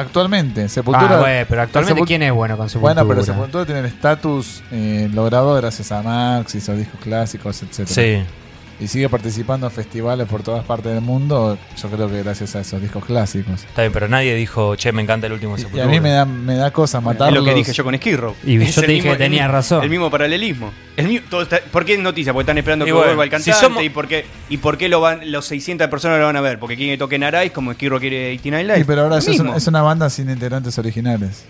Actualmente, 0.00 0.68
Sepultura. 0.68 1.16
Ah, 1.16 1.20
güey, 1.20 1.44
pero 1.46 1.62
actualmente 1.62 2.02
¿quién 2.02 2.22
es 2.22 2.32
bueno 2.32 2.56
con 2.56 2.68
Sepultura? 2.68 3.02
Bueno, 3.02 3.08
pero 3.08 3.24
Sepultura 3.24 3.64
tiene 3.64 3.80
el 3.80 3.86
estatus 3.86 4.62
eh, 4.70 5.08
logrado 5.12 5.54
gracias 5.54 5.92
a 5.92 6.02
Max 6.02 6.54
y 6.54 6.60
sus 6.60 6.76
discos 6.76 7.00
clásicos, 7.00 7.62
etcétera. 7.62 7.94
Sí. 7.94 8.39
Y 8.80 8.88
sigue 8.88 9.10
participando 9.10 9.66
en 9.66 9.72
festivales 9.72 10.26
por 10.26 10.42
todas 10.42 10.64
partes 10.64 10.94
del 10.94 11.02
mundo, 11.02 11.58
yo 11.76 11.88
creo 11.90 12.08
que 12.08 12.22
gracias 12.22 12.56
a 12.56 12.60
esos 12.60 12.80
discos 12.80 13.04
clásicos. 13.04 13.62
Está 13.64 13.82
bien, 13.82 13.92
pero 13.92 14.08
nadie 14.08 14.34
dijo, 14.34 14.74
che, 14.74 14.90
me 14.90 15.02
encanta 15.02 15.26
el 15.26 15.34
último 15.34 15.54
Y, 15.58 15.76
y 15.76 15.80
a 15.80 15.86
mí 15.86 16.00
me 16.00 16.08
da, 16.10 16.24
me 16.24 16.54
da 16.56 16.70
cosa 16.70 16.96
Es 16.98 17.04
matarlos. 17.04 17.40
lo 17.40 17.44
que 17.44 17.54
dije 17.54 17.74
yo 17.74 17.84
con 17.84 17.94
Skid 17.94 18.16
Row. 18.16 18.34
Y 18.42 18.56
Es 18.62 18.74
yo 18.74 18.80
te 18.80 18.86
el 18.86 18.92
dije 18.94 19.02
mismo- 19.02 19.12
que 19.12 19.18
tenías 19.18 19.44
el- 19.46 19.52
razón. 19.52 19.84
El 19.84 19.90
mismo 19.90 20.10
paralelismo. 20.10 20.72
El 20.96 21.08
mismo, 21.08 21.26
todo 21.28 21.42
está- 21.42 21.60
¿Por 21.70 21.84
qué 21.84 21.92
es 21.94 22.00
noticia? 22.00 22.32
Porque 22.32 22.44
están 22.44 22.56
esperando 22.56 22.86
Y 22.86 22.88
que 22.88 22.92
bueno, 22.92 23.08
vuelva 23.08 23.24
el 23.24 23.30
si 23.42 23.50
cantante. 23.50 23.66
somos- 23.66 23.82
y, 23.84 23.90
por 23.90 24.08
qué, 24.08 24.24
¿Y 24.48 24.56
por 24.56 24.78
qué 24.78 24.88
lo 24.88 25.02
van, 25.02 25.30
los 25.30 25.44
600 25.44 25.88
personas 25.88 26.18
lo 26.18 26.24
van 26.24 26.36
a 26.36 26.40
ver? 26.40 26.58
Porque 26.58 26.74
quieren 26.76 26.94
que 26.94 26.98
toquen 26.98 27.22
Arais 27.22 27.52
como 27.52 27.74
Skid 27.74 27.88
Row 27.90 28.00
quiere 28.00 28.32
89 28.32 28.64
Live. 28.64 28.78
Sí, 28.78 28.84
pero 28.86 29.02
ahora 29.02 29.18
es, 29.18 29.28
una, 29.28 29.56
es 29.56 29.66
una 29.66 29.82
banda 29.82 30.08
sin 30.08 30.30
integrantes 30.30 30.78
originales. 30.78 31.44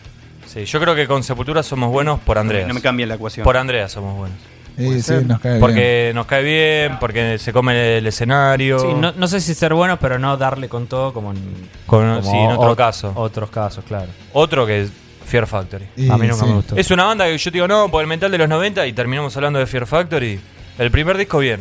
Sí, 0.52 0.64
yo 0.64 0.80
creo 0.80 0.96
que 0.96 1.06
con 1.06 1.22
Sepultura 1.22 1.62
somos 1.62 1.90
buenos 1.92 2.18
por 2.18 2.38
Andreas. 2.38 2.66
No 2.66 2.74
me 2.74 2.80
cambia 2.80 3.06
la 3.06 3.14
ecuación. 3.14 3.44
Por 3.44 3.56
Andrea 3.56 3.88
somos 3.88 4.16
buenos. 4.16 4.36
Sí, 4.76 4.94
sí, 4.94 5.02
ser. 5.02 5.26
nos 5.26 5.40
cae 5.40 5.52
bien. 5.52 5.60
Porque 5.60 6.12
nos 6.14 6.26
cae 6.26 6.42
bien, 6.42 6.98
porque 6.98 7.38
se 7.38 7.52
come 7.52 7.98
el 7.98 8.06
escenario. 8.06 8.78
Sí, 8.78 8.86
no, 8.96 9.12
no 9.12 9.28
sé 9.28 9.40
si 9.40 9.54
ser 9.54 9.74
bueno, 9.74 9.98
pero 9.98 10.18
no 10.18 10.36
darle 10.36 10.68
con 10.68 10.86
todo 10.86 11.12
como 11.12 11.32
en, 11.32 11.38
Con- 11.86 12.20
como 12.20 12.22
sí, 12.22 12.36
en 12.36 12.50
otro 12.52 12.72
ot- 12.72 12.76
caso. 12.76 13.12
Otros 13.14 13.50
casos, 13.50 13.84
claro. 13.86 14.08
Otro 14.32 14.66
que 14.66 14.82
es 14.82 14.92
Fear 15.26 15.46
Factory. 15.46 15.86
Y 15.96 16.08
a 16.10 16.16
mí 16.16 16.26
nunca 16.26 16.42
sí. 16.44 16.48
me 16.48 16.54
gustó. 16.54 16.76
Es 16.76 16.90
una 16.90 17.04
banda 17.04 17.26
que 17.26 17.36
yo 17.38 17.50
digo, 17.50 17.68
no, 17.68 17.90
por 17.90 18.00
el 18.02 18.06
mental 18.08 18.30
de 18.30 18.38
los 18.38 18.48
90 18.48 18.86
y 18.86 18.92
terminamos 18.92 19.36
hablando 19.36 19.58
de 19.58 19.66
Fear 19.66 19.86
Factory. 19.86 20.40
El 20.78 20.90
primer 20.90 21.16
disco, 21.18 21.38
bien. 21.38 21.60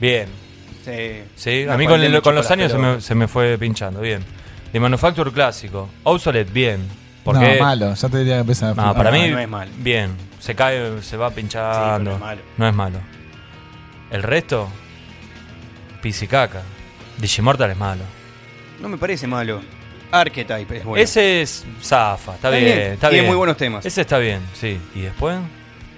Bien. 0.00 0.28
Sí. 1.36 1.66
A 1.68 1.76
mí 1.76 1.86
con, 1.86 2.00
de 2.00 2.06
el- 2.06 2.22
con 2.22 2.34
los 2.34 2.50
años 2.50 2.72
se 2.72 2.78
me, 2.78 3.00
se 3.00 3.14
me 3.14 3.28
fue 3.28 3.58
pinchando, 3.58 4.00
bien. 4.00 4.24
The 4.72 4.80
Manufacture 4.80 5.30
clásico. 5.32 5.88
Obsolete, 6.04 6.50
bien. 6.50 6.80
Porque, 7.24 7.56
No, 7.58 7.64
malo. 7.64 7.94
Ya 7.94 8.08
te 8.08 8.18
diría 8.18 8.34
que 8.36 8.40
empieza 8.40 8.70
a 8.70 8.74
No, 8.74 8.94
para 8.94 9.10
No, 9.10 9.18
mí, 9.18 9.28
no 9.28 9.38
es 9.38 9.48
malo. 9.48 9.70
bien. 9.78 10.10
Se 10.38 10.54
cae, 10.54 11.02
se 11.02 11.16
va 11.16 11.30
pinchando. 11.30 11.72
Sí, 11.74 11.80
pero 11.80 11.98
no 12.04 12.12
es 12.14 12.20
malo. 12.20 12.40
No 12.56 12.68
es 12.68 12.74
malo. 12.74 12.98
El 14.10 14.22
resto, 14.22 14.68
pis 16.02 16.22
y 16.22 16.26
caca. 16.28 16.62
Digimortal 17.18 17.70
es 17.70 17.76
malo. 17.76 18.02
No 18.80 18.88
me 18.88 18.96
parece 18.96 19.26
malo. 19.26 19.60
Archetype 20.10 20.78
es 20.78 20.84
bueno. 20.84 21.02
Ese 21.02 21.42
es 21.42 21.66
zafa, 21.82 22.34
está, 22.36 22.48
Está 22.48 22.50
bien, 22.50 22.64
bien, 22.64 22.92
está 22.92 23.08
tiene 23.08 23.22
bien. 23.22 23.26
muy 23.32 23.36
buenos 23.36 23.56
temas. 23.56 23.84
Ese 23.84 24.00
está 24.00 24.16
bien, 24.18 24.40
sí. 24.54 24.80
Y 24.94 25.00
después, 25.00 25.36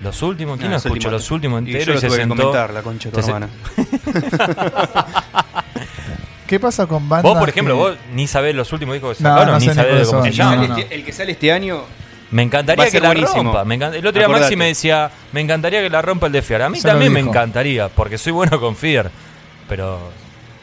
los 0.03 0.21
últimos, 0.23 0.59
¿quién 0.59 0.71
no 0.71 0.77
los 0.77 0.85
escuchó 0.87 1.09
últimos- 1.09 1.13
los 1.13 1.31
últimos 1.31 1.63
y 1.63 1.67
yo 1.67 1.79
enteros 1.79 1.87
lo 1.95 1.95
y, 1.95 2.01
se 2.01 2.07
tuve 2.09 2.17
que 2.17 2.23
sentó? 2.23 2.37
comentar, 2.37 2.73
la 2.73 2.83
concha 2.83 3.11
de 3.11 3.15
tu 3.17 3.23
se- 3.23 3.31
hermana. 3.31 3.49
¿Qué 6.47 6.59
pasa 6.59 6.87
con 6.87 7.09
bandas? 7.09 7.31
Vos, 7.31 7.39
por 7.39 7.49
ejemplo, 7.49 7.75
que- 7.75 7.81
vos 7.81 7.97
ni 8.13 8.27
sabés 8.27 8.55
los 8.57 8.73
últimos 8.73 8.95
discos 8.95 9.19
que 9.19 9.23
No, 9.23 9.31
sacaron, 9.31 9.53
no 9.55 9.59
ni 9.61 9.67
sé 9.67 9.71
ni 9.71 9.75
sabés 9.77 10.09
cómo 10.09 10.11
se 10.11 10.17
no, 10.17 10.23
que 10.25 10.37
llaman. 10.37 10.69
no. 10.71 10.77
el 10.91 11.05
que 11.05 11.13
sale 11.13 11.33
este 11.33 11.53
año, 11.53 11.83
Me 12.31 12.43
encantaría 12.43 12.91
que 12.91 13.01
la 13.01 13.09
buenísimo. 13.09 13.43
rompa. 13.45 13.65
Me 13.65 13.75
encanta- 13.75 13.97
El 13.97 14.07
otro 14.07 14.19
día 14.21 14.27
Acordate. 14.27 14.43
Maxi 14.45 14.57
me 14.57 14.67
decía, 14.67 15.11
me 15.33 15.41
encantaría 15.41 15.81
que 15.83 15.91
la 15.91 16.01
rompa 16.03 16.27
el 16.27 16.33
de 16.33 16.43
Fiar. 16.43 16.63
A 16.63 16.69
mí 16.71 16.81
también 16.81 17.13
me 17.13 17.21
encantaría, 17.21 17.89
porque 17.89 18.19
soy 18.19 18.33
bueno 18.33 18.61
con 18.61 18.77
Fiar. 18.77 19.11
Pero 19.69 19.99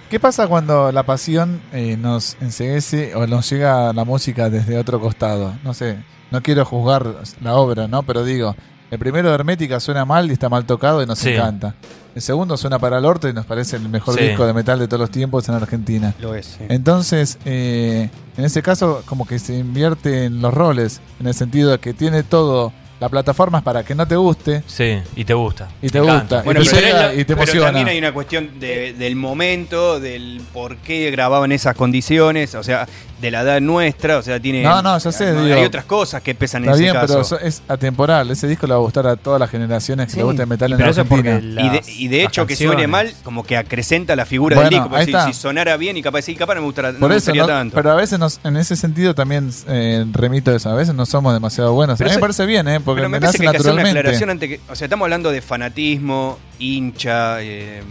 ¿Qué 0.10 0.19
pasa 0.21 0.47
cuando 0.47 0.91
la 0.93 1.03
pasión 1.03 1.62
eh, 1.73 1.97
nos 1.99 2.38
enseguece 2.39 3.13
o 3.15 3.27
nos 3.27 3.49
llega 3.49 3.91
la 3.91 4.06
música 4.06 4.49
desde 4.49 4.77
otro 4.77 5.01
costado? 5.01 5.53
No 5.65 5.73
sé, 5.73 5.97
no 6.32 6.41
quiero 6.41 6.63
juzgar 6.63 7.06
la 7.41 7.56
obra, 7.56 7.89
¿no? 7.89 8.03
Pero 8.03 8.23
digo, 8.23 8.56
el 8.89 8.99
primero 8.99 9.27
de 9.27 9.36
Hermética 9.36 9.82
suena 9.82 10.06
mal 10.06 10.30
y 10.30 10.34
está 10.34 10.47
mal 10.47 10.65
tocado 10.65 11.03
y 11.03 11.06
nos 11.06 11.19
Sí. 11.19 11.32
encanta. 11.32 11.75
El 12.17 12.23
segundo 12.23 12.58
suena 12.58 12.80
para 12.80 12.97
el 12.97 13.06
orto 13.06 13.30
y 13.30 13.34
nos 13.34 13.45
parece 13.45 13.75
el 13.75 13.88
mejor 13.89 14.17
Sí. 14.17 14.23
disco 14.30 14.47
de 14.47 14.51
metal 14.51 14.80
de 14.80 14.88
todos 14.88 15.01
los 15.01 15.12
tiempos 15.12 15.47
en 15.49 15.53
Argentina. 15.53 16.15
lo 16.19 16.34
es. 16.34 16.47
sí. 16.47 16.63
Entonces, 16.67 17.38
eh, 17.45 18.10
en 18.36 18.43
ese 18.43 18.63
caso, 18.63 19.03
como 19.06 19.27
que 19.27 19.38
se 19.38 19.56
invierte 19.56 20.23
en 20.25 20.41
los 20.41 20.51
roles, 20.51 20.99
en 21.19 21.27
el 21.27 21.36
sentido 21.36 21.69
de 21.69 21.77
que 21.77 21.93
tiene 21.93 22.23
todo, 22.23 22.73
la 22.99 23.10
plataforma 23.10 23.60
es 23.60 23.63
para 23.63 23.84
que 23.84 23.93
no 23.93 24.08
te 24.08 24.15
guste 24.15 24.63
sí, 24.65 24.97
y 25.15 25.25
te 25.25 25.36
gusta. 25.36 25.67
y 25.80 25.89
te 25.89 25.99
gusta, 25.99 26.41
y 26.41 26.45
Bueno, 26.45 26.62
te 26.63 26.69
pero, 26.71 26.82
llega 26.82 26.89
es 26.89 27.06
la- 27.06 27.13
y 27.13 27.17
te 27.17 27.25
pero 27.25 27.41
emociona. 27.43 27.65
también 27.67 27.88
hay 27.89 27.99
una 27.99 28.12
cuestión 28.12 28.60
de- 28.60 28.93
del 28.93 29.15
momento, 29.15 29.99
del 29.99 30.41
por 30.51 30.77
qué 30.77 31.12
grababan 31.12 31.51
esas 31.51 31.75
condiciones, 31.75 32.56
o 32.56 32.63
sea, 32.63 32.88
de 33.21 33.32
la 33.32 33.41
edad 33.41 33.60
nuestra, 33.62 34.17
o 34.17 34.21
sea, 34.21 34.39
tiene... 34.39 34.62
No, 34.62 34.82
no, 34.82 34.97
ya 34.97 35.12
sé, 35.12 35.25
Hay, 35.27 35.36
digo- 35.45 35.56
hay 35.58 35.65
otras 35.65 35.86
cosas 35.86 36.21
que 36.21 36.36
pesan 36.36 36.63
en 36.63 36.69
Está 36.69 36.75
ese 36.75 36.84
bien, 36.84 36.93
caso. 36.93 37.25
pero 37.38 37.47
es 37.47 37.63
atemporal. 37.67 38.30
Ese 38.30 38.47
disco 38.47 38.67
le 38.67 38.73
va 38.73 38.80
a 38.80 38.84
gustar 38.84 39.08
a 39.08 39.15
todas 39.15 39.39
las 39.39 39.49
generaciones 39.49 40.06
que 40.08 40.12
Sí. 40.13 40.17
le 40.17 40.23
gusta 40.23 40.43
el 40.43 40.47
metal 40.49 40.71
en 40.71 40.77
Pero 40.77 40.91
es 40.91 40.97
Argentina. 40.99 41.34
porque 41.39 41.47
y, 41.47 41.69
de, 41.69 41.75
las- 41.77 41.89
y 41.89 42.08
de 42.10 42.17
las 42.17 42.27
hecho 42.27 42.45
que 42.45 42.56
suene 42.56 42.84
canciones. 42.84 43.13
mal, 43.13 43.23
como 43.23 43.43
que 43.43 43.58
acrecenta 43.58 44.15
la 44.15 44.25
figura 44.25 44.56
Bueno, 44.56 44.69
del 44.69 44.73
disco. 44.80 44.89
porque 44.89 44.99
ahí 45.01 45.06
si, 45.06 45.12
está. 45.12 45.25
si 45.27 45.34
sonara 45.34 45.77
bien 45.77 45.97
y 45.97 46.01
capaz, 46.03 46.21
sí, 46.21 46.36
capaz 46.36 46.56
no 46.56 46.62
me, 46.62 46.65
gustará, 46.67 46.91
no 46.91 46.99
Por 46.99 47.10
me 47.10 47.15
eso, 47.15 47.32
gustaría 47.32 47.41
no- 47.41 47.47
tanto. 47.47 47.75
pero 47.75 47.91
a 47.91 47.95
veces 47.95 48.19
nos, 48.19 48.39
en 48.43 48.56
ese 48.58 48.75
sentido 48.75 49.15
también 49.15 49.49
eh, 49.67 50.06
remito 50.12 50.51
a 50.51 50.56
eso. 50.56 50.69
A 50.69 50.75
veces 50.75 50.93
no 50.93 51.06
somos 51.08 51.34
demasiado 51.34 51.73
buenos. 51.73 51.97
Pero 51.97 52.10
a 52.10 52.13
mí 52.13 52.17
me 52.17 52.21
parece 52.21 52.45
bien, 52.45 52.67
¿eh? 52.67 52.80
porque 52.80 52.99
Pero 52.99 53.10
me 53.10 53.17
me 53.17 53.21
parece 53.21 53.39
nace 53.39 53.43
que 53.43 53.47
hay 53.47 53.51
que 53.53 53.58
hacer 53.58 53.71
una 53.71 53.82
naturalmente. 53.84 53.99
aclaración 53.99 54.30
antes 54.30 54.49
que. 54.49 54.60
O 54.71 54.75
sea, 54.75 54.86
estamos 54.86 55.06
hablando 55.06 55.32
de 55.32 55.41
fanatismo, 55.41 56.38
hincha, 56.60 57.41
eh, 57.41 57.82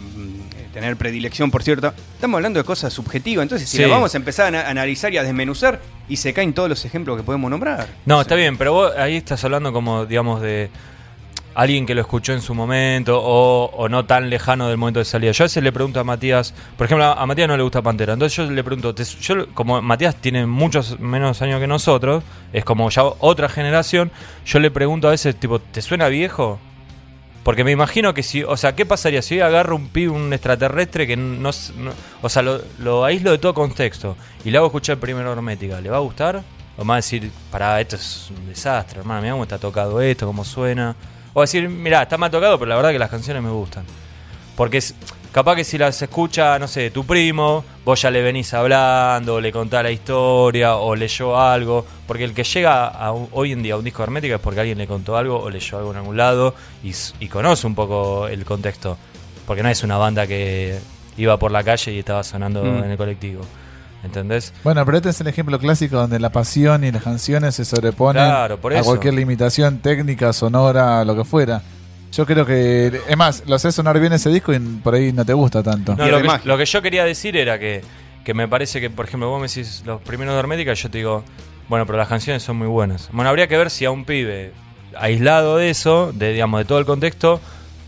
tener 0.77 0.95
predilección 0.97 1.51
por 1.51 1.63
cierto. 1.63 1.95
Estamos 2.15 2.37
hablando 2.37 2.59
de 2.61 2.65
cosas 2.65 2.93
subjetivas. 2.93 3.45
Entonces, 3.45 3.67
si 3.67 3.79
Sí. 3.79 3.85
vamos 3.87 4.13
a 4.15 4.19
empezar 4.19 4.45
a 4.45 4.49
ana- 4.49 4.69
analizar 4.69 5.11
y 5.11 5.17
a 5.17 5.23
desmenuzar, 5.23 5.81
y 6.07 6.17
se 6.19 6.35
caen 6.35 6.53
todos 6.53 6.69
los 6.69 6.85
ejemplos 6.85 7.17
que 7.17 7.23
podemos 7.23 7.51
nombrar. 7.51 7.87
No, 8.05 8.19
O 8.19 8.21
está 8.21 8.35
bien, 8.35 8.59
pero 8.59 8.75
vos 8.75 8.93
ahí 8.97 9.17
estás 9.17 9.43
hablando 9.45 9.73
como, 9.73 10.05
digamos, 10.05 10.43
de 10.43 10.69
alguien 11.55 11.87
que 11.87 11.95
lo 11.95 12.03
escuchó 12.03 12.35
en 12.35 12.43
su 12.43 12.55
momento 12.55 13.19
o, 13.19 13.71
o 13.75 13.89
no 13.89 14.05
tan 14.05 14.29
lejano 14.29 14.69
del 14.69 14.77
momento 14.77 14.99
de 14.99 15.07
salida. 15.07 15.33
Yo 15.33 15.45
a 15.45 15.47
veces 15.47 15.63
le 15.63 15.73
pregunto 15.73 15.99
a 15.99 16.05
Matías, 16.05 16.53
por 16.77 16.85
ejemplo, 16.85 17.07
a 17.07 17.15
a 17.15 17.25
Matías 17.25 17.49
no 17.49 17.57
le 17.57 17.63
gusta 17.63 17.81
Pantera, 17.81 18.13
entonces 18.13 18.37
yo 18.37 18.51
le 18.53 18.63
pregunto, 18.63 18.95
te- 18.95 19.05
yo 19.05 19.49
como 19.55 19.81
Matías 19.81 20.15
tiene 20.17 20.45
muchos 20.45 21.01
menos 21.01 21.41
años 21.41 21.59
que 21.59 21.67
nosotros, 21.67 22.23
es 22.53 22.63
como 22.67 22.91
ya 22.91 23.05
otra 23.05 23.49
generación, 23.49 24.11
yo 24.45 24.59
le 24.59 24.71
pregunto 24.71 25.09
a 25.09 25.13
veces, 25.13 25.35
tipo, 25.37 25.59
¿te 25.59 25.81
suena 25.81 26.09
viejo? 26.09 26.61
Porque 27.47 27.63
me 27.63 27.71
imagino 27.71 28.13
que 28.13 28.25
si, 28.25 28.43
o 28.43 28.57
sea, 28.57 28.75
¿qué 28.75 28.85
pasaría 28.85 29.23
si 29.23 29.35
hoy 29.35 29.41
agarro 29.41 29.77
un 29.77 29.87
pibe, 29.87 30.11
un 30.11 30.33
extraterrestre 30.33 31.07
que 31.07 31.17
no, 31.17 31.51
o 32.21 32.29
sea, 32.29 32.43
lo, 32.43 32.61
lo 32.81 33.05
aíslo 33.05 33.31
de 33.31 33.39
todo 33.39 33.55
contexto 33.55 34.17
y 34.45 34.51
le 34.51 34.59
hago 34.59 34.67
escuchar 34.67 34.99
primero 34.99 35.33
hermética, 35.33 35.81
¿le 35.81 35.89
va 35.89 35.99
a 35.99 36.01
gustar? 36.01 36.43
O 36.77 36.85
más 36.85 37.05
decir, 37.05 37.31
pará, 37.53 37.81
esto 37.81 37.95
es 37.95 38.33
un 38.37 38.49
desastre, 38.49 38.99
hermano, 38.99 39.21
mira 39.21 39.35
cómo 39.35 39.45
está 39.45 39.59
tocado 39.59 40.01
esto, 40.01 40.27
cómo 40.27 40.45
suena. 40.45 40.97
O 41.35 41.41
decir, 41.41 41.69
mirá, 41.69 42.03
está 42.03 42.19
mal 42.19 42.33
tocado, 42.33 42.59
pero 42.59 42.69
la 42.69 42.75
verdad 42.75 42.91
que 42.91 42.99
las 42.99 43.11
canciones 43.11 43.41
me 43.41 43.51
gustan. 43.51 43.85
Porque 44.57 44.79
es, 44.79 44.97
capaz 45.37 45.55
que 45.57 45.65
si 45.65 45.77
las 45.77 46.01
escucha, 46.01 46.59
no 46.59 46.67
sé, 46.67 46.91
tu 46.91 47.05
primo, 47.05 47.63
vos 47.85 48.01
ya 48.01 48.11
le 48.11 48.23
venís 48.23 48.55
hablando, 48.55 49.39
le 49.39 49.53
contás 49.53 49.83
la 49.83 49.91
historia, 49.91 50.77
o 50.77 50.97
leyó 50.97 51.39
algo. 51.39 51.85
Porque 52.07 52.25
el 52.25 52.33
que 52.33 52.43
llega 52.43 52.87
a 52.87 53.13
un- 53.13 53.29
hoy 53.33 53.53
en 53.53 53.63
día 53.63 53.75
a 53.75 53.77
un 53.77 53.85
disco 53.85 53.99
de 53.99 54.05
hermética 54.05 54.37
es 54.37 54.41
porque 54.41 54.61
alguien 54.61 54.79
le 54.79 54.87
contó 54.87 55.15
algo 55.15 55.39
o 55.39 55.51
leyó 55.51 55.77
algo 55.77 55.91
en 55.91 55.99
algún 55.99 56.17
lado 56.17 56.55
y, 56.83 57.29
conoce 57.29 57.67
un 57.67 57.75
poco 57.75 58.27
el 58.29 58.47
contexto. 58.47 58.97
Porque 59.47 59.63
no 59.63 59.69
es 59.69 59.83
una 59.83 59.99
banda 59.99 60.27
que 60.27 60.79
iba 61.19 61.37
por 61.39 61.51
la 61.53 61.63
calle 61.63 61.93
y 61.93 61.99
estaba 61.99 62.25
sonando 62.25 62.65
Mm. 62.65 62.85
en 62.85 62.91
el 62.93 62.97
colectivo. 62.97 63.43
¿Entendés? 64.05 64.55
Bueno, 64.65 64.87
pero 64.87 64.97
este 64.97 65.11
es 65.11 65.21
el 65.21 65.27
ejemplo 65.27 65.59
clásico 65.59 65.97
donde 65.97 66.19
la 66.19 66.31
pasión 66.31 66.83
y 66.83 66.93
las 66.93 67.03
canciones 67.03 67.57
se 67.57 67.67
sobreponen 67.67 68.25
Claro, 68.25 68.57
por 68.59 68.75
a 68.75 68.83
cualquier 68.83 69.13
limitación 69.15 69.81
técnica, 69.81 70.33
sonora, 70.33 71.05
lo 71.05 71.15
que 71.15 71.25
fuera. 71.25 71.61
Yo 72.17 72.25
creo 72.25 72.47
que, 72.47 73.03
es 73.07 73.17
más, 73.17 73.43
lo 73.47 73.57
haces 73.57 73.75
sonar 73.75 74.01
bien 74.01 74.11
ese 74.15 74.31
disco 74.31 74.51
y 74.55 74.59
por 74.59 74.95
ahí 74.95 75.13
no 75.13 75.23
te 75.23 75.35
gusta 75.35 75.63
tanto. 75.63 75.95
No, 75.95 76.09
lo, 76.09 76.23
que, 76.23 76.49
lo 76.49 76.57
que 76.57 76.65
yo 76.65 76.81
quería 76.81 77.05
decir 77.05 77.37
era 77.37 77.59
que, 77.59 77.83
que 78.25 78.33
me 78.33 78.49
parece 78.49 78.81
que, 78.81 78.89
por 78.89 79.05
ejemplo, 79.05 79.29
vos 79.29 79.39
me 79.39 79.49
decís 79.49 79.83
los 79.85 80.01
primeros 80.01 80.33
de 80.33 80.41
Hermética, 80.41 80.73
yo 80.73 80.91
te 80.91 80.97
digo, 80.97 81.25
bueno, 81.69 81.85
pero 81.85 81.99
las 81.99 82.09
canciones 82.09 82.43
son 82.43 82.57
muy 82.57 82.69
buenas. 82.69 83.11
Bueno, 83.13 83.29
habría 83.29 83.49
que 83.49 83.59
ver 83.59 83.69
si 83.69 83.85
a 83.85 83.91
un 83.91 84.07
pibe 84.07 84.53
aislado 84.97 85.59
de 85.59 85.69
eso, 85.69 86.11
de 86.15 86.33
digamos 86.33 86.61
de 86.61 86.65
todo 86.65 86.79
el 86.79 86.87
contexto, 86.87 87.39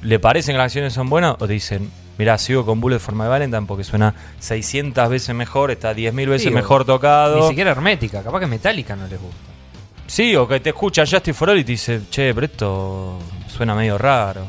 le 0.03 0.19
parecen 0.19 0.53
que 0.53 0.59
las 0.59 0.65
canciones 0.65 0.93
son 0.93 1.09
buenas 1.09 1.37
o 1.39 1.47
te 1.47 1.55
dicen, 1.55 1.91
mirá, 2.19 2.37
sigo 2.37 2.67
con 2.67 2.83
Bullet 2.83 2.99
for 2.99 3.15
My 3.15 3.29
Valentine 3.29 3.65
porque 3.67 3.83
suena 3.83 4.15
600 4.41 5.09
veces 5.09 5.35
mejor, 5.35 5.71
está 5.71 5.95
10.000 5.95 6.29
veces 6.29 6.53
mejor 6.53 6.85
tocado. 6.85 7.41
Ni 7.41 7.49
siquiera 7.49 7.71
hermética, 7.71 8.23
capaz 8.23 8.41
que 8.41 8.47
Metallica 8.47 8.95
no 8.95 9.09
les 9.09 9.19
gusta. 9.19 9.39
Sí, 10.07 10.37
o 10.37 10.47
que 10.47 10.61
te 10.61 10.69
escucha 10.69 11.05
Justin 11.07 11.35
for 11.35 11.49
All 11.49 11.59
y 11.59 11.65
te 11.65 11.73
dice, 11.73 12.03
che, 12.11 12.35
pero 12.35 12.45
esto 12.45 13.19
suena 13.59 13.75
medio 13.75 13.99
raro. 13.99 14.47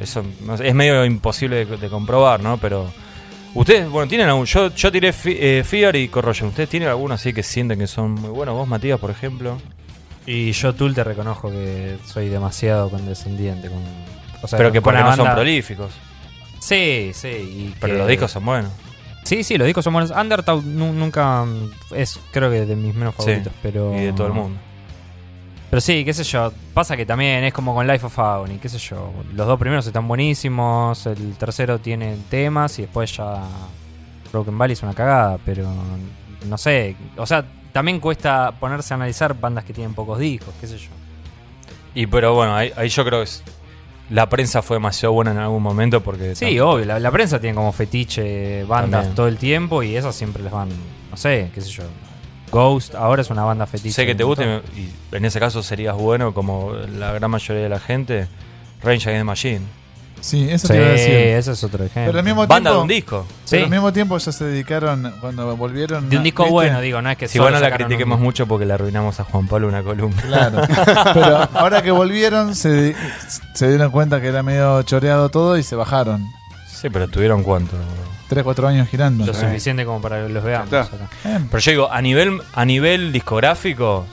Eso 0.00 0.24
es 0.62 0.74
medio 0.74 1.04
imposible 1.04 1.64
de, 1.66 1.76
de 1.76 1.88
comprobar, 1.88 2.40
¿no? 2.40 2.56
Pero 2.56 2.90
ustedes, 3.54 3.88
bueno, 3.90 4.08
tienen 4.08 4.28
algún. 4.28 4.46
Yo, 4.46 4.74
yo 4.74 4.90
tiré 4.90 5.12
Fi- 5.12 5.36
eh, 5.38 5.62
Fear 5.64 5.94
y 5.96 6.08
Corrosion. 6.08 6.48
¿Ustedes 6.48 6.68
tienen 6.70 6.88
alguno 6.88 7.14
así 7.14 7.32
que 7.34 7.42
sienten 7.42 7.78
que 7.78 7.86
son 7.86 8.12
muy 8.12 8.30
buenos? 8.30 8.54
Vos, 8.54 8.66
Matías, 8.66 8.98
por 8.98 9.10
ejemplo. 9.10 9.58
Y 10.26 10.52
yo, 10.52 10.74
Tool, 10.74 10.94
te 10.94 11.04
reconozco 11.04 11.50
que 11.50 11.96
soy 12.06 12.28
demasiado 12.28 12.88
condescendiente 12.88 13.68
con. 13.68 13.78
O 14.42 14.48
sea, 14.48 14.56
pero 14.56 14.72
que 14.72 14.80
porque 14.80 15.00
no 15.02 15.14
son 15.14 15.30
prolíficos. 15.34 15.92
Sí, 16.60 17.10
sí. 17.14 17.28
y 17.28 17.74
Pero 17.80 17.92
que- 17.94 17.98
los 17.98 18.08
discos 18.08 18.30
son 18.30 18.44
buenos. 18.46 18.70
Sí, 19.24 19.44
sí, 19.44 19.58
los 19.58 19.66
discos 19.66 19.84
son 19.84 19.92
buenos. 19.92 20.10
Undertow 20.12 20.62
nu- 20.64 20.94
nunca 20.94 21.44
es, 21.94 22.18
creo 22.30 22.50
que 22.50 22.64
de 22.64 22.74
mis 22.74 22.94
menos 22.94 23.14
Sí, 23.18 23.22
favoritos, 23.24 23.52
pero. 23.62 23.94
Y 23.94 24.04
de 24.06 24.12
todo 24.14 24.28
el 24.28 24.32
mundo. 24.32 24.58
Pero 25.70 25.80
sí, 25.80 26.04
qué 26.04 26.12
sé 26.12 26.24
yo. 26.24 26.52
Pasa 26.74 26.96
que 26.96 27.06
también 27.06 27.44
es 27.44 27.52
como 27.54 27.72
con 27.74 27.86
Life 27.86 28.04
of 28.04 28.18
Agony, 28.18 28.58
qué 28.58 28.68
sé 28.68 28.78
yo. 28.78 29.12
Los 29.34 29.46
dos 29.46 29.58
primeros 29.58 29.86
están 29.86 30.06
buenísimos, 30.08 31.06
el 31.06 31.36
tercero 31.36 31.78
tiene 31.78 32.16
temas 32.28 32.78
y 32.78 32.82
después 32.82 33.16
ya. 33.16 33.42
Broken 34.32 34.56
Valley 34.58 34.72
es 34.74 34.82
una 34.82 34.94
cagada, 34.94 35.38
pero. 35.44 35.68
No 36.48 36.58
sé. 36.58 36.96
O 37.16 37.26
sea, 37.26 37.44
también 37.72 38.00
cuesta 38.00 38.52
ponerse 38.58 38.94
a 38.94 38.96
analizar 38.96 39.38
bandas 39.38 39.64
que 39.64 39.72
tienen 39.72 39.94
pocos 39.94 40.18
discos, 40.18 40.52
qué 40.60 40.66
sé 40.66 40.76
yo. 40.78 40.88
Y 41.94 42.06
pero 42.06 42.34
bueno, 42.34 42.54
ahí, 42.54 42.72
ahí 42.76 42.88
yo 42.88 43.04
creo 43.04 43.18
que 43.20 43.24
es- 43.24 43.42
la 44.10 44.28
prensa 44.28 44.60
fue 44.62 44.76
demasiado 44.76 45.12
buena 45.12 45.30
en 45.30 45.38
algún 45.38 45.62
momento 45.62 46.00
porque. 46.00 46.34
Sí, 46.34 46.58
obvio, 46.58 46.84
la, 46.84 46.98
la 46.98 47.10
prensa 47.12 47.40
tiene 47.40 47.54
como 47.54 47.70
fetiche 47.72 48.64
bandas 48.64 48.90
También. 49.02 49.14
todo 49.14 49.28
el 49.28 49.36
tiempo 49.36 49.84
y 49.84 49.94
esas 49.96 50.16
siempre 50.16 50.42
les 50.42 50.50
van. 50.50 50.68
No 51.12 51.16
sé, 51.16 51.50
qué 51.54 51.60
sé 51.60 51.70
yo. 51.70 51.84
Ghost 52.50 52.94
ahora 52.94 53.22
es 53.22 53.30
una 53.30 53.44
banda 53.44 53.66
fetiche. 53.66 53.92
Sé 53.94 54.06
que 54.06 54.14
te 54.14 54.24
gusta 54.24 54.44
y, 54.44 54.80
y 54.80 54.92
en 55.12 55.24
ese 55.24 55.38
caso 55.40 55.62
serías 55.62 55.94
bueno 55.96 56.34
como 56.34 56.72
la 56.98 57.12
gran 57.12 57.30
mayoría 57.30 57.62
de 57.62 57.68
la 57.68 57.80
gente. 57.80 58.28
Range 58.82 59.08
Against 59.08 59.20
the 59.20 59.24
Machine. 59.24 59.60
Sí, 60.22 60.46
eso 60.50 60.66
Sí, 60.66 60.74
te 60.74 60.78
iba 60.78 60.86
a 60.86 60.90
decir. 60.90 61.10
ese 61.14 61.52
es 61.52 61.64
otro 61.64 61.82
ejemplo. 61.82 62.10
Pero 62.12 62.18
al 62.18 62.24
mismo 62.26 62.46
Banda 62.46 62.70
de 62.70 62.74
tiempo, 62.76 62.82
un 62.82 62.88
disco. 62.88 63.26
pero 63.48 63.64
al 63.64 63.70
mismo 63.70 63.92
tiempo 63.92 64.18
ya 64.18 64.32
se 64.32 64.44
dedicaron, 64.44 65.14
cuando 65.18 65.56
volvieron... 65.56 66.10
De 66.10 66.18
un 66.18 66.22
disco 66.22 66.42
¿viste? 66.42 66.52
bueno, 66.52 66.80
digo, 66.82 67.00
no 67.00 67.10
es 67.10 67.16
que 67.16 67.26
Si 67.26 67.38
bueno 67.38 67.58
la 67.58 67.70
critiquemos 67.74 68.18
un- 68.18 68.24
mucho 68.24 68.46
porque 68.46 68.66
le 68.66 68.74
arruinamos 68.74 69.18
a 69.18 69.24
Juan 69.24 69.46
Pablo 69.48 69.68
una 69.68 69.82
columna. 69.82 70.20
Claro. 70.20 70.60
Pero 71.14 71.48
ahora 71.54 71.82
que 71.82 71.90
volvieron, 71.90 72.54
se, 72.54 72.94
se 73.54 73.68
dieron 73.68 73.90
cuenta 73.90 74.20
que 74.20 74.26
era 74.26 74.42
medio 74.42 74.82
choreado 74.82 75.30
todo 75.30 75.56
y 75.56 75.62
se 75.62 75.74
bajaron. 75.74 76.22
Sí, 76.70 76.90
pero 76.90 77.08
tuvieron 77.08 77.42
cuánto. 77.42 77.76
3, 78.30 78.42
4 78.44 78.68
años 78.68 78.88
girando. 78.88 79.26
Lo 79.26 79.34
suficiente 79.34 79.84
como 79.84 80.00
para 80.00 80.26
que 80.26 80.32
los 80.32 80.42
veamos. 80.42 80.72
Acá. 80.72 80.88
Eh, 81.26 81.38
Pero 81.50 81.58
yo 81.58 81.70
digo, 81.72 81.92
a 81.92 82.00
nivel, 82.00 82.40
a 82.54 82.64
nivel 82.64 83.12
discográfico, 83.12 84.06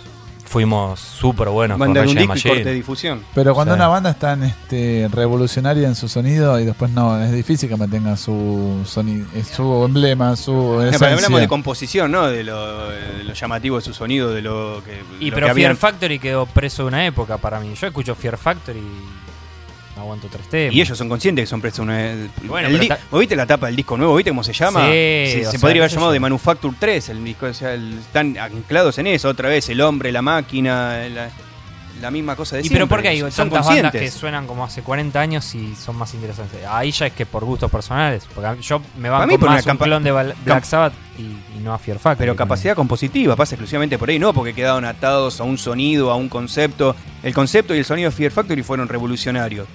fuimos 0.46 1.00
súper 1.02 1.50
buenos 1.50 1.78
con 1.78 1.90
un 1.90 1.96
Rage 1.96 2.08
disco 2.08 2.22
y 2.22 2.24
Against 2.26 2.44
the 2.44 2.50
corte 2.50 2.64
de 2.64 2.74
difusión. 2.74 3.24
Pero 3.36 3.54
cuando 3.54 3.74
Sí. 3.74 3.76
una 3.80 3.88
banda 3.90 4.12
es 4.12 4.18
tan 4.20 4.44
este, 4.44 5.10
revolucionaria 5.12 5.88
en 5.90 5.94
su 5.96 6.08
sonido 6.08 6.58
y 6.60 6.66
después 6.66 6.90
no, 6.92 7.22
es 7.22 7.32
difícil 7.34 7.68
que 7.70 7.76
mantenga 7.76 8.16
su 8.16 8.82
sonido, 8.86 9.28
su 9.54 9.84
emblema, 9.86 10.36
su 10.38 10.54
No, 10.54 10.76
pero 10.78 10.84
esencia. 10.88 11.08
hablamos 11.16 11.42
de 11.42 11.48
composición, 11.50 12.12
¿no? 12.14 12.28
De 12.28 12.44
lo, 12.46 12.90
de 12.90 13.24
lo 13.26 13.34
llamativo 13.34 13.76
de 13.76 13.82
su 13.84 13.94
sonido, 13.94 14.34
de 14.34 14.42
lo 14.42 14.82
que. 14.86 15.02
Y 15.20 15.30
lo 15.32 15.36
pero 15.36 15.48
que 15.48 15.54
Fear 15.54 15.72
habían- 15.72 15.78
Factory 15.78 16.18
quedó 16.18 16.46
preso 16.46 16.84
de 16.84 16.88
una 16.88 17.06
época 17.06 17.38
para 17.38 17.60
mí. 17.60 17.74
Yo 17.80 17.88
escucho 17.88 18.16
Fear 18.16 18.38
Factory 18.38 18.82
no 19.98 20.04
aguanto 20.04 20.28
tres 20.32 20.48
temas. 20.48 20.74
Y 20.74 20.80
ellos 20.82 20.98
son 20.98 21.10
conscientes 21.10 21.44
que 21.44 21.48
son 21.48 21.60
prestos 21.60 21.80
una. 21.84 22.14
bueno, 22.44 22.70
el 22.70 22.88
ta- 22.88 23.00
¿Vos 23.12 23.20
viste 23.20 23.36
la 23.36 23.46
tapa 23.46 23.66
del 23.66 23.76
disco 23.76 23.98
nuevo? 23.98 24.16
¿Viste 24.16 24.32
cómo 24.32 24.44
se 24.44 24.54
llama? 24.54 24.86
Sí, 24.86 24.92
se 24.92 25.44
se 25.46 25.52
sea, 25.52 25.60
podría 25.60 25.82
haber 25.82 25.92
llamado 25.92 26.12
de 26.14 26.20
Manufacture 26.20 26.76
3 26.80 27.10
el 27.10 27.24
disco. 27.24 27.48
O 27.48 27.54
sea, 27.54 27.74
el- 27.74 27.98
están 28.00 28.38
anclados 28.38 28.98
en 29.00 29.08
eso 29.08 29.28
otra 29.30 29.50
vez. 29.50 29.68
El 29.70 29.82
hombre, 29.82 30.12
la 30.12 30.22
máquina, 30.22 31.00
la, 31.10 31.30
la 32.02 32.12
misma 32.12 32.36
cosa 32.36 32.56
de 32.58 32.62
¿Y 32.62 32.66
siempre. 32.66 32.78
pero 32.86 32.88
por 32.90 33.02
qué 33.02 33.08
hay 33.08 33.20
Son 33.22 33.32
tantas 33.50 33.66
bandas 33.66 33.92
que 33.92 34.12
suenan 34.12 34.46
como 34.46 34.64
hace 34.64 34.84
40 34.84 35.20
años 35.20 35.56
y 35.56 35.76
son 35.76 35.96
más 35.96 36.14
interesantes? 36.14 36.60
Ahí 36.70 36.92
ya 36.92 37.08
es 37.08 37.14
que 37.14 37.26
por 37.26 37.44
gustos 37.44 37.72
personales. 37.72 38.24
Porque 38.34 38.48
a 38.48 38.54
mí- 38.54 38.62
yo 38.62 38.80
me 39.00 39.10
banco 39.10 39.26
mí 39.28 39.38
por 39.40 39.50
más 39.50 39.66
un 39.66 39.78
clon 39.78 40.04
de 40.04 40.12
Black 40.12 40.64
Sabbath 40.64 40.94
y, 41.18 41.22
y 41.24 41.60
no 41.64 41.74
a 41.74 41.80
Fear 41.80 41.98
Factory. 41.98 42.20
Pero 42.28 42.36
capacidad 42.36 42.76
compositiva, 42.76 43.36
pasa 43.36 43.56
exclusivamente 43.56 43.98
por 43.98 44.10
ahí, 44.10 44.20
no 44.20 44.32
porque 44.32 44.54
quedaron 44.54 44.86
atados 44.86 45.40
a 45.40 45.44
un 45.44 45.58
sonido, 45.58 46.12
a 46.12 46.16
un 46.16 46.30
concepto. 46.30 46.96
El 47.24 47.34
concepto 47.34 47.74
y 47.74 47.80
el 47.80 47.86
sonido 47.86 48.12
de 48.12 48.16
Fear 48.16 48.32
Factory 48.32 48.62
fueron 48.62 48.88
revolucionarios. 48.88 49.68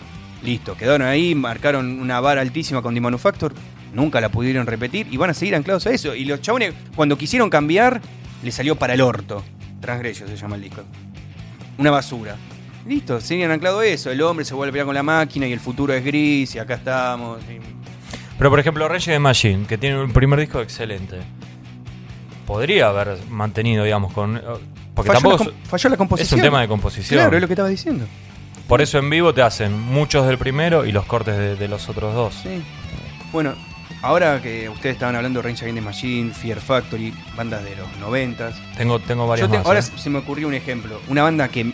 Listo, 0.44 0.76
quedaron 0.76 1.06
ahí, 1.06 1.34
marcaron 1.34 2.00
una 2.00 2.20
vara 2.20 2.40
altísima 2.40 2.82
con 2.82 2.94
The 2.94 3.00
Manufacture, 3.00 3.54
nunca 3.94 4.20
la 4.20 4.28
pudieron 4.30 4.66
repetir 4.66 5.06
y 5.10 5.16
van 5.16 5.30
a 5.30 5.34
seguir 5.34 5.54
anclados 5.54 5.86
a 5.86 5.90
eso. 5.90 6.14
Y 6.14 6.24
los 6.24 6.40
chabones, 6.40 6.74
cuando 6.96 7.16
quisieron 7.16 7.48
cambiar, 7.48 8.00
le 8.42 8.50
salió 8.50 8.76
para 8.76 8.94
el 8.94 9.00
orto. 9.02 9.42
Transgresio 9.80 10.26
se 10.26 10.36
llama 10.36 10.56
el 10.56 10.62
disco. 10.62 10.82
Una 11.78 11.90
basura. 11.90 12.36
Listo, 12.86 13.20
siguen 13.20 13.50
anclados 13.52 13.82
a 13.82 13.86
eso. 13.86 14.10
El 14.10 14.20
hombre 14.22 14.44
se 14.44 14.54
vuelve 14.54 14.70
a 14.70 14.72
pelear 14.72 14.86
con 14.86 14.94
la 14.96 15.02
máquina 15.04 15.46
y 15.46 15.52
el 15.52 15.60
futuro 15.60 15.92
es 15.94 16.04
gris 16.04 16.54
y 16.56 16.58
acá 16.58 16.74
estamos. 16.74 17.40
y- 17.42 17.60
Pero 18.36 18.50
por 18.50 18.58
ejemplo, 18.58 18.88
Reyes 18.88 19.06
de 19.06 19.18
Machine, 19.20 19.66
que 19.66 19.78
tiene 19.78 20.00
un 20.02 20.12
primer 20.12 20.40
disco 20.40 20.60
excelente. 20.60 21.18
Podría 22.46 22.88
haber 22.88 23.18
mantenido, 23.30 23.84
digamos, 23.84 24.12
con. 24.12 24.40
Porque 24.94 25.12
Falló, 25.12 25.20
tampoco 25.30 25.44
la, 25.44 25.66
falló 25.68 25.88
la 25.88 25.94
es 25.94 25.98
composición. 25.98 26.40
un 26.40 26.44
tema 26.44 26.60
de 26.60 26.68
composición. 26.68 27.18
Claro, 27.20 27.36
es 27.36 27.40
lo 27.40 27.46
que 27.46 27.54
estaba 27.54 27.68
diciendo. 27.68 28.04
Por 28.68 28.80
eso 28.80 28.98
en 28.98 29.10
vivo 29.10 29.34
te 29.34 29.42
hacen 29.42 29.78
muchos 29.78 30.26
del 30.26 30.38
primero 30.38 30.84
y 30.86 30.92
los 30.92 31.04
cortes 31.04 31.36
de, 31.36 31.56
de 31.56 31.68
los 31.68 31.88
otros 31.88 32.14
dos. 32.14 32.34
Sí. 32.42 32.62
Bueno, 33.32 33.54
ahora 34.02 34.40
que 34.40 34.68
ustedes 34.68 34.94
estaban 34.94 35.14
hablando 35.16 35.40
de 35.42 35.48
Range 35.48 35.62
Against 35.64 35.78
the 35.80 35.84
Machine, 35.84 36.32
Fear 36.32 36.60
Factory, 36.60 37.12
bandas 37.36 37.62
de 37.64 37.76
los 37.76 37.94
noventas. 37.98 38.54
Tengo, 38.76 38.98
tengo 38.98 39.26
varios 39.26 39.48
Yo 39.48 39.52
te- 39.52 39.58
más. 39.58 39.66
ahora 39.66 39.80
¿eh? 39.80 39.82
se 39.82 40.08
me 40.10 40.18
ocurrió 40.18 40.48
un 40.48 40.54
ejemplo. 40.54 41.00
Una 41.08 41.22
banda 41.22 41.48
que 41.48 41.70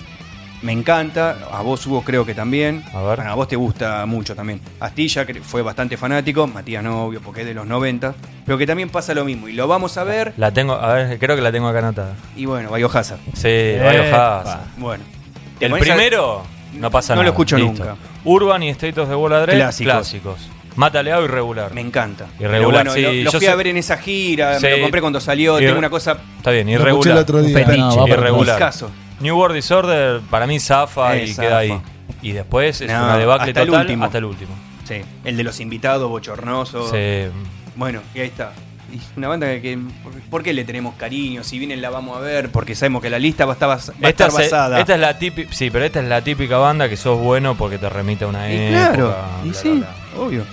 me 0.61 0.73
encanta, 0.73 1.37
a 1.53 1.63
vos 1.63 1.87
Hugo 1.87 2.03
creo 2.03 2.27
que 2.27 2.35
también. 2.35 2.83
A 2.93 3.01
ver. 3.03 3.17
Bueno, 3.19 3.31
a 3.31 3.35
vos 3.37 3.47
te 3.47 3.55
gusta 3.55 4.05
mucho 4.07 4.35
también. 4.35 4.61
Astilla 4.81 5.25
que 5.25 5.35
fue 5.41 5.63
bastante 5.63 5.97
fanático, 5.97 6.49
Matías 6.49 6.83
no, 6.83 7.05
obvio, 7.05 7.21
porque 7.21 7.43
es 7.43 7.47
de 7.47 7.55
los 7.55 7.65
90, 7.67 8.13
pero 8.45 8.59
que 8.59 8.67
también 8.67 8.89
pasa 8.89 9.15
lo 9.15 9.25
mismo. 9.25 9.47
Y 9.49 9.53
lo 9.53 9.69
vamos 9.69 9.97
a 9.99 10.03
ver, 10.03 10.35
La 10.37 10.51
tengo, 10.53 10.73
a 10.73 10.95
ver, 10.95 11.19
creo 11.21 11.37
que 11.37 11.43
la 11.43 11.53
tengo 11.53 11.69
acá 11.69 11.79
anotada. 11.79 12.15
y 12.35 12.45
bueno, 12.47 12.73
Biohazard. 12.73 13.21
Sí. 13.35 13.77
Biohazard. 13.79 14.63
Bueno. 14.79 15.05
¿Te 15.61 15.67
El 15.67 15.75
a- 15.75 15.79
primero, 15.79 16.43
no 16.75 16.91
pasa 16.91 17.15
No 17.15 17.23
nada. 17.23 17.25
lo 17.27 17.31
escucho 17.33 17.57
listo. 17.57 17.85
nunca. 17.85 17.97
Urban 18.25 18.63
y 18.63 18.69
State 18.71 19.01
of 19.01 19.09
the 19.09 19.15
World 19.15 19.45
Clásicos. 19.51 19.93
clásicos. 19.93 20.49
Mataleado 20.77 21.25
irregular. 21.25 21.73
Me 21.75 21.81
encanta. 21.81 22.27
Irregular, 22.39 22.87
bueno, 22.87 22.93
sí, 22.93 23.23
lo, 23.25 23.31
fui 23.33 23.41
sé- 23.41 23.49
a 23.49 23.55
ver 23.57 23.67
en 23.69 23.79
esa 23.79 23.97
gira, 23.99 24.59
me 24.61 24.71
lo 24.77 24.83
compré 24.83 25.01
cuando 25.01 25.21
salió, 25.21 25.59
tengo 25.59 25.77
una 25.79 25.91
cosa 25.91 26.19
Está 26.37 26.53
bien, 26.53 26.67
Lo 26.69 26.73
escuché 26.75 26.85
el 26.85 26.93
irregular. 26.93 27.19
otro 27.19 27.43
día. 27.43 27.59
fetiche, 27.59 27.79
no, 27.79 28.07
irregular. 28.09 28.57
discazo. 28.57 28.91
New 29.21 29.37
World 29.37 29.57
Disorder 29.57 30.21
para 30.31 30.47
mí 30.47 30.61
zafa 30.61 31.17
Eh, 31.17 31.25
y 31.25 31.29
zafa. 31.35 31.43
queda 31.43 31.59
ahí. 31.59 31.81
Y 32.23 32.31
después 32.33 32.81
es 32.81 32.91
No, 32.93 33.05
una 33.05 33.19
debacle 33.19 33.51
hasta 33.51 33.63
el 33.63 33.71
último. 33.71 34.05
hasta 34.05 34.19
el 34.19 34.25
último. 34.25 34.51
Sí, 34.85 35.01
el 35.25 35.37
de 35.37 35.43
los 35.45 35.59
invitados, 35.61 36.09
bochornoso. 36.09 36.89
Sí. 36.91 37.27
Bueno, 37.75 38.01
y 38.15 38.21
ahí 38.21 38.29
está. 38.29 38.53
Una 39.17 39.29
banda 39.29 39.47
que, 39.49 39.61
que- 39.61 39.79
¿por 40.31 40.43
qué 40.43 40.53
le 40.55 40.65
tenemos 40.65 40.95
cariño? 40.95 41.45
Si 41.45 41.59
vienen 41.59 41.83
la 41.83 41.91
vamos 41.91 42.17
a 42.17 42.21
ver, 42.21 42.51
porque 42.51 42.75
sabemos 42.75 43.03
que 43.03 43.11
la 43.11 43.19
lista 43.19 43.45
va 43.45 43.53
a 43.53 43.55
estar, 43.55 43.69
bas- 43.69 43.91
va 43.91 44.07
a 44.07 44.11
Esta, 44.11 44.27
estar 44.27 44.29
es, 44.29 44.51
basada. 44.51 44.81
esta 44.81 44.95
es 44.95 45.01
la 45.01 45.19
típica, 45.19 45.53
sí, 45.53 45.71
pero 45.71 45.85
esta 45.85 46.01
es 46.01 46.09
la 46.09 46.23
típica 46.23 46.57
banda 46.59 46.89
que 46.89 46.97
sos 46.97 47.19
bueno 47.19 47.55
porque 47.57 47.77
te 47.79 47.89
remite 47.89 48.25
a 48.25 48.29
una 48.29 48.51
Y 48.51 48.57
época. 48.57 48.89
claro, 48.93 49.17
y 49.45 49.49
bla, 49.51 49.59
sí, 49.61 49.69
bla, 49.71 49.79
bla. 50.15 50.21
obvio. 50.23 50.45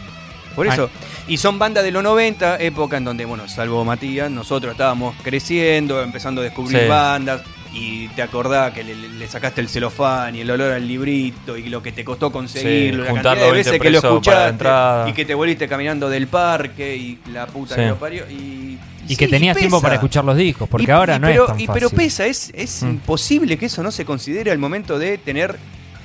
Por 0.55 0.67
eso. 0.67 0.89
Y 1.27 1.37
son 1.37 1.59
bandas 1.59 1.83
de 1.83 1.91
los 1.91 2.01
90, 2.03 2.57
época 2.59 2.95
en 2.97 3.03
donde, 3.03 3.25
bueno, 3.25 3.47
salvo 3.49 3.83
Matías, 3.83 4.29
nosotros 4.31 4.71
estábamos 4.71 5.15
creciendo, 5.21 6.01
empezando 6.01 6.39
a 6.41 6.43
descubrir 6.45 6.81
Sí. 6.83 6.87
bandas. 6.87 7.41
Y 7.77 8.07
te 8.09 8.21
acordás 8.21 8.73
que 8.73 8.83
le, 8.85 8.95
le 8.95 9.27
sacaste 9.27 9.59
el 9.59 9.67
celofán 9.67 10.33
y 10.35 10.39
el 10.41 10.49
olor 10.49 10.71
al 10.71 10.87
librito 10.87 11.57
y 11.57 11.67
lo 11.67 11.83
que 11.83 11.91
te 11.91 12.05
costó 12.05 12.31
conseguirlo, 12.31 13.03
la 13.03 13.09
juntar 13.11 13.37
cantidad 13.37 13.41
de 13.41 13.47
los 13.47 13.53
20 13.53 13.69
veces 13.69 13.81
que 13.81 13.89
lo 13.89 14.01
la 14.01 14.07
escuchaste 14.07 14.49
entrada. 14.49 15.09
y 15.09 15.13
que 15.13 15.25
te 15.25 15.33
volviste 15.35 15.67
caminando 15.67 16.07
del 16.09 16.27
parque 16.27 16.95
y 16.95 17.19
la 17.33 17.45
puta 17.47 17.75
Sí. 17.75 17.81
que 17.81 17.87
lo 17.87 17.95
parió. 17.97 18.23
Y, 18.29 18.79
Y 19.09 19.15
que 19.17 19.25
sí, 19.25 19.31
tenías 19.31 19.57
tiempo 19.57 19.81
para 19.81 19.95
escuchar 19.95 20.23
los 20.23 20.37
discos, 20.37 20.69
porque 20.69 20.87
Y- 20.87 20.91
ahora 20.91 21.17
y 21.17 21.19
no 21.19 21.27
pero, 21.27 21.43
es 21.43 21.47
tan 21.49 21.59
y- 21.59 21.65
fácil. 21.67 21.79
Pero 21.83 21.89
pesa, 21.95 22.25
es, 22.25 22.51
es 22.55 22.81
Mm. 22.81 22.87
imposible 22.91 23.57
que 23.57 23.65
eso 23.65 23.83
no 23.83 23.91
se 23.91 24.05
considere 24.05 24.51
al 24.51 24.57
momento 24.57 24.97
de 24.97 25.17
tener 25.17 25.57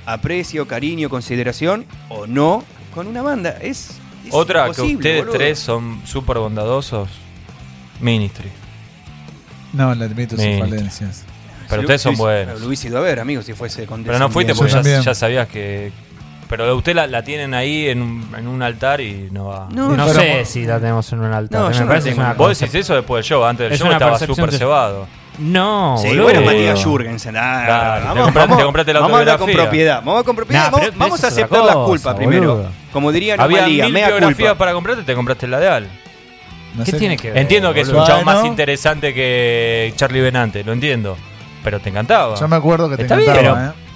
aprecio, 0.05 0.67
cariño, 0.67 1.09
consideración 1.09 1.85
o 2.09 2.27
no 2.27 2.63
con 2.93 3.07
una 3.07 3.21
banda. 3.21 3.57
Es, 3.61 3.91
es 4.27 4.33
Otra 4.33 4.65
que 4.71 4.81
ustedes 4.81 5.19
boludo. 5.21 5.37
tres 5.37 5.57
son 5.59 6.01
súper 6.05 6.37
bondadosos. 6.39 7.07
Ministry. 8.01 8.49
No, 9.73 9.95
le 9.95 10.03
admito 10.05 10.35
sus 10.35 10.59
falencias. 10.59 11.23
Pero 11.71 11.81
Si 11.81 11.85
ustedes 11.85 12.01
son 12.01 12.15
buenos. 12.17 12.61
Lo 12.61 12.67
hubiese 12.67 12.87
ido 12.89 12.97
a 12.99 13.01
ver, 13.01 13.19
amigo, 13.19 13.41
si 13.41 13.53
fuese 13.53 13.85
con 13.87 14.03
Pero 14.03 14.19
no 14.19 14.29
fuiste 14.29 14.53
porque 14.53 14.71
ya, 15.03 15.13
sabías 15.15 15.47
que. 15.47 15.91
Pero 16.47 16.75
usted 16.75 16.93
la, 16.93 17.07
la 17.07 17.23
tienen 17.23 17.53
ahí 17.53 17.87
en 17.87 18.01
un, 18.01 18.29
en 18.37 18.45
un 18.47 18.61
altar 18.61 18.99
y 19.01 19.29
no 19.31 19.45
va. 19.45 19.67
No, 19.71 20.07
sé 20.13 20.43
si 20.45 20.65
la 20.65 20.79
tenemos 20.79 21.11
en 21.13 21.21
un 21.21 21.33
altar. 21.33 21.61
No, 21.61 21.69
me 21.79 21.85
parece 21.85 22.05
que 22.09 22.11
es 22.11 22.17
una 22.17 22.33
Vos 22.33 22.49
cosa- 22.49 22.65
decís 22.65 22.81
eso 22.81 22.93
después 22.95 23.23
del 23.23 23.29
show. 23.29 23.43
Antes 23.45 23.65
del 23.65 23.73
Es 23.73 23.79
show 23.79 23.91
estaba 23.91 24.19
súper 24.19 24.51
de- 24.51 24.57
cebado. 24.57 25.07
No, 25.39 25.95
Sí, 25.97 26.09
boludo. 26.09 26.23
bueno, 26.23 26.41
Matías 26.41 26.83
Jurgensen. 26.83 27.37
ah, 27.37 27.63
Claro, 27.65 28.01
te 28.01 28.07
vamos, 28.07 28.23
compraste- 28.27 28.39
vamos- 28.39 28.57
te 28.57 28.63
compraste 28.65 28.93
la 28.93 28.99
vamos 28.99 29.15
a 29.15 29.19
hablar 29.21 29.37
con 29.39 29.51
propiedad. 29.51 29.95
Vamos 29.99 30.07
a 30.07 30.11
hablar 30.11 30.25
con 30.25 30.35
propiedad. 30.35 30.63
Nah, 30.63 30.69
vamos 30.71 30.79
pero- 30.87 30.99
vamos 30.99 31.07
pero 31.07 31.13
a 31.13 31.17
eso 31.17 31.27
es 31.27 31.33
aceptar 31.33 31.59
otra 31.61 31.67
la 31.67 31.73
cosa, 31.73 31.85
culpa 31.87 32.15
primero. 32.17 32.65
Como 32.91 33.11
diría 33.13 33.33
Había 33.35 33.57
Anomalía, 33.59 33.85
mil 33.85 33.93
biografías 33.93 34.55
para 34.57 34.73
comprarte, 34.73 35.03
te 35.03 35.15
compraste 35.15 35.47
la 35.47 35.59
de 35.61 35.67
Al. 35.69 35.87
No 36.75 36.83
¿Qué 36.83 36.91
sé 36.91 36.97
tiene 36.99 37.15
que 37.17 37.29
ver? 37.29 37.37
Entiendo 37.37 37.73
que 37.73 37.79
es 37.81 37.87
un 37.89 38.03
chavo 38.05 38.23
más 38.23 38.45
interesante 38.45 39.13
que 39.13 39.93
Charlie 39.95 40.19
Benante, 40.21 40.65
lo 40.65 40.73
entiendo. 40.73 41.17
Pero 41.63 41.79
te 41.79 41.89
encantaba. 41.89 42.35
Yo 42.35 42.47
me 42.47 42.55
acuerdo 42.55 42.89
que 42.89 42.97
te 42.97 43.03
Está 43.03 43.15
bien, 43.15 43.29
encantaba, 43.29 43.57
pero- 43.59 43.71
¿eh? 43.71 43.87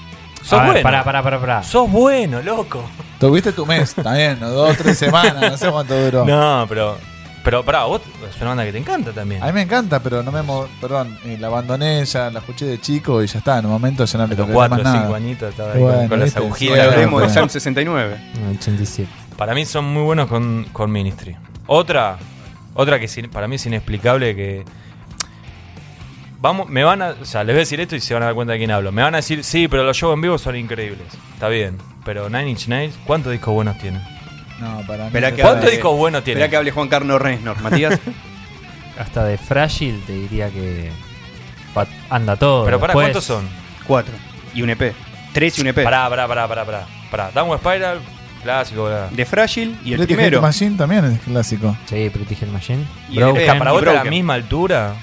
Sos 0.43 0.63
bueno. 0.63 0.81
Pará, 0.83 1.03
pará, 1.03 1.23
pará, 1.23 1.39
pará. 1.39 1.63
Sos 1.63 1.89
bueno, 1.89 2.41
loco. 2.41 2.83
Tuviste 3.19 3.51
tu 3.51 3.65
mes, 3.65 3.95
también, 3.95 4.39
¿no? 4.39 4.49
dos, 4.49 4.77
tres 4.77 4.95
semanas, 4.97 5.35
no 5.51 5.57
sé 5.57 5.69
cuánto 5.71 5.99
duró. 5.99 6.23
No, 6.25 6.65
pero. 6.69 6.97
Pero 7.43 7.63
pará, 7.63 7.83
vos 7.85 8.01
es 8.27 8.35
una 8.41 8.49
banda 8.49 8.65
que 8.65 8.71
te 8.71 8.77
encanta 8.79 9.11
también. 9.11 9.41
A 9.43 9.47
mí 9.47 9.53
me 9.53 9.61
encanta, 9.61 9.99
pero 10.01 10.21
no 10.23 10.31
me. 10.31 10.41
mo- 10.41 10.67
Perdón, 10.81 11.17
y 11.25 11.37
la 11.37 11.47
abandoné, 11.47 12.03
ya 12.05 12.29
la 12.31 12.39
escuché 12.39 12.65
de 12.65 12.79
chico 12.81 13.21
y 13.23 13.27
ya 13.27 13.37
está. 13.39 13.59
En 13.59 13.65
un 13.65 13.71
momento 13.71 14.03
ya 14.05 14.17
no 14.19 14.25
le 14.25 14.29
Los 14.35 14.37
toqué 14.45 14.53
cuatro 14.53 14.77
más 14.77 14.81
o 14.81 14.83
nada. 14.83 14.99
cinco 15.01 15.15
añitos 15.15 15.49
estaba 15.51 15.73
ahí 15.73 15.79
Bueno, 15.79 15.97
con, 15.99 16.07
con 16.09 16.19
las 16.19 16.25
viste, 16.27 16.39
agujitas. 16.39 16.75
sí, 16.75 16.81
Hablemos 16.81 16.99
de 17.01 17.07
bueno. 17.27 17.29
Salm 17.33 17.49
69. 17.49 18.17
No, 18.43 18.49
87. 18.51 19.09
Para 19.37 19.53
mí 19.53 19.65
son 19.65 19.85
muy 19.85 20.01
buenos 20.03 20.27
con, 20.27 20.65
con 20.73 20.91
Ministry. 20.91 21.35
Otra, 21.67 22.17
otra 22.73 22.99
que 22.99 23.07
sin- 23.07 23.29
para 23.29 23.47
mí 23.47 23.55
es 23.57 23.65
inexplicable 23.65 24.35
que. 24.35 24.65
Vamos, 26.39 26.69
me 26.69 26.83
van 26.83 27.01
a. 27.01 27.15
O 27.21 27.25
sea, 27.25 27.43
les 27.43 27.53
voy 27.53 27.59
a 27.59 27.59
decir 27.59 27.79
esto 27.79 27.95
y 27.95 27.99
se 28.01 28.13
van 28.13 28.23
a 28.23 28.27
dar 28.27 28.35
cuenta 28.35 28.53
de 28.53 28.59
quién 28.59 28.71
hablo. 28.71 28.91
Me 28.91 29.01
van 29.01 29.13
a 29.15 29.17
decir, 29.17 29.43
sí, 29.43 29.67
pero 29.67 29.83
los 29.83 29.95
shows 29.97 30.13
en 30.13 30.21
vivo 30.21 30.37
son 30.37 30.55
increíbles. 30.55 31.07
Está 31.33 31.47
bien. 31.47 31.77
Pero 32.03 32.29
Nine 32.29 32.49
Inch 32.49 32.67
Nails, 32.67 32.95
¿cuántos 33.05 33.31
discos 33.31 33.53
buenos 33.53 33.77
tienen? 33.79 34.01
No, 34.59 34.81
para 34.87 35.03
mí. 35.05 35.07
Esperá. 35.07 35.31
¿Cuántos 35.31 35.71
discos 35.71 35.97
buenos 35.97 36.19
Esperá 36.19 36.35
tienen? 36.35 36.49
que 36.51 36.57
hable 36.57 36.71
Juan 36.71 36.87
Carlos 36.87 37.21
Reisnor. 37.21 37.59
Matías. 37.61 37.99
Hasta 38.99 39.25
de 39.25 39.37
Frágil 39.37 40.01
te 40.05 40.13
diría 40.13 40.49
que 40.49 40.89
va- 41.77 41.87
anda 42.09 42.35
todo. 42.37 42.63
Pero 42.65 42.79
para 42.79 42.91
Después- 42.91 43.05
cuántos 43.05 43.23
son? 43.23 43.47
Cuatro. 43.85 44.13
Y 44.53 44.61
un 44.61 44.69
EP. 44.69 44.93
Tres 45.33 45.57
y 45.57 45.61
un 45.61 45.67
EP. 45.67 45.83
Pará, 45.83 46.07
pará, 46.09 46.27
pará, 46.27 46.47
pará, 46.47 46.63
pará. 46.65 46.85
Pará, 47.11 47.31
Downward 47.33 47.59
Spiral, 47.59 47.99
clásico, 48.43 48.85
bla. 48.85 49.07
De 49.11 49.25
Frágil 49.25 49.77
y 49.83 49.91
el 49.91 49.97
Pretty 49.97 50.13
primero. 50.15 50.41
Machine 50.41 50.77
también 50.77 51.03
es 51.05 51.19
clásico. 51.21 51.75
Sí, 51.87 52.09
Pretty 52.09 52.37
Hell 52.41 52.51
Machine. 52.51 52.83
Y 53.09 53.17
el 53.17 53.23
Broken. 53.25 53.41
EP. 53.49 53.57
Para 53.57 53.71
vos 53.71 53.79
está 53.81 53.91
a 53.91 53.93
la 53.95 53.99
Broken. 54.01 54.09
misma 54.17 54.33
altura. 54.35 54.93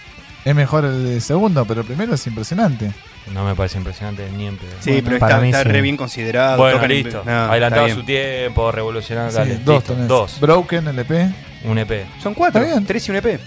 Es 0.44 0.54
mejor 0.54 0.84
el 0.84 1.20
segundo, 1.22 1.64
pero 1.64 1.82
el 1.82 1.86
primero 1.86 2.14
es 2.14 2.26
impresionante. 2.26 2.90
No 3.32 3.44
me 3.44 3.54
parece 3.54 3.78
impresionante 3.78 4.28
ni 4.36 4.46
en 4.48 4.56
pedo. 4.56 4.70
Sí, 4.80 4.90
Bueno, 4.90 5.02
pero 5.04 5.16
está, 5.16 5.46
está 5.46 5.62
sí. 5.62 5.68
re 5.68 5.80
bien 5.80 5.96
considerado. 5.96 6.56
Bueno, 6.58 6.76
tocan 6.78 6.90
en- 6.90 7.02
listo. 7.04 7.22
No, 7.24 7.84
bien. 7.84 7.94
su 7.94 8.02
tiempo, 8.02 8.72
revolucionado. 8.72 9.30
Sí, 9.30 9.36
dale, 9.36 9.58
dos 9.64 9.76
listo. 9.76 9.92
tenés. 9.94 10.08
Dos. 10.08 10.40
Broken, 10.40 10.88
LP. 10.88 11.28
Un 11.64 11.78
EP. 11.78 12.06
Son 12.20 12.34
cuatro. 12.34 12.64
Bien. 12.64 12.84
Tres 12.84 13.06
y 13.06 13.10
un 13.12 13.16
EP. 13.18 13.38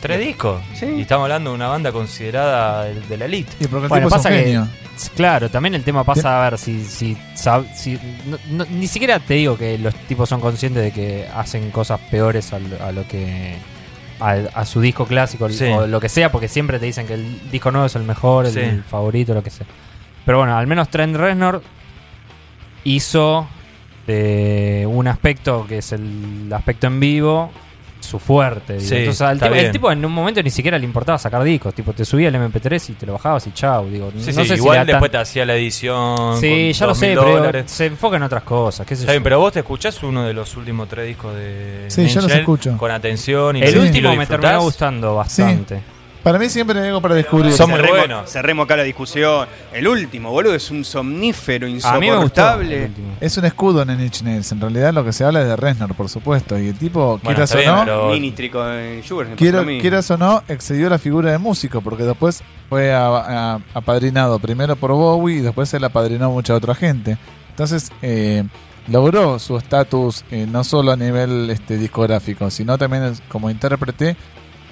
Tres 0.00 0.20
discos. 0.20 0.60
Sí. 0.74 0.84
Y 0.84 1.00
estamos 1.00 1.24
hablando 1.24 1.50
de 1.50 1.56
una 1.56 1.68
banda 1.68 1.90
considerada 1.90 2.84
de, 2.84 3.16
la 3.16 3.24
elite. 3.24 3.52
Y 3.60 3.66
porque 3.68 3.84
el 3.86 3.88
Bueno, 3.88 4.06
tipo 4.08 4.16
es 4.16 4.22
pasa 4.22 4.28
que-. 4.28 4.60
Claro, 5.16 5.48
también 5.50 5.74
el 5.74 5.82
tema 5.82 6.04
pasa 6.04 6.46
a 6.46 6.50
ver 6.50 6.58
si. 6.58 6.84
si, 6.84 7.16
sab- 7.34 7.72
si- 7.74 7.98
no- 8.26 8.38
no- 8.50 8.66
ni 8.70 8.86
siquiera 8.86 9.18
te 9.18 9.32
digo 9.34 9.56
que 9.56 9.78
los 9.78 9.94
tipos 10.06 10.28
son 10.28 10.40
conscientes 10.42 10.82
de 10.82 10.92
que 10.92 11.26
hacen 11.34 11.70
cosas 11.70 11.98
peores 12.10 12.52
a 12.52 12.58
lo, 12.58 12.84
a 12.84 12.92
lo 12.92 13.08
que. 13.08 13.56
A, 14.20 14.32
a 14.54 14.64
su 14.64 14.80
disco 14.80 15.06
clásico 15.06 15.48
Sí. 15.48 15.64
o 15.64 15.86
lo 15.86 16.00
que 16.00 16.08
sea, 16.08 16.30
porque 16.30 16.46
siempre 16.48 16.78
te 16.78 16.86
dicen 16.86 17.06
que 17.06 17.14
el 17.14 17.50
disco 17.50 17.70
nuevo 17.72 17.86
es 17.86 17.96
el 17.96 18.04
mejor, 18.04 18.46
el, 18.46 18.52
Sí. 18.52 18.60
el 18.60 18.82
favorito, 18.84 19.34
lo 19.34 19.42
que 19.42 19.50
sea. 19.50 19.66
Pero 20.24 20.38
bueno, 20.38 20.56
al 20.56 20.66
menos 20.66 20.88
Trent 20.88 21.16
Reznor 21.16 21.62
hizo 22.84 23.46
de 24.06 24.86
un 24.88 25.08
aspecto 25.08 25.66
que 25.66 25.78
es 25.78 25.92
el 25.92 26.50
aspecto 26.54 26.86
en 26.86 27.00
vivo 27.00 27.50
su 28.04 28.18
fuerte. 28.18 28.74
digo. 28.74 28.88
Sí, 28.88 28.96
Entonces, 28.96 29.20
al 29.22 29.34
está 29.36 29.46
tipo, 29.48 29.58
el 29.60 29.72
tipo 29.72 29.92
en 29.92 30.04
un 30.04 30.12
momento 30.12 30.42
ni 30.42 30.50
siquiera 30.50 30.78
le 30.78 30.84
importaba 30.84 31.18
sacar 31.18 31.42
discos. 31.42 31.74
Tipo, 31.74 31.92
te 31.92 32.04
subía 32.04 32.28
el 32.28 32.34
MP3 32.36 32.90
y 32.90 32.92
te 32.94 33.06
lo 33.06 33.14
bajabas 33.14 33.46
y 33.46 33.52
chau. 33.52 33.88
Digo, 33.88 34.10
Sí, 34.18 34.32
no 34.32 34.42
sí, 34.42 34.48
sé 34.48 34.54
igual 34.56 34.86
después 34.86 35.10
te 35.10 35.18
hacía 35.18 35.44
la 35.46 35.54
edición. 35.56 36.38
Sí, 36.40 36.48
con 36.50 36.72
ya 36.72 36.86
lo 36.86 36.92
2.000 36.94 36.96
sé, 36.96 37.14
pero 37.52 37.68
se 37.68 37.86
enfoca 37.86 38.16
en 38.16 38.22
otras 38.22 38.42
cosas. 38.44 38.86
¿qué 38.86 38.96
sé 38.96 39.06
bien, 39.06 39.18
yo. 39.18 39.22
pero 39.24 39.38
vos 39.40 39.52
te 39.52 39.60
escuchás 39.60 40.02
uno 40.02 40.24
de 40.24 40.32
los 40.34 40.56
últimos 40.56 40.88
tres 40.88 41.06
discos 41.06 41.34
de 41.34 41.84
Sí, 41.88 42.06
yo 42.08 42.20
los 42.20 42.30
escucho. 42.32 42.76
con 42.76 42.90
atención 42.90 43.56
y 43.56 43.62
el 43.62 43.78
último 43.78 44.14
me 44.14 44.26
terminó 44.26 44.60
gustando 44.62 45.14
bastante. 45.14 45.93
Para 46.24 46.38
mí 46.38 46.48
siempre 46.48 46.80
hay 46.80 46.86
algo 46.88 47.00
para 47.02 47.14
descubrir. 47.14 47.52
Son 47.52 47.68
muy 47.70 47.78
cerremos, 47.78 47.98
buenos. 47.98 48.30
cerremos 48.30 48.64
acá 48.64 48.76
la 48.76 48.82
discusión. 48.82 49.46
El 49.72 49.86
último, 49.86 50.30
boludo, 50.30 50.54
es 50.54 50.70
un 50.70 50.82
somnífero 50.84 51.66
A 51.66 51.98
mí 52.00 52.10
me 52.10 52.16
gustó. 52.16 52.60
el 52.60 52.72
insoportable. 52.72 52.90
Es 53.20 53.36
un 53.36 53.44
escudo 53.44 53.82
en 53.82 53.90
Inch 54.00 54.22
Nails. 54.22 54.50
En 54.50 54.60
realidad 54.60 54.92
lo 54.94 55.04
que 55.04 55.12
se 55.12 55.22
habla 55.22 55.42
es 55.42 55.48
de 55.48 55.54
Reznor, 55.54 55.94
por 55.94 56.08
supuesto. 56.08 56.58
Y 56.58 56.68
el 56.68 56.78
tipo, 56.78 57.20
Bueno, 57.22 57.44
quieras 57.44 57.54
o 57.54 57.58
no, 57.62 57.84
pero- 57.84 58.08
Ministry 58.10 58.48
con 58.48 58.62
pasó 59.02 59.22
quiero- 59.36 59.64
quieras 59.64 60.10
o 60.10 60.16
no, 60.16 60.42
excedió 60.48 60.88
la 60.88 60.98
figura 60.98 61.30
de 61.30 61.36
músico. 61.38 61.82
Porque 61.82 62.04
después 62.04 62.42
fue 62.70 62.92
a- 62.94 63.06
a- 63.54 63.60
apadrinado 63.74 64.38
primero 64.38 64.76
por 64.76 64.92
Bowie 64.92 65.36
y 65.36 65.40
después 65.40 65.72
él 65.74 65.84
apadrinó 65.84 66.24
a 66.24 66.28
mucha 66.30 66.54
otra 66.54 66.74
gente. 66.74 67.18
Entonces, 67.50 67.92
eh, 68.00 68.44
logró 68.88 69.38
su 69.38 69.56
estatus 69.58 70.24
eh, 70.30 70.46
no 70.50 70.64
solo 70.64 70.92
a 70.92 70.96
nivel 70.96 71.50
este, 71.50 71.76
discográfico, 71.76 72.50
sino 72.50 72.76
también 72.78 73.12
como 73.28 73.50
intérprete, 73.50 74.16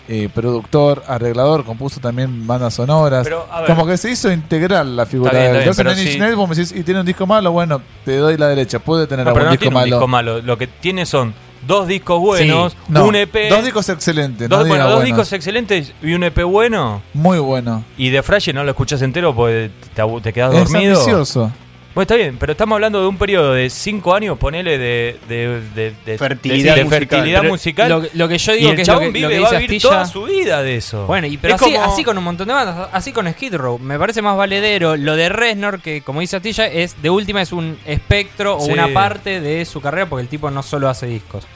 eh, 0.09 0.29
productor, 0.35 1.03
arreglador, 1.07 1.65
compuso 1.65 2.01
también 2.01 2.47
bandas 2.47 2.75
sonoras. 2.75 3.25
Pero, 3.25 3.47
a 3.51 3.61
ver. 3.61 3.71
como 3.71 3.87
que 3.87 3.97
se 3.97 4.11
hizo 4.11 4.31
integral 4.33 4.97
la 4.97 5.07
figura 5.07 5.33
de 5.33 5.51
él. 5.51 5.57
Entonces, 5.69 5.87
en 5.99 6.13
sí. 6.13 6.19
Nails 6.19 6.37
vos 6.37 6.49
me 6.49 6.55
decís, 6.57 6.73
y 6.77 6.83
tiene 6.83 7.01
un 7.01 7.07
disco 7.07 7.27
malo, 7.27 7.53
bueno, 7.53 7.81
te 8.05 8.17
doy 8.17 8.37
la 8.37 8.49
derecha. 8.49 8.79
Puede 8.81 9.07
tener 9.07 9.25
No, 9.25 9.31
algún 9.31 9.39
pero 9.41 9.45
no 9.47 9.51
disco 9.53 9.61
tiene 9.63 9.77
un 9.77 9.81
malo. 9.83 9.97
disco 9.97 10.09
malo. 10.09 10.43
Lo 10.43 10.59
que 10.59 10.67
tiene 10.67 11.07
son 11.07 11.35
dos 11.67 11.87
discos 11.87 12.19
buenos, 12.21 12.77
No, 12.89 13.05
un 13.07 13.15
EP. 13.15 13.49
Dos 13.49 13.65
discos 13.65 13.89
excelentes. 13.89 14.49
dos- 14.49 14.63
no 14.63 14.67
bueno, 14.67 14.85
dos 14.85 14.95
buenos. 14.95 15.07
discos 15.07 15.33
excelentes 15.33 15.93
y 16.03 16.13
un 16.15 16.25
EP 16.25 16.43
bueno. 16.43 17.03
Muy 17.15 17.39
bueno. 17.39 17.85
Y 17.97 18.11
de 18.11 18.23
Fraile 18.25 18.53
no 18.53 18.65
lo 18.65 18.71
escuchás 18.71 19.01
entero 19.03 19.35
porque 19.35 19.71
te, 19.95 20.33
quedas 20.33 20.55
Es 20.55 20.71
dormido. 20.73 20.95
ambicioso. 20.99 21.53
Bueno, 21.95 22.03
está 22.05 22.15
bien, 22.17 22.39
pero 22.39 22.53
estamos 22.53 22.75
hablando 22.77 23.03
de 23.03 23.07
un 23.07 23.19
periodo 23.19 23.53
de 23.53 23.69
cinco 23.69 24.15
años, 24.15 24.39
ponele, 24.39 24.79
de, 24.79 25.19
de, 25.29 25.61
de- 25.75 25.95
de- 26.07 26.17
Fertilidad 26.19 26.75
de- 26.75 26.79
de 26.81 26.85
musical. 26.87 27.09
fertilidad 27.09 27.41
Pero 27.41 27.53
musical. 27.53 27.89
Lo, 27.91 28.03
lo 28.15 28.29
que 28.29 28.39
yo 28.39 28.55
y 28.55 28.59
digo 28.59 28.71
el 28.71 28.77
que 28.77 28.83
es 28.83 28.89
lo 28.89 28.99
que, 28.99 29.07
lo 29.07 29.13
vive, 29.13 29.29
que 29.29 29.35
va 29.35 29.41
dice 29.41 29.57
a 29.57 29.59
vivir 29.59 29.77
Astilla. 29.77 29.91
toda 29.93 30.07
su 30.07 30.23
vida 30.25 30.63
de 30.63 30.77
eso. 30.77 31.07
Bueno, 31.07 31.27
y 31.27 31.37
pero 31.37 31.55
Es 31.57 31.61
así, 31.63 31.73
como- 31.75 31.85
así 31.85 32.05
con 32.05 32.17
un 32.17 32.25
montón 32.25 32.49
de 32.49 32.55
bandas, 32.55 32.89
así 32.93 33.13
con 33.13 33.31
Skid 33.31 33.55
Row. 33.57 33.79
Me 33.79 33.99
parece 33.99 34.23
más 34.23 34.39
valedero 34.39 34.97
lo 34.97 35.17
de 35.17 35.29
Reznor, 35.29 35.81
que 35.83 36.01
como 36.01 36.21
dice 36.21 36.37
Astilla, 36.37 36.67
es 36.67 37.01
de 37.03 37.11
última 37.11 37.43
es 37.43 37.53
un 37.53 37.79
espectro 37.85 38.57
o 38.57 38.61
Sí. 38.65 38.73
una 38.73 38.89
parte 38.89 39.43
de 39.43 39.63
su 39.67 39.83
carrera, 39.83 40.07
porque 40.07 40.23
el 40.23 40.29
tipo 40.29 40.51
no 40.51 40.63
solo 40.63 40.89
hace 40.89 41.07
discos. 41.07 41.47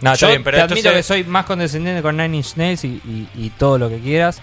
No, 0.00 0.16
Yo 0.16 0.28
bien, 0.28 0.42
pero 0.42 0.56
te 0.56 0.62
admito 0.64 0.88
se- 0.88 0.96
que 0.96 1.02
soy 1.04 1.22
más 1.22 1.44
condescendiente 1.44 2.02
con 2.02 2.16
Nine 2.16 2.38
Inch 2.38 2.56
Nails 2.56 2.82
y, 2.84 2.88
y- 3.04 3.28
y 3.36 3.50
todo 3.50 3.78
lo 3.78 3.88
que 3.88 4.00
quieras, 4.00 4.42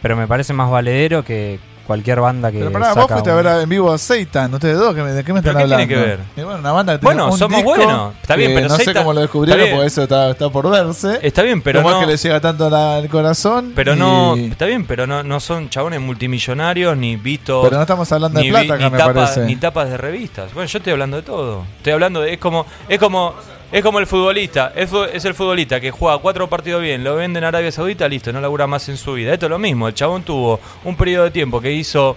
pero 0.00 0.14
me 0.14 0.28
parece 0.28 0.52
más 0.52 0.70
valedero 0.70 1.24
que 1.24 1.58
cualquier 1.90 2.20
banda 2.20 2.52
que 2.52 2.58
Pero 2.60 2.70
pará, 2.70 2.94
vos 2.94 3.02
saca 3.02 3.14
fuiste 3.14 3.30
a 3.30 3.36
un- 3.36 3.42
ver 3.44 3.62
en 3.62 3.68
vivo 3.68 3.92
a 3.92 3.98
Seitan, 3.98 4.54
ustedes 4.54 4.78
dos, 4.78 4.94
¿qué 4.94 5.02
me- 5.02 5.10
¿de 5.10 5.24
qué 5.24 5.32
me 5.32 5.42
¿Pero 5.42 5.58
están 5.58 5.68
qué 5.68 5.74
tiene 5.76 5.82
hablando? 5.94 6.06
que 6.06 6.16
ver? 6.16 6.20
Y 6.36 6.40
bueno, 6.44 6.60
una 6.60 6.72
banda 6.72 6.92
que 6.92 6.98
tiene 7.00 7.14
Bueno, 7.16 7.32
un 7.32 7.38
somos 7.38 7.64
buenos, 7.64 8.14
está 8.22 8.36
bien, 8.36 8.52
pero 8.54 8.68
no 8.68 8.76
sé 8.76 8.94
cómo 8.94 9.12
lo 9.12 9.20
descubrieron, 9.22 9.68
porque 9.70 9.86
eso 9.86 10.02
está, 10.04 10.30
está 10.30 10.48
por 10.50 10.70
verse. 10.70 11.18
Está 11.22 11.42
bien, 11.42 11.60
pero 11.62 11.82
¿Cómo 11.82 11.90
no. 11.90 12.00
es 12.00 12.06
que 12.06 12.12
le 12.12 12.16
llega 12.16 12.40
tanto 12.40 12.66
al 12.74 13.08
corazón? 13.08 13.72
Pero 13.74 13.94
y- 13.94 13.98
no, 13.98 14.36
está 14.36 14.66
bien, 14.66 14.84
pero 14.86 15.06
no, 15.06 15.22
no 15.24 15.40
son 15.40 15.68
chabones 15.68 16.00
multimillonarios 16.00 16.96
ni 16.96 17.16
vistos. 17.16 17.64
Pero 17.64 17.76
no 17.76 17.82
estamos 17.82 18.10
hablando 18.12 18.40
de 18.40 18.48
plata 18.50 18.62
vi- 18.64 18.70
acá, 18.70 18.84
ni 18.84 18.90
me 18.90 18.98
tapas, 18.98 19.14
parece. 19.30 19.40
ni 19.46 19.56
tapas 19.56 19.90
de 19.90 19.96
revistas. 19.96 20.54
Bueno, 20.54 20.68
yo 20.68 20.78
estoy 20.78 20.92
hablando 20.92 21.16
de 21.16 21.22
todo. 21.24 21.64
Estoy 21.78 21.92
hablando 21.92 22.20
de. 22.20 22.32
Es 22.34 22.38
como. 22.38 22.66
Es 22.88 22.98
como. 22.98 23.34
Es 23.72 23.84
como 23.84 24.00
el 24.00 24.06
futbolista. 24.08 24.72
Es, 24.74 24.92
el 25.24 25.34
futbolista 25.34 25.80
que 25.80 25.92
juega 25.92 26.18
cuatro 26.18 26.48
partidos 26.48 26.82
bien, 26.82 27.04
lo 27.04 27.14
vende 27.14 27.38
en 27.38 27.44
Arabia 27.44 27.70
Saudita, 27.70 28.08
listo, 28.08 28.32
no 28.32 28.40
labura 28.40 28.66
más 28.66 28.88
en 28.88 28.96
su 28.96 29.12
vida. 29.12 29.32
Esto 29.32 29.46
es 29.46 29.50
lo 29.50 29.60
mismo. 29.60 29.86
El 29.86 29.94
chabón 29.94 30.24
tuvo 30.24 30.58
un 30.84 30.96
periodo 30.96 31.24
de 31.24 31.30
tiempo 31.30 31.60
que 31.60 31.70
hizo. 31.70 32.16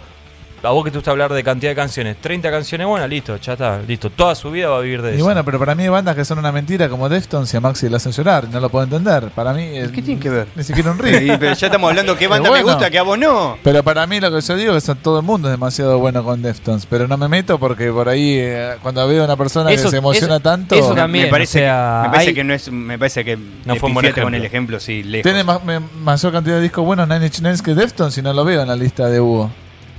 A 0.65 0.69
vos 0.71 0.85
que 0.85 0.91
te 0.91 0.97
gusta 0.97 1.11
hablar 1.11 1.33
de 1.33 1.43
cantidad 1.43 1.71
de 1.71 1.75
canciones, 1.75 2.15
30 2.21 2.49
canciones 2.49 2.87
buenas, 2.87 3.09
listo, 3.09 3.35
ya 3.35 3.51
está, 3.51 3.81
listo. 3.85 4.09
Toda 4.09 4.33
su 4.33 4.49
vida 4.49 4.69
va 4.69 4.77
a 4.77 4.79
vivir 4.79 5.01
de 5.01 5.11
Y 5.11 5.15
eso. 5.15 5.25
bueno, 5.25 5.43
pero 5.43 5.59
para 5.59 5.75
mí 5.75 5.83
hay 5.83 5.89
bandas 5.89 6.15
que 6.15 6.23
son 6.23 6.39
una 6.39 6.53
mentira 6.53 6.87
como 6.87 7.09
Deftones 7.09 7.53
y 7.53 7.57
a 7.57 7.59
Maxi 7.59 7.89
le 7.89 7.97
hacen 7.97 8.13
llorar. 8.13 8.47
No 8.49 8.61
lo 8.61 8.69
puedo 8.69 8.85
entender. 8.85 9.29
Para 9.35 9.53
mí. 9.53 9.61
es- 9.77 9.91
¿Qué 9.91 10.01
tiene 10.01 10.21
que 10.21 10.29
ver? 10.29 10.47
Ni 10.55 10.63
siquiera 10.63 10.91
un 10.91 10.97
Sí, 10.97 11.03
riff. 11.03 11.35
pero 11.39 11.53
ya 11.53 11.67
estamos 11.67 11.89
hablando 11.89 12.15
qué 12.17 12.27
banda 12.29 12.49
me 12.49 12.63
gusta, 12.63 12.89
que 12.89 12.97
a 12.97 13.03
vos 13.03 13.17
no. 13.19 13.57
Pero 13.61 13.83
para 13.83 14.07
mí 14.07 14.21
lo 14.21 14.31
que 14.31 14.39
yo 14.39 14.55
digo 14.55 14.73
es 14.77 14.85
que 14.85 14.95
todo 14.95 15.19
el 15.19 15.25
mundo 15.25 15.49
es 15.49 15.51
demasiado 15.53 15.99
bueno 15.99 16.23
con 16.23 16.41
Deftones. 16.41 16.85
Pero 16.85 17.09
no 17.09 17.17
me 17.17 17.27
meto 17.27 17.59
porque 17.59 17.91
por 17.91 18.07
ahí 18.07 18.37
eh, 18.39 18.75
cuando 18.81 19.05
veo 19.05 19.23
a 19.23 19.25
una 19.25 19.35
persona 19.35 19.69
Eso- 19.69 19.83
que 19.83 19.89
se 19.89 19.97
emociona 19.97 20.35
eso- 20.35 20.43
tanto... 20.43 20.75
eso 20.75 20.93
también. 20.95 21.25
me 21.25 21.29
parece, 21.31 21.59
o 21.59 21.61
sea, 21.63 21.99
que, 22.03 22.07
me 22.07 22.11
parece 22.13 22.29
hay- 22.29 22.35
que 22.35 22.43
no 22.45 22.53
es. 22.53 22.71
Me 22.71 22.97
parece 22.97 23.25
que. 23.25 23.35
No 23.65 23.75
fue 23.75 23.89
un 23.89 23.95
buen 23.95 24.05
pifiaste 24.05 24.21
con 24.21 24.33
ejemplo. 24.33 24.37
el 24.37 24.45
ejemplo, 24.45 24.79
sí, 24.79 25.03
lejos. 25.03 25.23
Tiene 25.23 25.43
más- 25.43 25.61
me- 25.65 25.81
mayor 25.81 26.31
cantidad 26.31 26.55
de 26.55 26.61
discos 26.61 26.85
buenos 26.85 27.05
Nine 27.09 27.25
Inch 27.25 27.41
Nails 27.41 27.61
que 27.61 27.73
Deftones 27.75 28.17
y 28.17 28.21
no 28.21 28.31
lo 28.31 28.45
veo 28.45 28.61
en 28.61 28.69
la 28.69 28.77
lista 28.77 29.07
de 29.09 29.19
Hugo. 29.19 29.51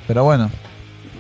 Pero 0.06 0.24
bueno. 0.24 0.50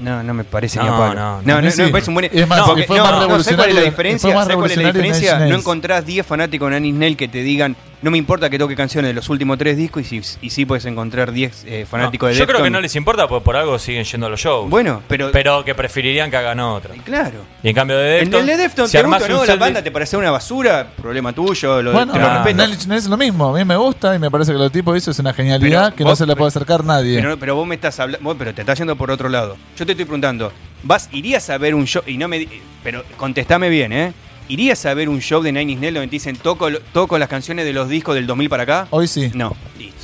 No, 0.00 0.22
no 0.22 0.34
me 0.34 0.42
parece 0.44 0.78
No, 0.78 0.84
ni 0.84 0.88
a 0.88 0.92
palo. 0.98 1.14
no, 1.14 1.42
No, 1.42 1.42
no. 1.54 1.56
mí 1.60 1.64
no 1.66 1.70
sí. 1.70 1.82
me 1.82 1.88
parece 1.88 2.10
un 2.10 2.14
buen. 2.14 2.28
Es 2.32 2.48
más, 2.48 2.58
no, 2.58 2.66
porque 2.66 2.82
fue 2.84 2.98
no, 2.98 3.04
más 3.04 3.12
no, 3.12 3.18
¿sabes 3.20 3.28
cuál 3.28 3.40
es 3.40 3.46
la 3.46 3.80
revolucionario- 3.80 3.84
diferencia? 3.84 4.30
¿Sabes 4.30 4.34
cuál 4.34 4.42
es 4.42 4.48
la 4.48 4.54
revolucionario 4.54 5.02
diferencia? 5.02 5.46
No 5.46 5.56
encontrás 5.56 6.04
10 6.04 6.26
fanáticos 6.26 6.70
de 6.70 6.78
Inch 6.78 6.96
Nails 6.98 7.16
que 7.16 7.28
te 7.28 7.38
digan, 7.42 7.76
no 8.04 8.10
me 8.10 8.18
importa 8.18 8.50
que 8.50 8.58
toque 8.58 8.76
canciones 8.76 9.08
de 9.08 9.14
los 9.14 9.30
últimos 9.30 9.56
tres 9.56 9.78
discos 9.78 10.12
y, 10.12 10.22
si, 10.22 10.36
y 10.42 10.50
sí 10.50 10.66
puedes 10.66 10.84
encontrar 10.84 11.32
10 11.32 11.64
eh, 11.66 11.86
fanáticos 11.88 12.28
No, 12.28 12.34
de 12.34 12.38
yo 12.38 12.46
creo 12.46 12.62
que 12.62 12.68
no 12.68 12.82
les 12.82 12.94
importa 12.96 13.26
porque 13.26 13.42
por 13.42 13.56
algo 13.56 13.78
siguen 13.78 14.04
yendo 14.04 14.26
a 14.26 14.28
los 14.28 14.38
shows. 14.38 14.68
Bueno, 14.68 15.00
pero. 15.08 15.32
pero 15.32 15.64
que 15.64 15.74
preferirían 15.74 16.30
que 16.30 16.36
hagan 16.36 16.60
otra. 16.60 16.94
Claro. 17.02 17.38
Y 17.62 17.70
en 17.70 17.74
cambio 17.74 17.96
de 17.96 18.18
En 18.18 18.24
Deftones, 18.30 18.40
el 18.40 18.46
de 18.46 18.62
Deftones 18.62 18.90
si 18.90 18.98
te 18.98 19.04
gusta 19.04 19.28
no, 19.28 19.44
la 19.46 19.56
banda 19.56 19.82
te 19.82 19.90
parece 19.90 20.18
una 20.18 20.30
basura, 20.30 20.86
problema 21.00 21.32
tuyo, 21.32 21.80
lo, 21.80 21.92
Bueno, 21.92 22.12
te 22.12 22.18
lo 22.18 22.26
Ah, 22.26 22.44
Inch 22.50 22.86
Nails 22.86 23.04
es 23.04 23.08
lo 23.08 23.16
mismo. 23.16 23.48
A 23.56 23.58
mí 23.58 23.64
me 23.64 23.76
gusta 23.76 24.14
y 24.14 24.18
me 24.18 24.30
parece 24.30 24.52
que 24.52 24.58
lo 24.58 24.68
tipo 24.68 24.94
hizo 24.94 25.10
es 25.10 25.18
una 25.18 25.32
genialidad 25.32 25.84
Pero 25.84 25.96
que 25.96 26.04
no 26.04 26.14
se 26.14 26.26
le 26.26 26.36
puede 26.36 26.48
acercar 26.48 26.84
nadie. 26.84 27.16
Pero, 27.22 27.38
pero 27.38 27.54
vos 27.54 27.66
me 27.66 27.76
estás 27.76 27.98
hablando, 28.00 28.36
pero 28.36 28.52
te 28.52 28.60
estás 28.60 28.76
yendo 28.76 28.96
por 28.96 29.10
otro 29.10 29.30
lado. 29.30 29.56
Yo 29.78 29.86
te 29.86 29.92
estoy 29.92 30.04
preguntando, 30.04 30.52
¿vas, 30.82 31.08
irías 31.10 31.48
a 31.48 31.56
ver 31.56 31.74
un 31.74 31.86
show? 31.86 32.02
Y 32.06 32.18
no 32.18 32.28
me, 32.28 32.40
di- 32.40 32.48
pero 32.82 33.02
contestame 33.16 33.70
bien, 33.70 33.94
¿eh? 33.94 34.12
¿Irías 34.48 34.84
a 34.84 34.92
ver 34.94 35.08
un 35.08 35.20
show 35.20 35.42
de 35.42 35.52
Nine 35.52 35.72
Inch 35.72 35.80
Nails 35.80 35.94
donde 35.94 36.08
te 36.08 36.12
dicen 36.12 36.36
toco, 36.36 36.68
toco 36.92 37.18
las 37.18 37.28
canciones 37.28 37.64
de 37.64 37.72
los 37.72 37.88
discos 37.88 38.14
del 38.14 38.26
2000 38.26 38.48
para 38.50 38.62
acá? 38.64 38.86
Hoy 38.90 39.08
sí. 39.08 39.30
No. 39.34 39.56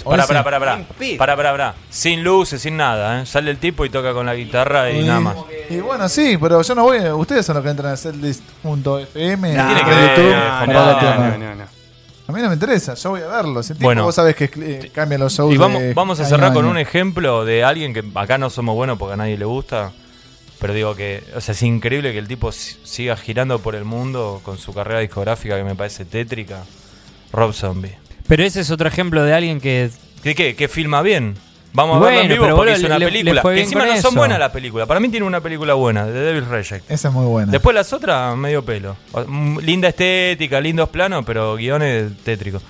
Pará, 0.04 0.26
pará, 0.26 0.42
pará, 0.42 0.58
pará. 0.58 0.74
Bien 0.76 0.86
pedo. 0.98 1.18
Pará, 1.18 1.36
pará, 1.36 1.50
pará. 1.52 1.74
Sin 1.90 2.24
luces, 2.24 2.62
sin 2.62 2.76
nada, 2.78 3.20
¿eh? 3.20 3.26
Sale 3.26 3.50
el 3.50 3.58
tipo 3.58 3.84
y 3.84 3.90
toca 3.90 4.14
con 4.14 4.24
la 4.24 4.34
guitarra 4.34 4.90
y 4.90 5.00
Y- 5.00 5.04
nada 5.06 5.20
más. 5.20 5.36
Y 5.68 5.76
bueno, 5.80 6.08
sí, 6.08 6.38
pero 6.40 6.62
yo 6.62 6.74
no 6.74 6.84
voy. 6.84 7.00
Ustedes 7.10 7.44
son 7.44 7.56
los 7.56 7.62
que 7.64 7.70
entran 7.70 7.92
a 7.92 7.96
setlist.fm. 7.98 9.54
No, 9.54 9.66
tiene 9.66 9.84
que 9.84 9.90
ver, 9.90 10.16
YouTube 10.16 10.30
no, 10.30 10.66
no, 10.66 11.38
no, 11.38 11.54
no. 11.56 11.64
A 12.28 12.32
mí 12.32 12.40
no 12.42 12.48
me 12.48 12.54
interesa, 12.54 12.94
yo 12.94 13.10
voy 13.10 13.20
a 13.22 13.26
verlo. 13.26 13.62
Si 13.62 13.74
Bueno. 13.74 14.04
vos 14.04 14.14
sabés 14.14 14.36
que 14.36 14.44
eh, 14.56 14.90
cambia 14.94 15.18
los 15.18 15.32
shows. 15.34 15.52
Y 15.52 15.58
vamos, 15.58 15.82
de 15.82 15.94
vamos 15.94 16.18
a 16.20 16.22
año 16.22 16.30
cerrar 16.30 16.52
con 16.52 16.64
año. 16.64 16.70
un 16.70 16.78
ejemplo 16.78 17.44
de 17.44 17.64
alguien 17.64 17.92
que 17.92 18.04
acá 18.14 18.38
no 18.38 18.48
somos 18.50 18.74
buenos 18.76 18.96
porque 18.98 19.14
a 19.14 19.16
nadie 19.16 19.36
le 19.36 19.44
gusta. 19.44 19.90
Pero 20.60 20.74
digo 20.74 20.94
que, 20.94 21.24
o 21.34 21.40
sea, 21.40 21.52
es 21.52 21.62
increíble 21.62 22.12
que 22.12 22.18
el 22.18 22.28
tipo 22.28 22.52
si- 22.52 22.76
siga 22.84 23.16
girando 23.16 23.60
por 23.60 23.74
el 23.74 23.84
mundo 23.84 24.40
con 24.44 24.58
su 24.58 24.74
carrera 24.74 25.00
discográfica 25.00 25.56
que 25.56 25.64
me 25.64 25.74
parece 25.74 26.04
tétrica. 26.04 26.64
Rob 27.32 27.52
Zombie. 27.54 27.96
Pero 28.28 28.42
ese 28.44 28.60
es 28.60 28.70
otro 28.70 28.86
ejemplo 28.88 29.22
de 29.24 29.32
alguien 29.34 29.60
que 29.60 29.90
¿Qué, 30.22 30.34
qué? 30.34 30.54
¿Que 30.54 30.68
filma 30.68 31.00
bien? 31.00 31.34
Vamos 31.72 31.96
a 31.96 31.98
Bueno, 32.00 32.16
verlo 32.16 32.22
en 32.22 32.28
vivo 32.28 32.44
pero 32.44 32.56
porque 32.56 32.72
hizo 32.72 32.86
una 32.86 32.98
le- 32.98 33.06
película. 33.06 33.42
que 33.42 33.60
encima 33.60 33.86
no 33.86 33.96
son 34.02 34.14
buenas 34.14 34.38
las 34.38 34.50
películas. 34.50 34.86
Para 34.88 34.98
mí 35.00 35.08
tiene 35.08 35.24
una 35.24 35.40
película 35.40 35.74
buena, 35.74 36.04
The 36.04 36.12
Devil 36.12 36.44
Reject. 36.46 36.90
Esa 36.90 37.08
es 37.08 37.14
muy 37.14 37.24
buena. 37.26 37.52
Después 37.52 37.74
las 37.74 37.92
otras, 37.92 38.36
medio 38.36 38.62
pelo. 38.64 38.96
Mm, 39.26 39.60
Linda 39.60 39.88
estética, 39.88 40.60
lindos 40.60 40.88
planos, 40.90 41.24
pero 41.24 41.54
guiones 41.56 42.10
tétricos. 42.24 42.60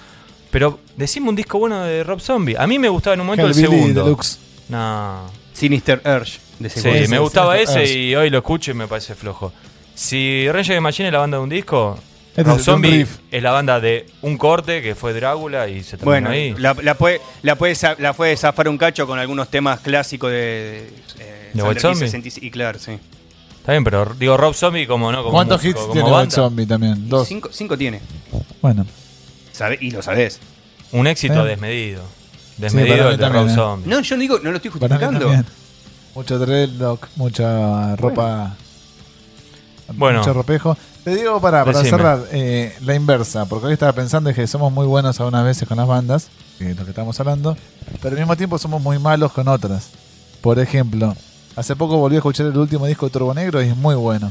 Pero 0.51 0.81
decime 0.97 1.29
un 1.31 1.35
disco 1.37 1.59
bueno 1.59 1.83
de 1.83 2.05
Rob 2.05 2.21
Zombie. 2.21 2.57
A 2.59 2.67
mí 2.67 2.79
me 2.79 2.89
gustaba 2.91 3.15
en 3.15 3.21
un 3.21 3.27
momento 3.27 3.47
el 3.47 3.53
Hellbilly 3.53 3.69
segundo. 3.79 4.05
Deluxe. 4.05 4.39
No. 4.69 5.27
Sinister 5.55 6.01
Urge 6.05 6.39
de 6.61 6.71
Sí, 6.71 7.09
me 7.09 7.19
gustaba 7.19 7.59
ese. 7.59 7.85
y 7.85 8.15
hoy 8.15 8.31
lo 8.31 8.39
escucho 8.39 8.71
y 8.71 8.75
me 8.75 8.87
parece 8.87 9.15
flojo. 9.15 9.53
Si 9.95 10.47
Rage 10.47 10.53
Against 10.53 10.71
the 10.71 10.81
Machine 10.81 11.09
es 11.09 11.13
la 11.13 11.19
banda 11.19 11.37
de 11.39 11.43
un 11.43 11.49
disco, 11.51 11.99
Este 12.31 12.43
Rob 12.45 12.55
es 12.55 12.59
un 12.61 12.65
Zombie 12.65 12.91
riff. 12.91 13.19
es 13.31 13.43
la 13.43 13.51
banda 13.51 13.81
de 13.81 14.07
un 14.23 14.39
corte 14.39 14.81
que 14.83 14.95
fue 14.95 15.13
Drácula 15.13 15.69
y 15.69 15.83
se 15.83 15.91
terminó 15.97 16.05
Bueno, 16.07 16.31
ahí. 16.31 16.55
la, 16.59 16.75
la 16.83 16.95
puede, 16.95 17.21
la, 17.43 17.57
puede, 17.57 17.75
la 17.99 18.13
puede 18.13 18.37
zafar 18.37 18.69
un 18.69 18.79
cacho 18.79 19.07
con 19.07 19.19
algunos 19.19 19.49
temas 19.49 19.81
clásicos 19.81 20.31
de. 20.31 20.89
eh, 21.19 21.51
¿De 21.53 21.63
Kiss 21.75 21.83
Zombie? 21.83 21.99
66 22.01 22.47
Y 22.47 22.51
claro, 22.51 22.79
sí. 22.79 22.93
Está 23.59 23.73
bien, 23.73 23.85
pero 23.85 24.15
digo 24.19 24.37
Rob 24.39 24.55
Zombie 24.55 24.87
como 24.87 25.13
no 25.13 25.19
como 25.23 25.33
¿Cuántos 25.33 25.59
músico, 25.63 25.71
hits 25.79 25.81
como 25.83 25.93
tiene 25.93 26.11
banda. 26.11 26.35
Zombie 26.35 26.67
también? 26.67 27.09
Dos. 27.09 27.29
Cinco, 27.29 27.51
cinco 27.53 27.77
tiene. 27.77 28.01
Bueno. 28.63 28.87
Sabe- 29.53 29.79
y 29.81 29.91
lo 29.91 30.01
sabés. 30.03 30.41
Un 30.93 31.07
éxito 31.07 31.45
desmedido. 31.45 32.01
para 32.03 32.11
Desmedido 32.57 32.97
mí 33.07 33.11
el 33.13 33.17
de 33.19 33.23
también, 33.23 33.45
Rob 33.45 33.51
eh. 33.53 33.55
Zombie. 33.55 33.91
No, 33.91 34.01
yo 34.01 34.17
no 34.17 34.21
digo, 34.23 34.39
no 34.43 34.51
lo 34.51 34.57
estoy 34.57 34.71
Para 34.71 34.97
mí 34.99 35.05
justificando. 35.05 35.21
también. 35.21 35.47
Mucho 36.15 36.39
dreadlock, 36.39 37.09
mucha 37.17 37.97
ropa. 37.97 38.57
Bueno. 39.95 40.19
Mucho 40.21 40.33
ropejo. 40.33 40.77
Te 41.05 41.15
digo 41.15 41.41
para, 41.41 41.65
para 41.65 41.79
Decime. 41.79 41.97
cerrar 41.97 42.25
eh, 42.31 42.77
la 42.85 42.95
inversa, 42.95 43.47
porque 43.47 43.67
hoy 43.69 43.73
estaba 43.73 43.93
pensando 43.93 44.33
que 44.35 44.47
somos 44.47 44.71
muy 44.73 44.87
buenos 44.87 45.19
algunas 45.19 45.45
veces 45.45 45.67
con 45.67 45.79
las 45.79 45.87
bandas, 45.87 46.29
que 46.59 46.73
es 46.73 46.77
lo 46.77 46.85
que 46.85 46.91
estamos 46.91 47.19
hablando, 47.19 47.57
pero 48.03 48.15
al 48.15 48.21
mismo 48.21 48.37
tiempo 48.37 48.59
somos 48.59 48.83
muy 48.83 48.99
malos 48.99 49.33
con 49.33 49.49
otras. 49.49 49.89
Por 50.43 50.59
ejemplo, 50.59 51.17
hace 51.57 51.75
poco 51.75 51.97
volví 51.97 52.17
a 52.17 52.19
escuchar 52.19 52.47
el 52.47 52.57
último 52.57 52.87
disco 52.87 53.07
de 53.07 53.13
Turbo 53.13 53.33
Negro 53.33 53.63
y 53.63 53.69
es 53.69 53.77
muy 53.77 53.95
bueno. 53.95 54.31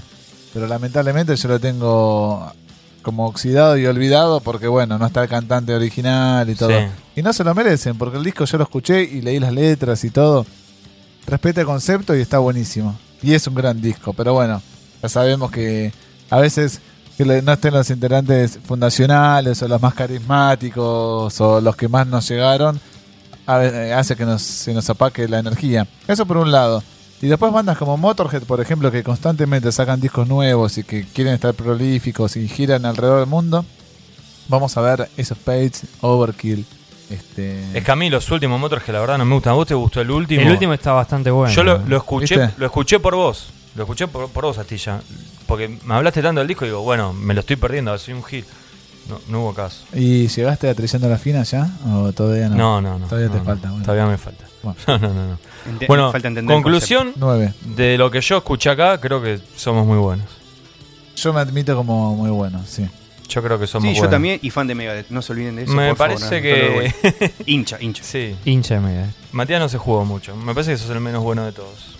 Pero 0.54 0.68
lamentablemente 0.68 1.36
yo 1.36 1.48
lo 1.48 1.60
tengo 1.60 2.52
como 3.02 3.26
oxidado 3.28 3.78
y 3.78 3.86
olvidado 3.86 4.40
porque, 4.40 4.68
bueno, 4.68 4.98
no 4.98 5.06
está 5.08 5.24
el 5.24 5.30
cantante 5.30 5.74
original 5.74 6.50
y 6.50 6.56
todo. 6.56 6.70
Sí. 6.70 6.86
Y 7.16 7.22
no 7.24 7.34
se 7.34 7.44
lo 7.44 7.56
merecen 7.56 7.98
porque 7.98 8.18
el 8.18 8.24
disco 8.24 8.46
yo 8.46 8.58
lo 8.58 8.64
escuché 8.64 9.04
y 9.04 9.22
leí 9.22 9.40
las 9.40 9.54
letras 9.54 10.04
y 10.04 10.12
todo. 10.12 10.46
Respeta 11.28 11.62
el 11.62 11.68
concepto 11.68 12.16
y 12.16 12.22
está 12.22 12.40
buenísimo. 12.40 12.98
Y 13.22 13.34
es 13.34 13.46
un 13.48 13.56
gran 13.56 13.82
disco, 13.82 14.14
pero 14.14 14.34
bueno, 14.34 14.62
ya 15.02 15.10
sabemos 15.10 15.52
que 15.52 15.92
a 16.30 16.38
veces 16.40 16.80
que 17.18 17.26
no 17.26 17.52
estén 17.52 17.74
los 17.74 17.90
integrantes 17.90 18.60
fundacionales 18.66 19.62
o 19.62 19.68
los 19.68 19.82
más 19.82 19.94
carismáticos 19.94 21.40
o 21.42 21.60
los 21.62 21.76
que 21.76 21.88
más 21.90 22.08
nos 22.08 22.28
llegaron, 22.30 22.80
ve- 23.46 23.94
hace 23.94 24.16
que 24.16 24.26
nos, 24.26 24.42
se 24.42 24.74
nos 24.74 24.90
apaque 24.90 25.28
la 25.28 25.40
energía. 25.40 25.86
Eso 26.08 26.26
por 26.26 26.38
un 26.38 26.52
lado. 26.52 26.82
Y 27.22 27.28
después 27.28 27.52
bandas 27.52 27.78
como 27.78 27.98
Motorhead, 27.98 28.44
por 28.44 28.62
ejemplo, 28.62 28.90
que 28.90 29.04
constantemente 29.04 29.72
sacan 29.74 30.00
discos 30.00 30.26
nuevos 30.28 30.78
y 30.78 30.84
que 30.84 31.04
quieren 31.06 31.34
estar 31.34 31.54
prolíficos 31.54 32.38
y 32.38 32.48
giran 32.48 32.86
alrededor 32.86 33.20
del 33.20 33.28
mundo. 33.28 33.66
Vamos 34.48 34.78
a 34.78 34.82
ver 34.82 35.10
esos 35.18 35.38
Page, 35.38 35.74
Overkill. 36.00 36.66
Este, 37.10 37.78
Es 37.78 37.84
que 37.84 37.92
a 37.92 37.96
mí 37.96 38.10
los 38.10 38.30
últimos 38.32 38.60
motores 38.60 38.84
que 38.84 38.92
la 38.92 39.00
verdad 39.00 39.18
no 39.18 39.26
me 39.26 39.34
gustan. 39.36 39.52
¿A 39.54 39.56
vos 39.56 39.68
te 39.68 39.74
gustó 39.74 40.02
el 40.02 40.12
último? 40.12 40.42
El 40.42 40.52
último 40.52 40.74
está 40.74 40.92
bastante 40.94 41.32
bueno. 41.32 41.54
Yo 41.54 41.64
lo, 41.64 41.80
lo 41.80 41.98
escuché 41.98 42.38
¿Viste? 42.38 42.54
lo 42.58 42.66
escuché 42.66 43.00
por 43.00 43.16
vos. 43.16 43.50
Lo 43.76 43.84
escuché 43.84 44.08
por, 44.08 44.30
por 44.30 44.44
vos, 44.46 44.58
Astilla. 44.58 45.02
Porque 45.48 45.68
me 45.86 45.94
hablaste 45.96 46.22
tanto 46.22 46.40
del 46.40 46.48
disco 46.48 46.66
y 46.66 46.70
digo, 46.70 46.82
bueno, 46.82 47.14
me 47.14 47.34
lo 47.34 47.40
estoy 47.40 47.56
perdiendo, 47.56 47.98
soy 47.98 48.14
un 48.14 48.24
hit. 48.24 48.46
No, 49.08 49.20
no 49.28 49.42
hubo 49.42 49.54
caso. 49.56 49.86
¿Y 49.94 50.28
llegaste 50.28 50.70
a 50.70 50.76
Trillando 50.76 51.10
la 51.10 51.18
Fina 51.18 51.42
ya? 51.42 51.68
¿O 51.92 52.12
todavía 52.14 52.48
no? 52.50 52.56
No, 52.56 52.82
no, 52.82 53.00
no. 53.00 53.08
Todavía 53.08 53.28
no, 53.30 53.34
te 53.34 53.40
no. 53.40 53.46
falta. 53.46 53.70
Bueno. 53.70 53.84
Todavía 53.86 54.06
me 54.06 54.18
falta. 54.18 54.46
Bueno. 54.62 54.78
No, 54.88 54.98
no, 55.00 55.14
no. 55.14 55.38
Ente- 55.68 55.88
Bueno, 55.88 56.12
falta 56.12 56.30
conclusión 56.46 57.14
Nueve. 57.16 57.54
de 57.76 57.98
lo 57.98 58.12
que 58.12 58.22
yo 58.22 58.38
escuché 58.38 58.70
acá, 58.70 59.00
creo 59.00 59.22
que 59.22 59.40
somos 59.56 59.86
muy 59.88 59.98
buenos. 59.98 60.28
Yo 61.16 61.34
me 61.34 61.40
admito 61.42 61.76
como 61.76 62.16
muy 62.16 62.30
bueno, 62.30 62.62
sí. 62.68 62.88
Yo 63.30 63.42
creo 63.44 63.58
que 63.60 63.68
somos 63.68 63.88
Sí, 63.88 63.94
yo 63.96 64.00
buenos. 64.02 64.12
también 64.12 64.40
y 64.42 64.50
fan 64.50 64.68
de 64.68 64.76
Megadeth. 64.76 65.10
No 65.10 65.22
se 65.22 65.32
olviden 65.34 65.56
de 65.56 65.64
eso. 65.64 65.74
Me 65.74 65.90
por 65.90 65.98
parece 65.98 66.42
que. 66.42 66.94
no 67.24 67.28
hincha, 67.46 67.78
hincha. 67.80 68.04
sí. 68.04 68.36
Hincha 68.46 68.74
de 68.76 68.80
Megadeth. 68.82 69.16
Matías 69.32 69.60
no 69.60 69.70
se 69.70 69.78
jugó 69.78 70.04
mucho. 70.04 70.36
Me 70.36 70.54
parece 70.54 70.72
que 70.72 70.78
sos 70.78 70.90
el 70.90 71.00
menos 71.00 71.24
bueno 71.24 71.46
de 71.46 71.52
todos. 71.52 71.96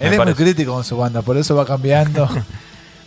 Él 0.00 0.10
Me 0.10 0.14
es 0.16 0.18
parece. 0.18 0.36
muy 0.36 0.44
crítico 0.46 0.72
con 0.74 0.84
su 0.84 0.96
banda, 0.96 1.22
por 1.22 1.36
eso 1.36 1.54
va 1.56 1.64
cambiando. 1.64 2.28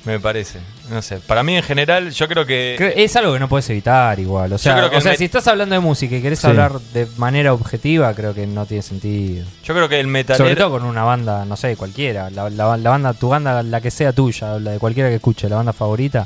Me 0.04 0.20
parece. 0.20 0.58
No 0.90 1.00
sé. 1.04 1.18
Para 1.20 1.44
mí 1.44 1.56
en 1.56 1.62
general, 1.62 2.10
yo 2.10 2.28
creo 2.28 2.44
que. 2.44 2.74
Creo- 2.76 2.92
Es 2.96 3.16
algo 3.16 3.34
que 3.34 3.40
no 3.40 3.48
puedes 3.48 3.70
evitar 3.70 4.20
igual. 4.20 4.52
O 4.52 4.58
sea, 4.58 4.76
creo 4.76 4.90
que 4.90 4.98
o 4.98 5.02
sea 5.02 5.16
si 5.16 5.26
estás 5.26 5.48
hablando 5.48 5.76
de 5.76 5.80
música 5.80 6.16
y 6.16 6.22
querés 6.24 6.40
Sí. 6.40 6.48
hablar 6.48 6.80
de 6.94 7.08
manera 7.18 7.54
objetiva, 7.54 8.12
creo 8.16 8.34
que 8.34 8.48
no 8.48 8.66
tiene 8.66 8.82
sentido. 8.82 9.46
Yo 9.64 9.76
creo 9.76 9.88
que 9.88 10.00
el 10.00 10.08
Sobre 10.08 10.12
metalero. 10.12 10.56
todo 10.56 10.72
con 10.80 10.86
una 10.86 11.04
banda, 11.04 11.46
no 11.46 11.56
sé, 11.56 11.76
cualquiera. 11.78 12.32
La, 12.32 12.50
la- 12.50 12.78
la 12.78 12.90
banda, 12.90 13.14
tu 13.14 13.30
banda, 13.30 13.62
la 13.62 13.80
que 13.80 13.92
sea 13.92 14.12
tuya, 14.12 14.58
la 14.58 14.72
de 14.72 14.80
cualquiera 14.80 15.08
que 15.10 15.16
escuche, 15.18 15.48
la 15.48 15.58
banda 15.58 15.72
favorita, 15.72 16.26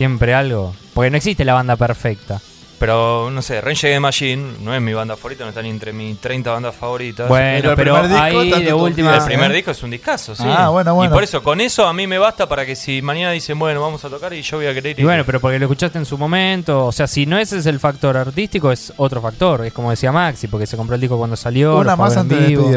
siempre 0.00 0.32
algo. 0.32 0.74
Porque 0.94 1.10
no 1.10 1.18
existe 1.18 1.44
la 1.44 1.52
banda 1.52 1.76
perfecta. 1.76 2.40
Pero 2.78 3.28
no 3.30 3.42
sé, 3.42 3.60
Range 3.60 3.92
the 3.92 4.00
Machine 4.00 4.54
no 4.62 4.74
es 4.74 4.80
mi 4.80 4.94
banda 4.94 5.14
favorita, 5.14 5.44
no 5.44 5.50
está 5.50 5.60
ni 5.60 5.68
entre 5.68 5.92
mis 5.92 6.18
30 6.18 6.50
bandas 6.50 6.74
favoritas. 6.74 7.28
Bueno, 7.28 7.68
el 7.68 7.76
pero 7.76 8.08
disco, 8.08 8.18
ahí 8.18 8.64
de 8.64 8.72
última. 8.72 9.14
el 9.18 9.24
primer 9.24 9.50
¿eh? 9.50 9.56
disco 9.56 9.72
es 9.72 9.82
un 9.82 9.90
discazo, 9.90 10.34
sí. 10.34 10.44
Ah, 10.46 10.70
bueno, 10.70 10.94
bueno. 10.94 11.12
Y 11.12 11.14
por 11.14 11.22
eso, 11.22 11.42
con 11.42 11.60
eso 11.60 11.86
a 11.86 11.92
mí 11.92 12.06
me 12.06 12.16
basta 12.16 12.48
para 12.48 12.64
que 12.64 12.74
si 12.74 13.02
mañana 13.02 13.32
dicen, 13.32 13.58
bueno, 13.58 13.82
vamos 13.82 14.02
a 14.06 14.08
tocar 14.08 14.32
y 14.32 14.40
yo 14.40 14.56
voy 14.56 14.68
a 14.68 14.72
querer 14.72 14.92
ir. 14.92 15.00
Y 15.00 15.04
bueno, 15.04 15.22
pero 15.26 15.38
porque 15.38 15.58
lo 15.58 15.66
escuchaste 15.66 15.98
en 15.98 16.06
su 16.06 16.16
momento. 16.16 16.86
O 16.86 16.92
sea, 16.92 17.06
si 17.06 17.26
no 17.26 17.36
ese 17.38 17.58
es 17.58 17.66
el 17.66 17.78
factor 17.78 18.16
artístico, 18.16 18.72
es 18.72 18.90
otro 18.96 19.20
factor. 19.20 19.66
Es 19.66 19.74
como 19.74 19.90
decía 19.90 20.12
Maxi, 20.12 20.48
porque 20.48 20.66
se 20.66 20.78
compró 20.78 20.94
el 20.94 21.02
disco 21.02 21.18
cuando 21.18 21.36
salió. 21.36 21.76
Una 21.76 21.96
más 21.96 22.16
antes 22.16 22.40
de 22.40 22.46
vivo. 22.46 22.70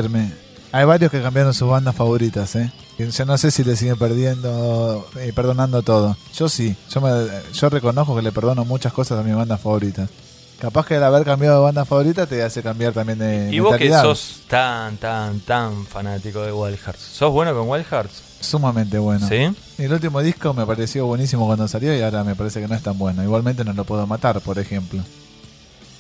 Hay 0.74 0.86
varios 0.86 1.12
que 1.12 1.22
cambiaron 1.22 1.54
sus 1.54 1.70
bandas 1.70 1.96
favoritas, 1.96 2.56
¿eh? 2.56 2.72
Que 2.98 3.10
yo 3.12 3.26
no 3.26 3.38
sé 3.38 3.52
si 3.52 3.64
le 3.64 3.76
siguen 3.76 3.96
perdiendo, 3.96 5.08
eh, 5.20 5.32
perdonando 5.32 5.84
todo. 5.84 6.18
Yo 6.36 6.50
sí, 6.50 6.76
yo, 6.90 7.00
me, 7.00 7.12
yo 7.54 7.70
reconozco 7.70 8.16
que 8.16 8.24
le 8.24 8.32
perdono 8.32 8.66
muchas 8.66 8.92
cosas 8.92 9.20
a 9.20 9.24
mis 9.24 9.36
bandas 9.36 9.62
favoritas. 9.62 10.10
Capaz 10.58 10.88
que 10.88 10.96
el 10.96 11.04
haber 11.04 11.26
cambiado 11.26 11.58
de 11.58 11.64
banda 11.66 11.86
favorita 11.86 12.26
te 12.26 12.42
hace 12.42 12.64
cambiar 12.64 12.92
también 12.92 13.20
de 13.20 13.54
y 13.54 13.60
vos 13.60 13.78
que 13.78 13.88
sos 13.92 14.42
tan, 14.48 14.98
tan, 14.98 15.42
tan 15.42 15.86
fanático 15.86 16.42
de 16.42 16.52
Wild 16.52 16.80
Hearts. 16.80 17.02
¿Sos 17.02 17.32
bueno 17.32 17.54
con 17.54 17.70
Wild 17.70 17.86
Hearts? 17.86 18.24
Sumamente 18.40 18.98
bueno. 18.98 19.28
¿Sí? 19.28 19.56
El 19.78 19.94
último 19.94 20.22
disco 20.22 20.56
me 20.56 20.66
pareció 20.66 21.06
buenísimo 21.06 21.46
cuando 21.46 21.68
salió 21.68 21.96
y 21.96 22.02
ahora 22.02 22.24
me 22.24 22.34
parece 22.34 22.60
que 22.60 22.68
no 22.68 22.74
es 22.74 22.82
tan 22.82 22.98
bueno. 22.98 23.24
Igualmente 23.24 23.64
no 23.64 23.74
lo 23.74 23.84
puedo 23.84 24.08
matar, 24.08 24.42
por 24.42 24.58
ejemplo. 24.58 25.04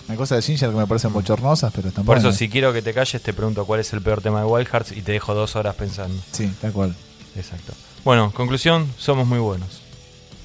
Hay 0.09 0.17
cosas 0.17 0.37
de 0.37 0.41
Ginger 0.41 0.69
que 0.69 0.75
me 0.75 0.85
parecen 0.87 1.13
bochornosas, 1.13 1.71
pero 1.73 1.87
están 1.89 2.03
Por 2.05 2.17
eso, 2.17 2.31
si 2.33 2.49
quiero 2.49 2.73
que 2.73 2.81
te 2.81 2.93
calles, 2.93 3.21
te 3.21 3.33
pregunto 3.33 3.65
cuál 3.65 3.79
es 3.79 3.93
el 3.93 4.01
peor 4.01 4.21
tema 4.21 4.39
de 4.41 4.45
Wild 4.45 4.67
Hearts 4.67 4.91
y 4.91 5.01
te 5.01 5.13
dejo 5.13 5.33
dos 5.33 5.55
horas 5.55 5.75
pensando. 5.75 6.21
Sí, 6.31 6.51
tal 6.61 6.73
cual. 6.73 6.95
Exacto. 7.35 7.73
Bueno, 8.03 8.31
conclusión, 8.33 8.87
somos 8.97 9.25
muy 9.25 9.39
buenos. 9.39 9.81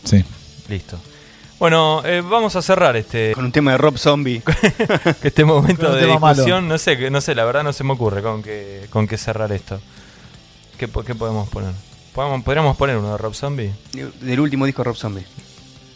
Sí. 0.05 0.25
Listo. 0.69 0.99
Bueno, 1.59 2.03
eh, 2.05 2.21
vamos 2.21 2.55
a 2.55 2.63
cerrar 2.63 2.97
este, 2.97 3.33
Con 3.33 3.45
un 3.47 3.53
tema 3.53 3.73
de 3.73 3.79
Rob 3.79 3.99
Zombie. 3.99 4.43
este 5.25 5.45
momento 5.45 5.93
de 5.93 6.07
malo. 6.19 6.35
discusión. 6.35 6.69
No 6.69 6.79
sé, 6.79 6.97
que- 6.97 7.11
no 7.11 7.21
sé, 7.21 7.35
la 7.35 7.45
verdad 7.45 7.65
no 7.65 7.73
se 7.73 7.83
me 7.83 7.93
ocurre 7.95 8.23
con 8.23 8.45
qué, 8.45 8.87
con 8.91 9.09
qué 9.09 9.19
cerrar 9.19 9.51
esto. 9.51 9.81
¿Qué, 10.79 10.89
qué 11.05 11.15
podemos 11.17 11.49
poner? 11.49 11.73
¿Podemos, 12.15 12.45
¿Podríamos 12.45 12.77
poner 12.77 12.97
uno 12.97 13.11
de 13.13 13.19
Rob 13.19 13.35
Zombie? 13.35 13.73
Del 14.21 14.39
último 14.39 14.67
disco 14.67 14.83
de 14.83 14.85
Rob 14.85 14.97
Zombie. 14.97 15.25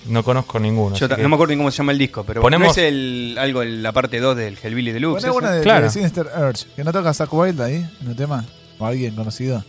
No 0.06 0.22
conozco 0.24 0.58
ninguno. 0.58 0.96
Yo 0.96 1.08
que- 1.08 1.22
no 1.22 1.28
me 1.28 1.34
acuerdo 1.36 1.52
ni 1.52 1.58
cómo 1.58 1.70
se 1.70 1.78
llama 1.78 1.92
el 1.92 1.98
disco, 1.98 2.24
pero 2.24 2.42
Ponemos- 2.42 2.66
¿no 2.68 2.70
es 2.72 2.78
el, 2.78 3.36
algo 3.38 3.62
en 3.62 3.82
la 3.82 3.92
parte 3.92 4.18
2 4.20 4.36
del 4.36 4.58
Hellbilly 4.60 4.92
Deluxe. 4.92 5.24
Una 5.30 5.52
de, 5.52 5.62
Claro. 5.62 5.84
de 5.84 5.90
Sinister 5.90 6.26
Urge. 6.26 6.66
Que 6.74 6.82
no 6.84 6.92
toca 6.92 7.14
Zack 7.14 7.32
Wild 7.32 7.60
ahí, 7.60 7.86
en 8.00 8.08
el 8.08 8.16
tema. 8.16 8.44
O 8.78 8.86
alguien 8.86 9.14
conocido. 9.14 9.62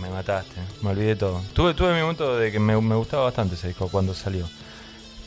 Me 0.00 0.08
mataste, 0.08 0.54
me 0.82 0.90
olvidé 0.90 1.16
todo. 1.16 1.42
Tuve, 1.52 1.74
tuve 1.74 1.92
mi 1.94 2.00
momento 2.00 2.36
de 2.38 2.52
que 2.52 2.60
me, 2.60 2.80
me 2.80 2.94
gustaba 2.94 3.24
bastante 3.24 3.56
ese 3.56 3.66
disco 3.68 3.88
cuando 3.88 4.14
salió. 4.14 4.48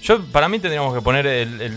Yo, 0.01 0.22
para 0.28 0.47
mí 0.47 0.59
tendríamos 0.59 0.93
que 0.95 1.01
poner 1.01 1.28
el, 1.28 1.61
el 1.61 1.74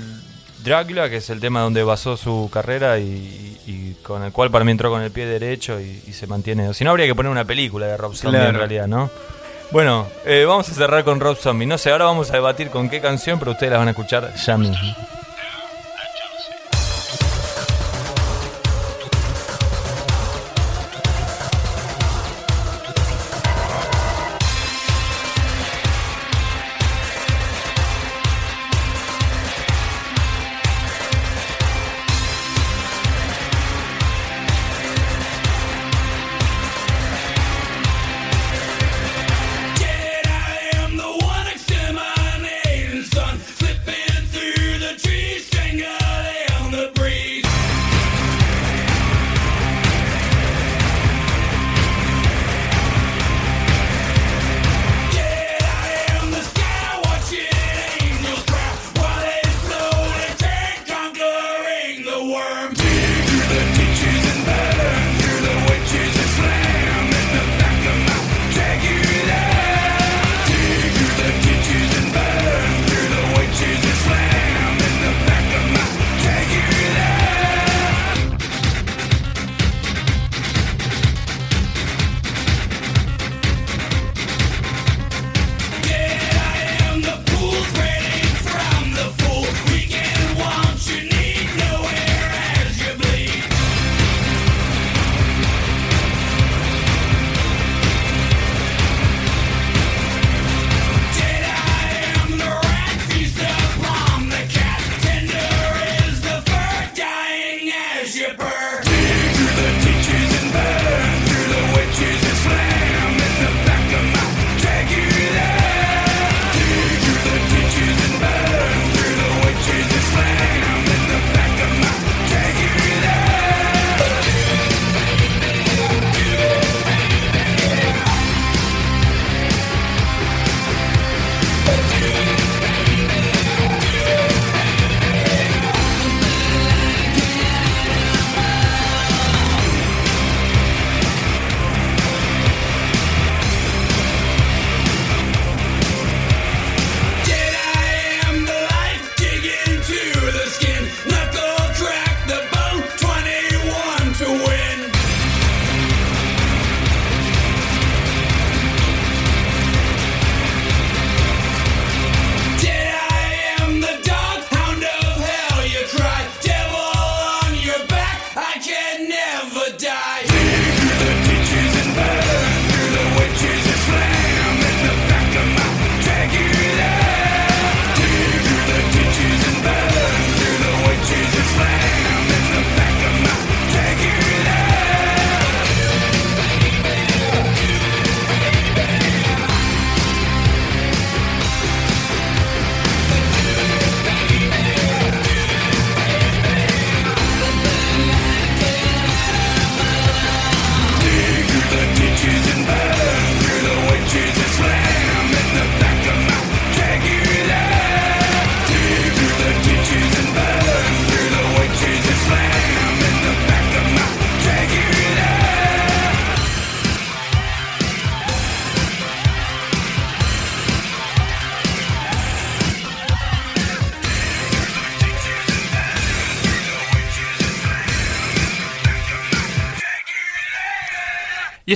Dracula, 0.65 1.11
que 1.11 1.17
es 1.17 1.31
el 1.31 1.41
tema 1.41 1.61
donde 1.63 1.83
basó 1.83 2.17
su 2.17 2.49
carrera 2.53 2.99
y, 3.01 3.57
y 3.67 3.97
con 4.03 4.23
el 4.23 4.31
cual 4.33 4.51
para 4.53 4.65
mí 4.65 4.71
entró 4.71 4.91
con 4.91 5.03
el 5.03 5.11
pie 5.11 5.27
derecho 5.27 5.81
y, 5.81 6.03
y 6.07 6.13
se 6.13 6.27
mantiene. 6.29 6.73
Si 6.75 6.85
no, 6.85 6.91
habría 6.91 7.07
que 7.07 7.15
poner 7.17 7.31
una 7.33 7.45
película 7.45 7.87
de 7.87 7.97
Rob 7.97 8.15
Zombie 8.15 8.39
en 8.41 8.55
realidad, 8.55 8.87
¿no? 8.87 9.11
Bueno, 9.71 10.07
eh, 10.25 10.45
vamos 10.47 10.69
a 10.69 10.75
cerrar 10.75 11.05
con 11.05 11.21
Rob 11.21 11.37
Zombie. 11.37 11.67
No 11.67 11.77
sé, 11.77 11.91
ahora 11.91 12.05
vamos 12.05 12.31
a 12.31 12.35
debatir 12.35 12.71
con 12.71 12.89
qué 12.89 13.01
canción, 13.01 13.39
pero 13.39 13.53
ustedes 13.53 13.73
la 13.73 13.79
van 13.79 13.89
a 13.89 13.91
escuchar 13.91 14.33
ya 14.35 14.57
mismo. 14.57 14.95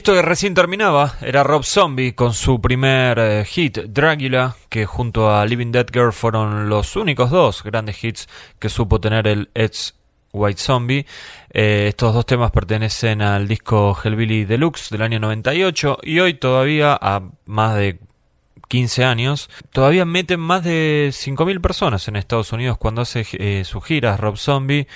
Esto 0.01 0.15
que 0.15 0.23
recién 0.23 0.55
terminaba 0.55 1.17
era 1.21 1.43
Rob 1.43 1.63
Zombie 1.63 2.15
con 2.15 2.33
su 2.33 2.59
primer 2.59 3.19
eh, 3.19 3.45
hit, 3.45 3.81
Dragula, 3.81 4.57
que 4.71 4.87
junto 4.87 5.31
a 5.31 5.45
Living 5.45 5.73
Dead 5.73 5.87
Girl 5.93 6.15
fueron 6.15 6.71
los 6.71 6.97
únicos 6.97 7.31
dos 7.31 7.63
grandes 7.63 8.03
hits 8.03 8.27
que 8.59 8.71
supo 8.71 8.99
tener 8.99 9.27
el 9.27 9.51
ex 9.53 9.95
White 10.33 10.59
Zombie. 10.59 11.05
Eh, 11.53 11.89
estos 11.89 12.15
dos 12.15 12.25
temas 12.25 12.51
pertenecen 12.51 13.21
al 13.21 13.47
disco 13.47 13.95
Hellbilly 14.03 14.47
Deluxe 14.47 14.89
del 14.89 15.03
año 15.03 15.21
98 15.21 15.99
y 16.03 16.19
hoy 16.21 16.33
todavía 16.33 16.99
a 16.99 17.21
más 17.45 17.77
de 17.77 17.99
15 18.71 19.05
años, 19.05 19.51
todavía 19.73 20.05
meten 20.05 20.39
más 20.39 20.63
de 20.63 21.11
5.000 21.13 21.61
personas 21.61 22.07
en 22.07 22.15
Estados 22.15 22.53
Unidos 22.53 22.79
cuando 22.79 23.03
hace 23.03 23.27
eh, 23.33 23.65
sus 23.65 23.85
giras 23.85 24.19
Rob 24.19 24.39
Zombie. 24.39 24.87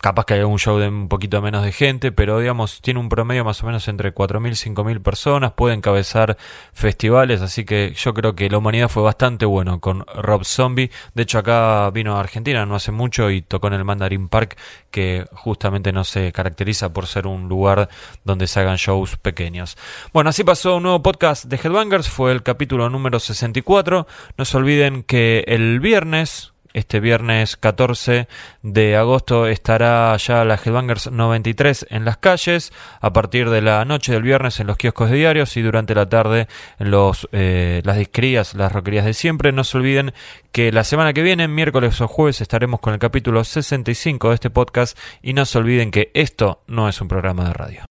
Capaz 0.00 0.24
que 0.24 0.34
hay 0.34 0.40
un 0.40 0.58
show 0.58 0.78
de 0.78 0.88
un 0.88 1.08
poquito 1.08 1.42
menos 1.42 1.62
de 1.62 1.70
gente, 1.70 2.10
pero 2.10 2.38
digamos, 2.38 2.80
tiene 2.80 2.98
un 2.98 3.10
promedio 3.10 3.44
más 3.44 3.62
o 3.62 3.66
menos 3.66 3.86
entre 3.88 4.14
4.000 4.14 4.48
y 4.48 4.74
5.000 4.74 5.02
personas, 5.02 5.52
puede 5.52 5.74
encabezar 5.74 6.38
festivales, 6.72 7.42
así 7.42 7.66
que 7.66 7.92
yo 7.94 8.14
creo 8.14 8.34
que 8.34 8.48
la 8.48 8.56
humanidad 8.56 8.88
fue 8.88 9.02
bastante 9.02 9.44
bueno 9.44 9.78
con 9.80 10.06
Rob 10.14 10.44
Zombie. 10.44 10.90
De 11.14 11.24
hecho, 11.24 11.38
acá 11.38 11.90
vino 11.90 12.16
a 12.16 12.20
Argentina 12.20 12.64
no 12.64 12.74
hace 12.74 12.90
mucho 12.90 13.30
y 13.30 13.42
tocó 13.42 13.66
en 13.66 13.74
el 13.74 13.84
Mandarin 13.84 14.28
Park, 14.28 14.56
que 14.90 15.26
justamente 15.32 15.92
no 15.92 16.04
se 16.04 16.32
caracteriza 16.32 16.94
por 16.94 17.06
ser 17.06 17.26
un 17.26 17.46
lugar 17.46 17.90
donde 18.24 18.46
se 18.46 18.60
hagan 18.60 18.76
shows 18.76 19.18
pequeños. 19.18 19.76
Bueno, 20.12 20.30
así 20.30 20.42
pasó 20.42 20.76
un 20.76 20.84
nuevo 20.84 21.02
podcast 21.02 21.44
de 21.44 21.56
Headbangers, 21.56 22.08
fue 22.08 22.32
el 22.32 22.42
capítulo 22.42 22.88
número 22.88 23.20
64. 23.20 24.06
No 24.38 24.44
se 24.46 24.56
olviden 24.56 25.02
que 25.02 25.44
el 25.48 25.80
viernes, 25.80 26.54
este 26.76 27.00
viernes 27.00 27.56
14 27.56 28.28
de 28.62 28.96
agosto 28.96 29.46
estará 29.46 30.14
ya 30.18 30.44
la 30.44 30.56
Headbangers 30.62 31.10
93 31.10 31.86
en 31.88 32.04
las 32.04 32.18
calles, 32.18 32.70
a 33.00 33.14
partir 33.14 33.48
de 33.48 33.62
la 33.62 33.84
noche 33.86 34.12
del 34.12 34.22
viernes 34.22 34.60
en 34.60 34.66
los 34.66 34.76
kioscos 34.76 35.10
de 35.10 35.16
diarios 35.16 35.56
y 35.56 35.62
durante 35.62 35.94
la 35.94 36.06
tarde 36.06 36.48
en 36.78 36.90
los, 36.90 37.28
eh, 37.32 37.80
las 37.84 37.96
disquerías, 37.96 38.54
las 38.54 38.72
roquerías 38.72 39.06
de 39.06 39.14
siempre. 39.14 39.52
No 39.52 39.64
se 39.64 39.78
olviden 39.78 40.12
que 40.52 40.70
la 40.70 40.84
semana 40.84 41.14
que 41.14 41.22
viene, 41.22 41.48
miércoles 41.48 41.98
o 42.02 42.08
jueves, 42.08 42.42
estaremos 42.42 42.80
con 42.80 42.92
el 42.92 42.98
capítulo 42.98 43.42
65 43.42 44.28
de 44.28 44.34
este 44.34 44.50
podcast 44.50 44.98
y 45.22 45.32
no 45.32 45.46
se 45.46 45.56
olviden 45.56 45.90
que 45.90 46.10
esto 46.12 46.62
no 46.66 46.90
es 46.90 47.00
un 47.00 47.08
programa 47.08 47.46
de 47.46 47.54
radio. 47.54 47.95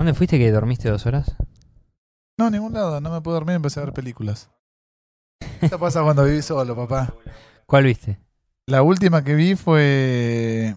¿Dónde 0.00 0.14
fuiste 0.14 0.38
que 0.38 0.50
dormiste 0.50 0.88
dos 0.88 1.04
horas? 1.04 1.36
No, 2.38 2.46
a 2.46 2.50
ningún 2.50 2.72
lado. 2.72 3.02
No 3.02 3.10
me 3.10 3.20
puedo 3.20 3.34
dormir 3.34 3.56
empecé 3.56 3.80
a 3.80 3.84
ver 3.84 3.92
películas. 3.92 4.48
Esto 5.60 5.78
pasa 5.78 6.02
cuando 6.02 6.24
viví 6.24 6.40
solo, 6.40 6.74
papá. 6.74 7.12
¿Cuál 7.66 7.84
viste? 7.84 8.18
La 8.66 8.80
última 8.80 9.22
que 9.22 9.34
vi 9.34 9.56
fue. 9.56 10.74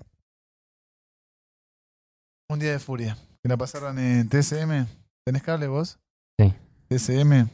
Un 2.50 2.60
día 2.60 2.72
de 2.72 2.80
furia. 2.80 3.18
Que 3.42 3.48
la 3.48 3.56
pasaron 3.56 3.98
en 3.98 4.28
TSM. 4.28 4.88
¿Tenés 5.24 5.42
cable 5.42 5.68
vos? 5.68 6.00
Sí. 6.38 6.54
TSM. 6.90 7.48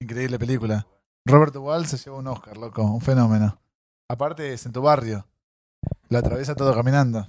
Increíble 0.00 0.38
película. 0.38 0.86
Robert 1.26 1.54
Wall 1.56 1.84
se 1.84 1.98
llevó 1.98 2.20
un 2.20 2.28
Oscar, 2.28 2.56
loco. 2.56 2.82
Un 2.84 3.02
fenómeno. 3.02 3.60
Aparte 4.08 4.50
es 4.50 4.64
en 4.64 4.72
tu 4.72 4.80
barrio. 4.80 5.28
Lo 6.08 6.16
atraviesa 6.16 6.54
todo 6.54 6.74
caminando. 6.74 7.28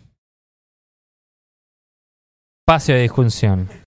Espacio 2.68 2.95
de 2.95 3.01
discusión. 3.03 3.70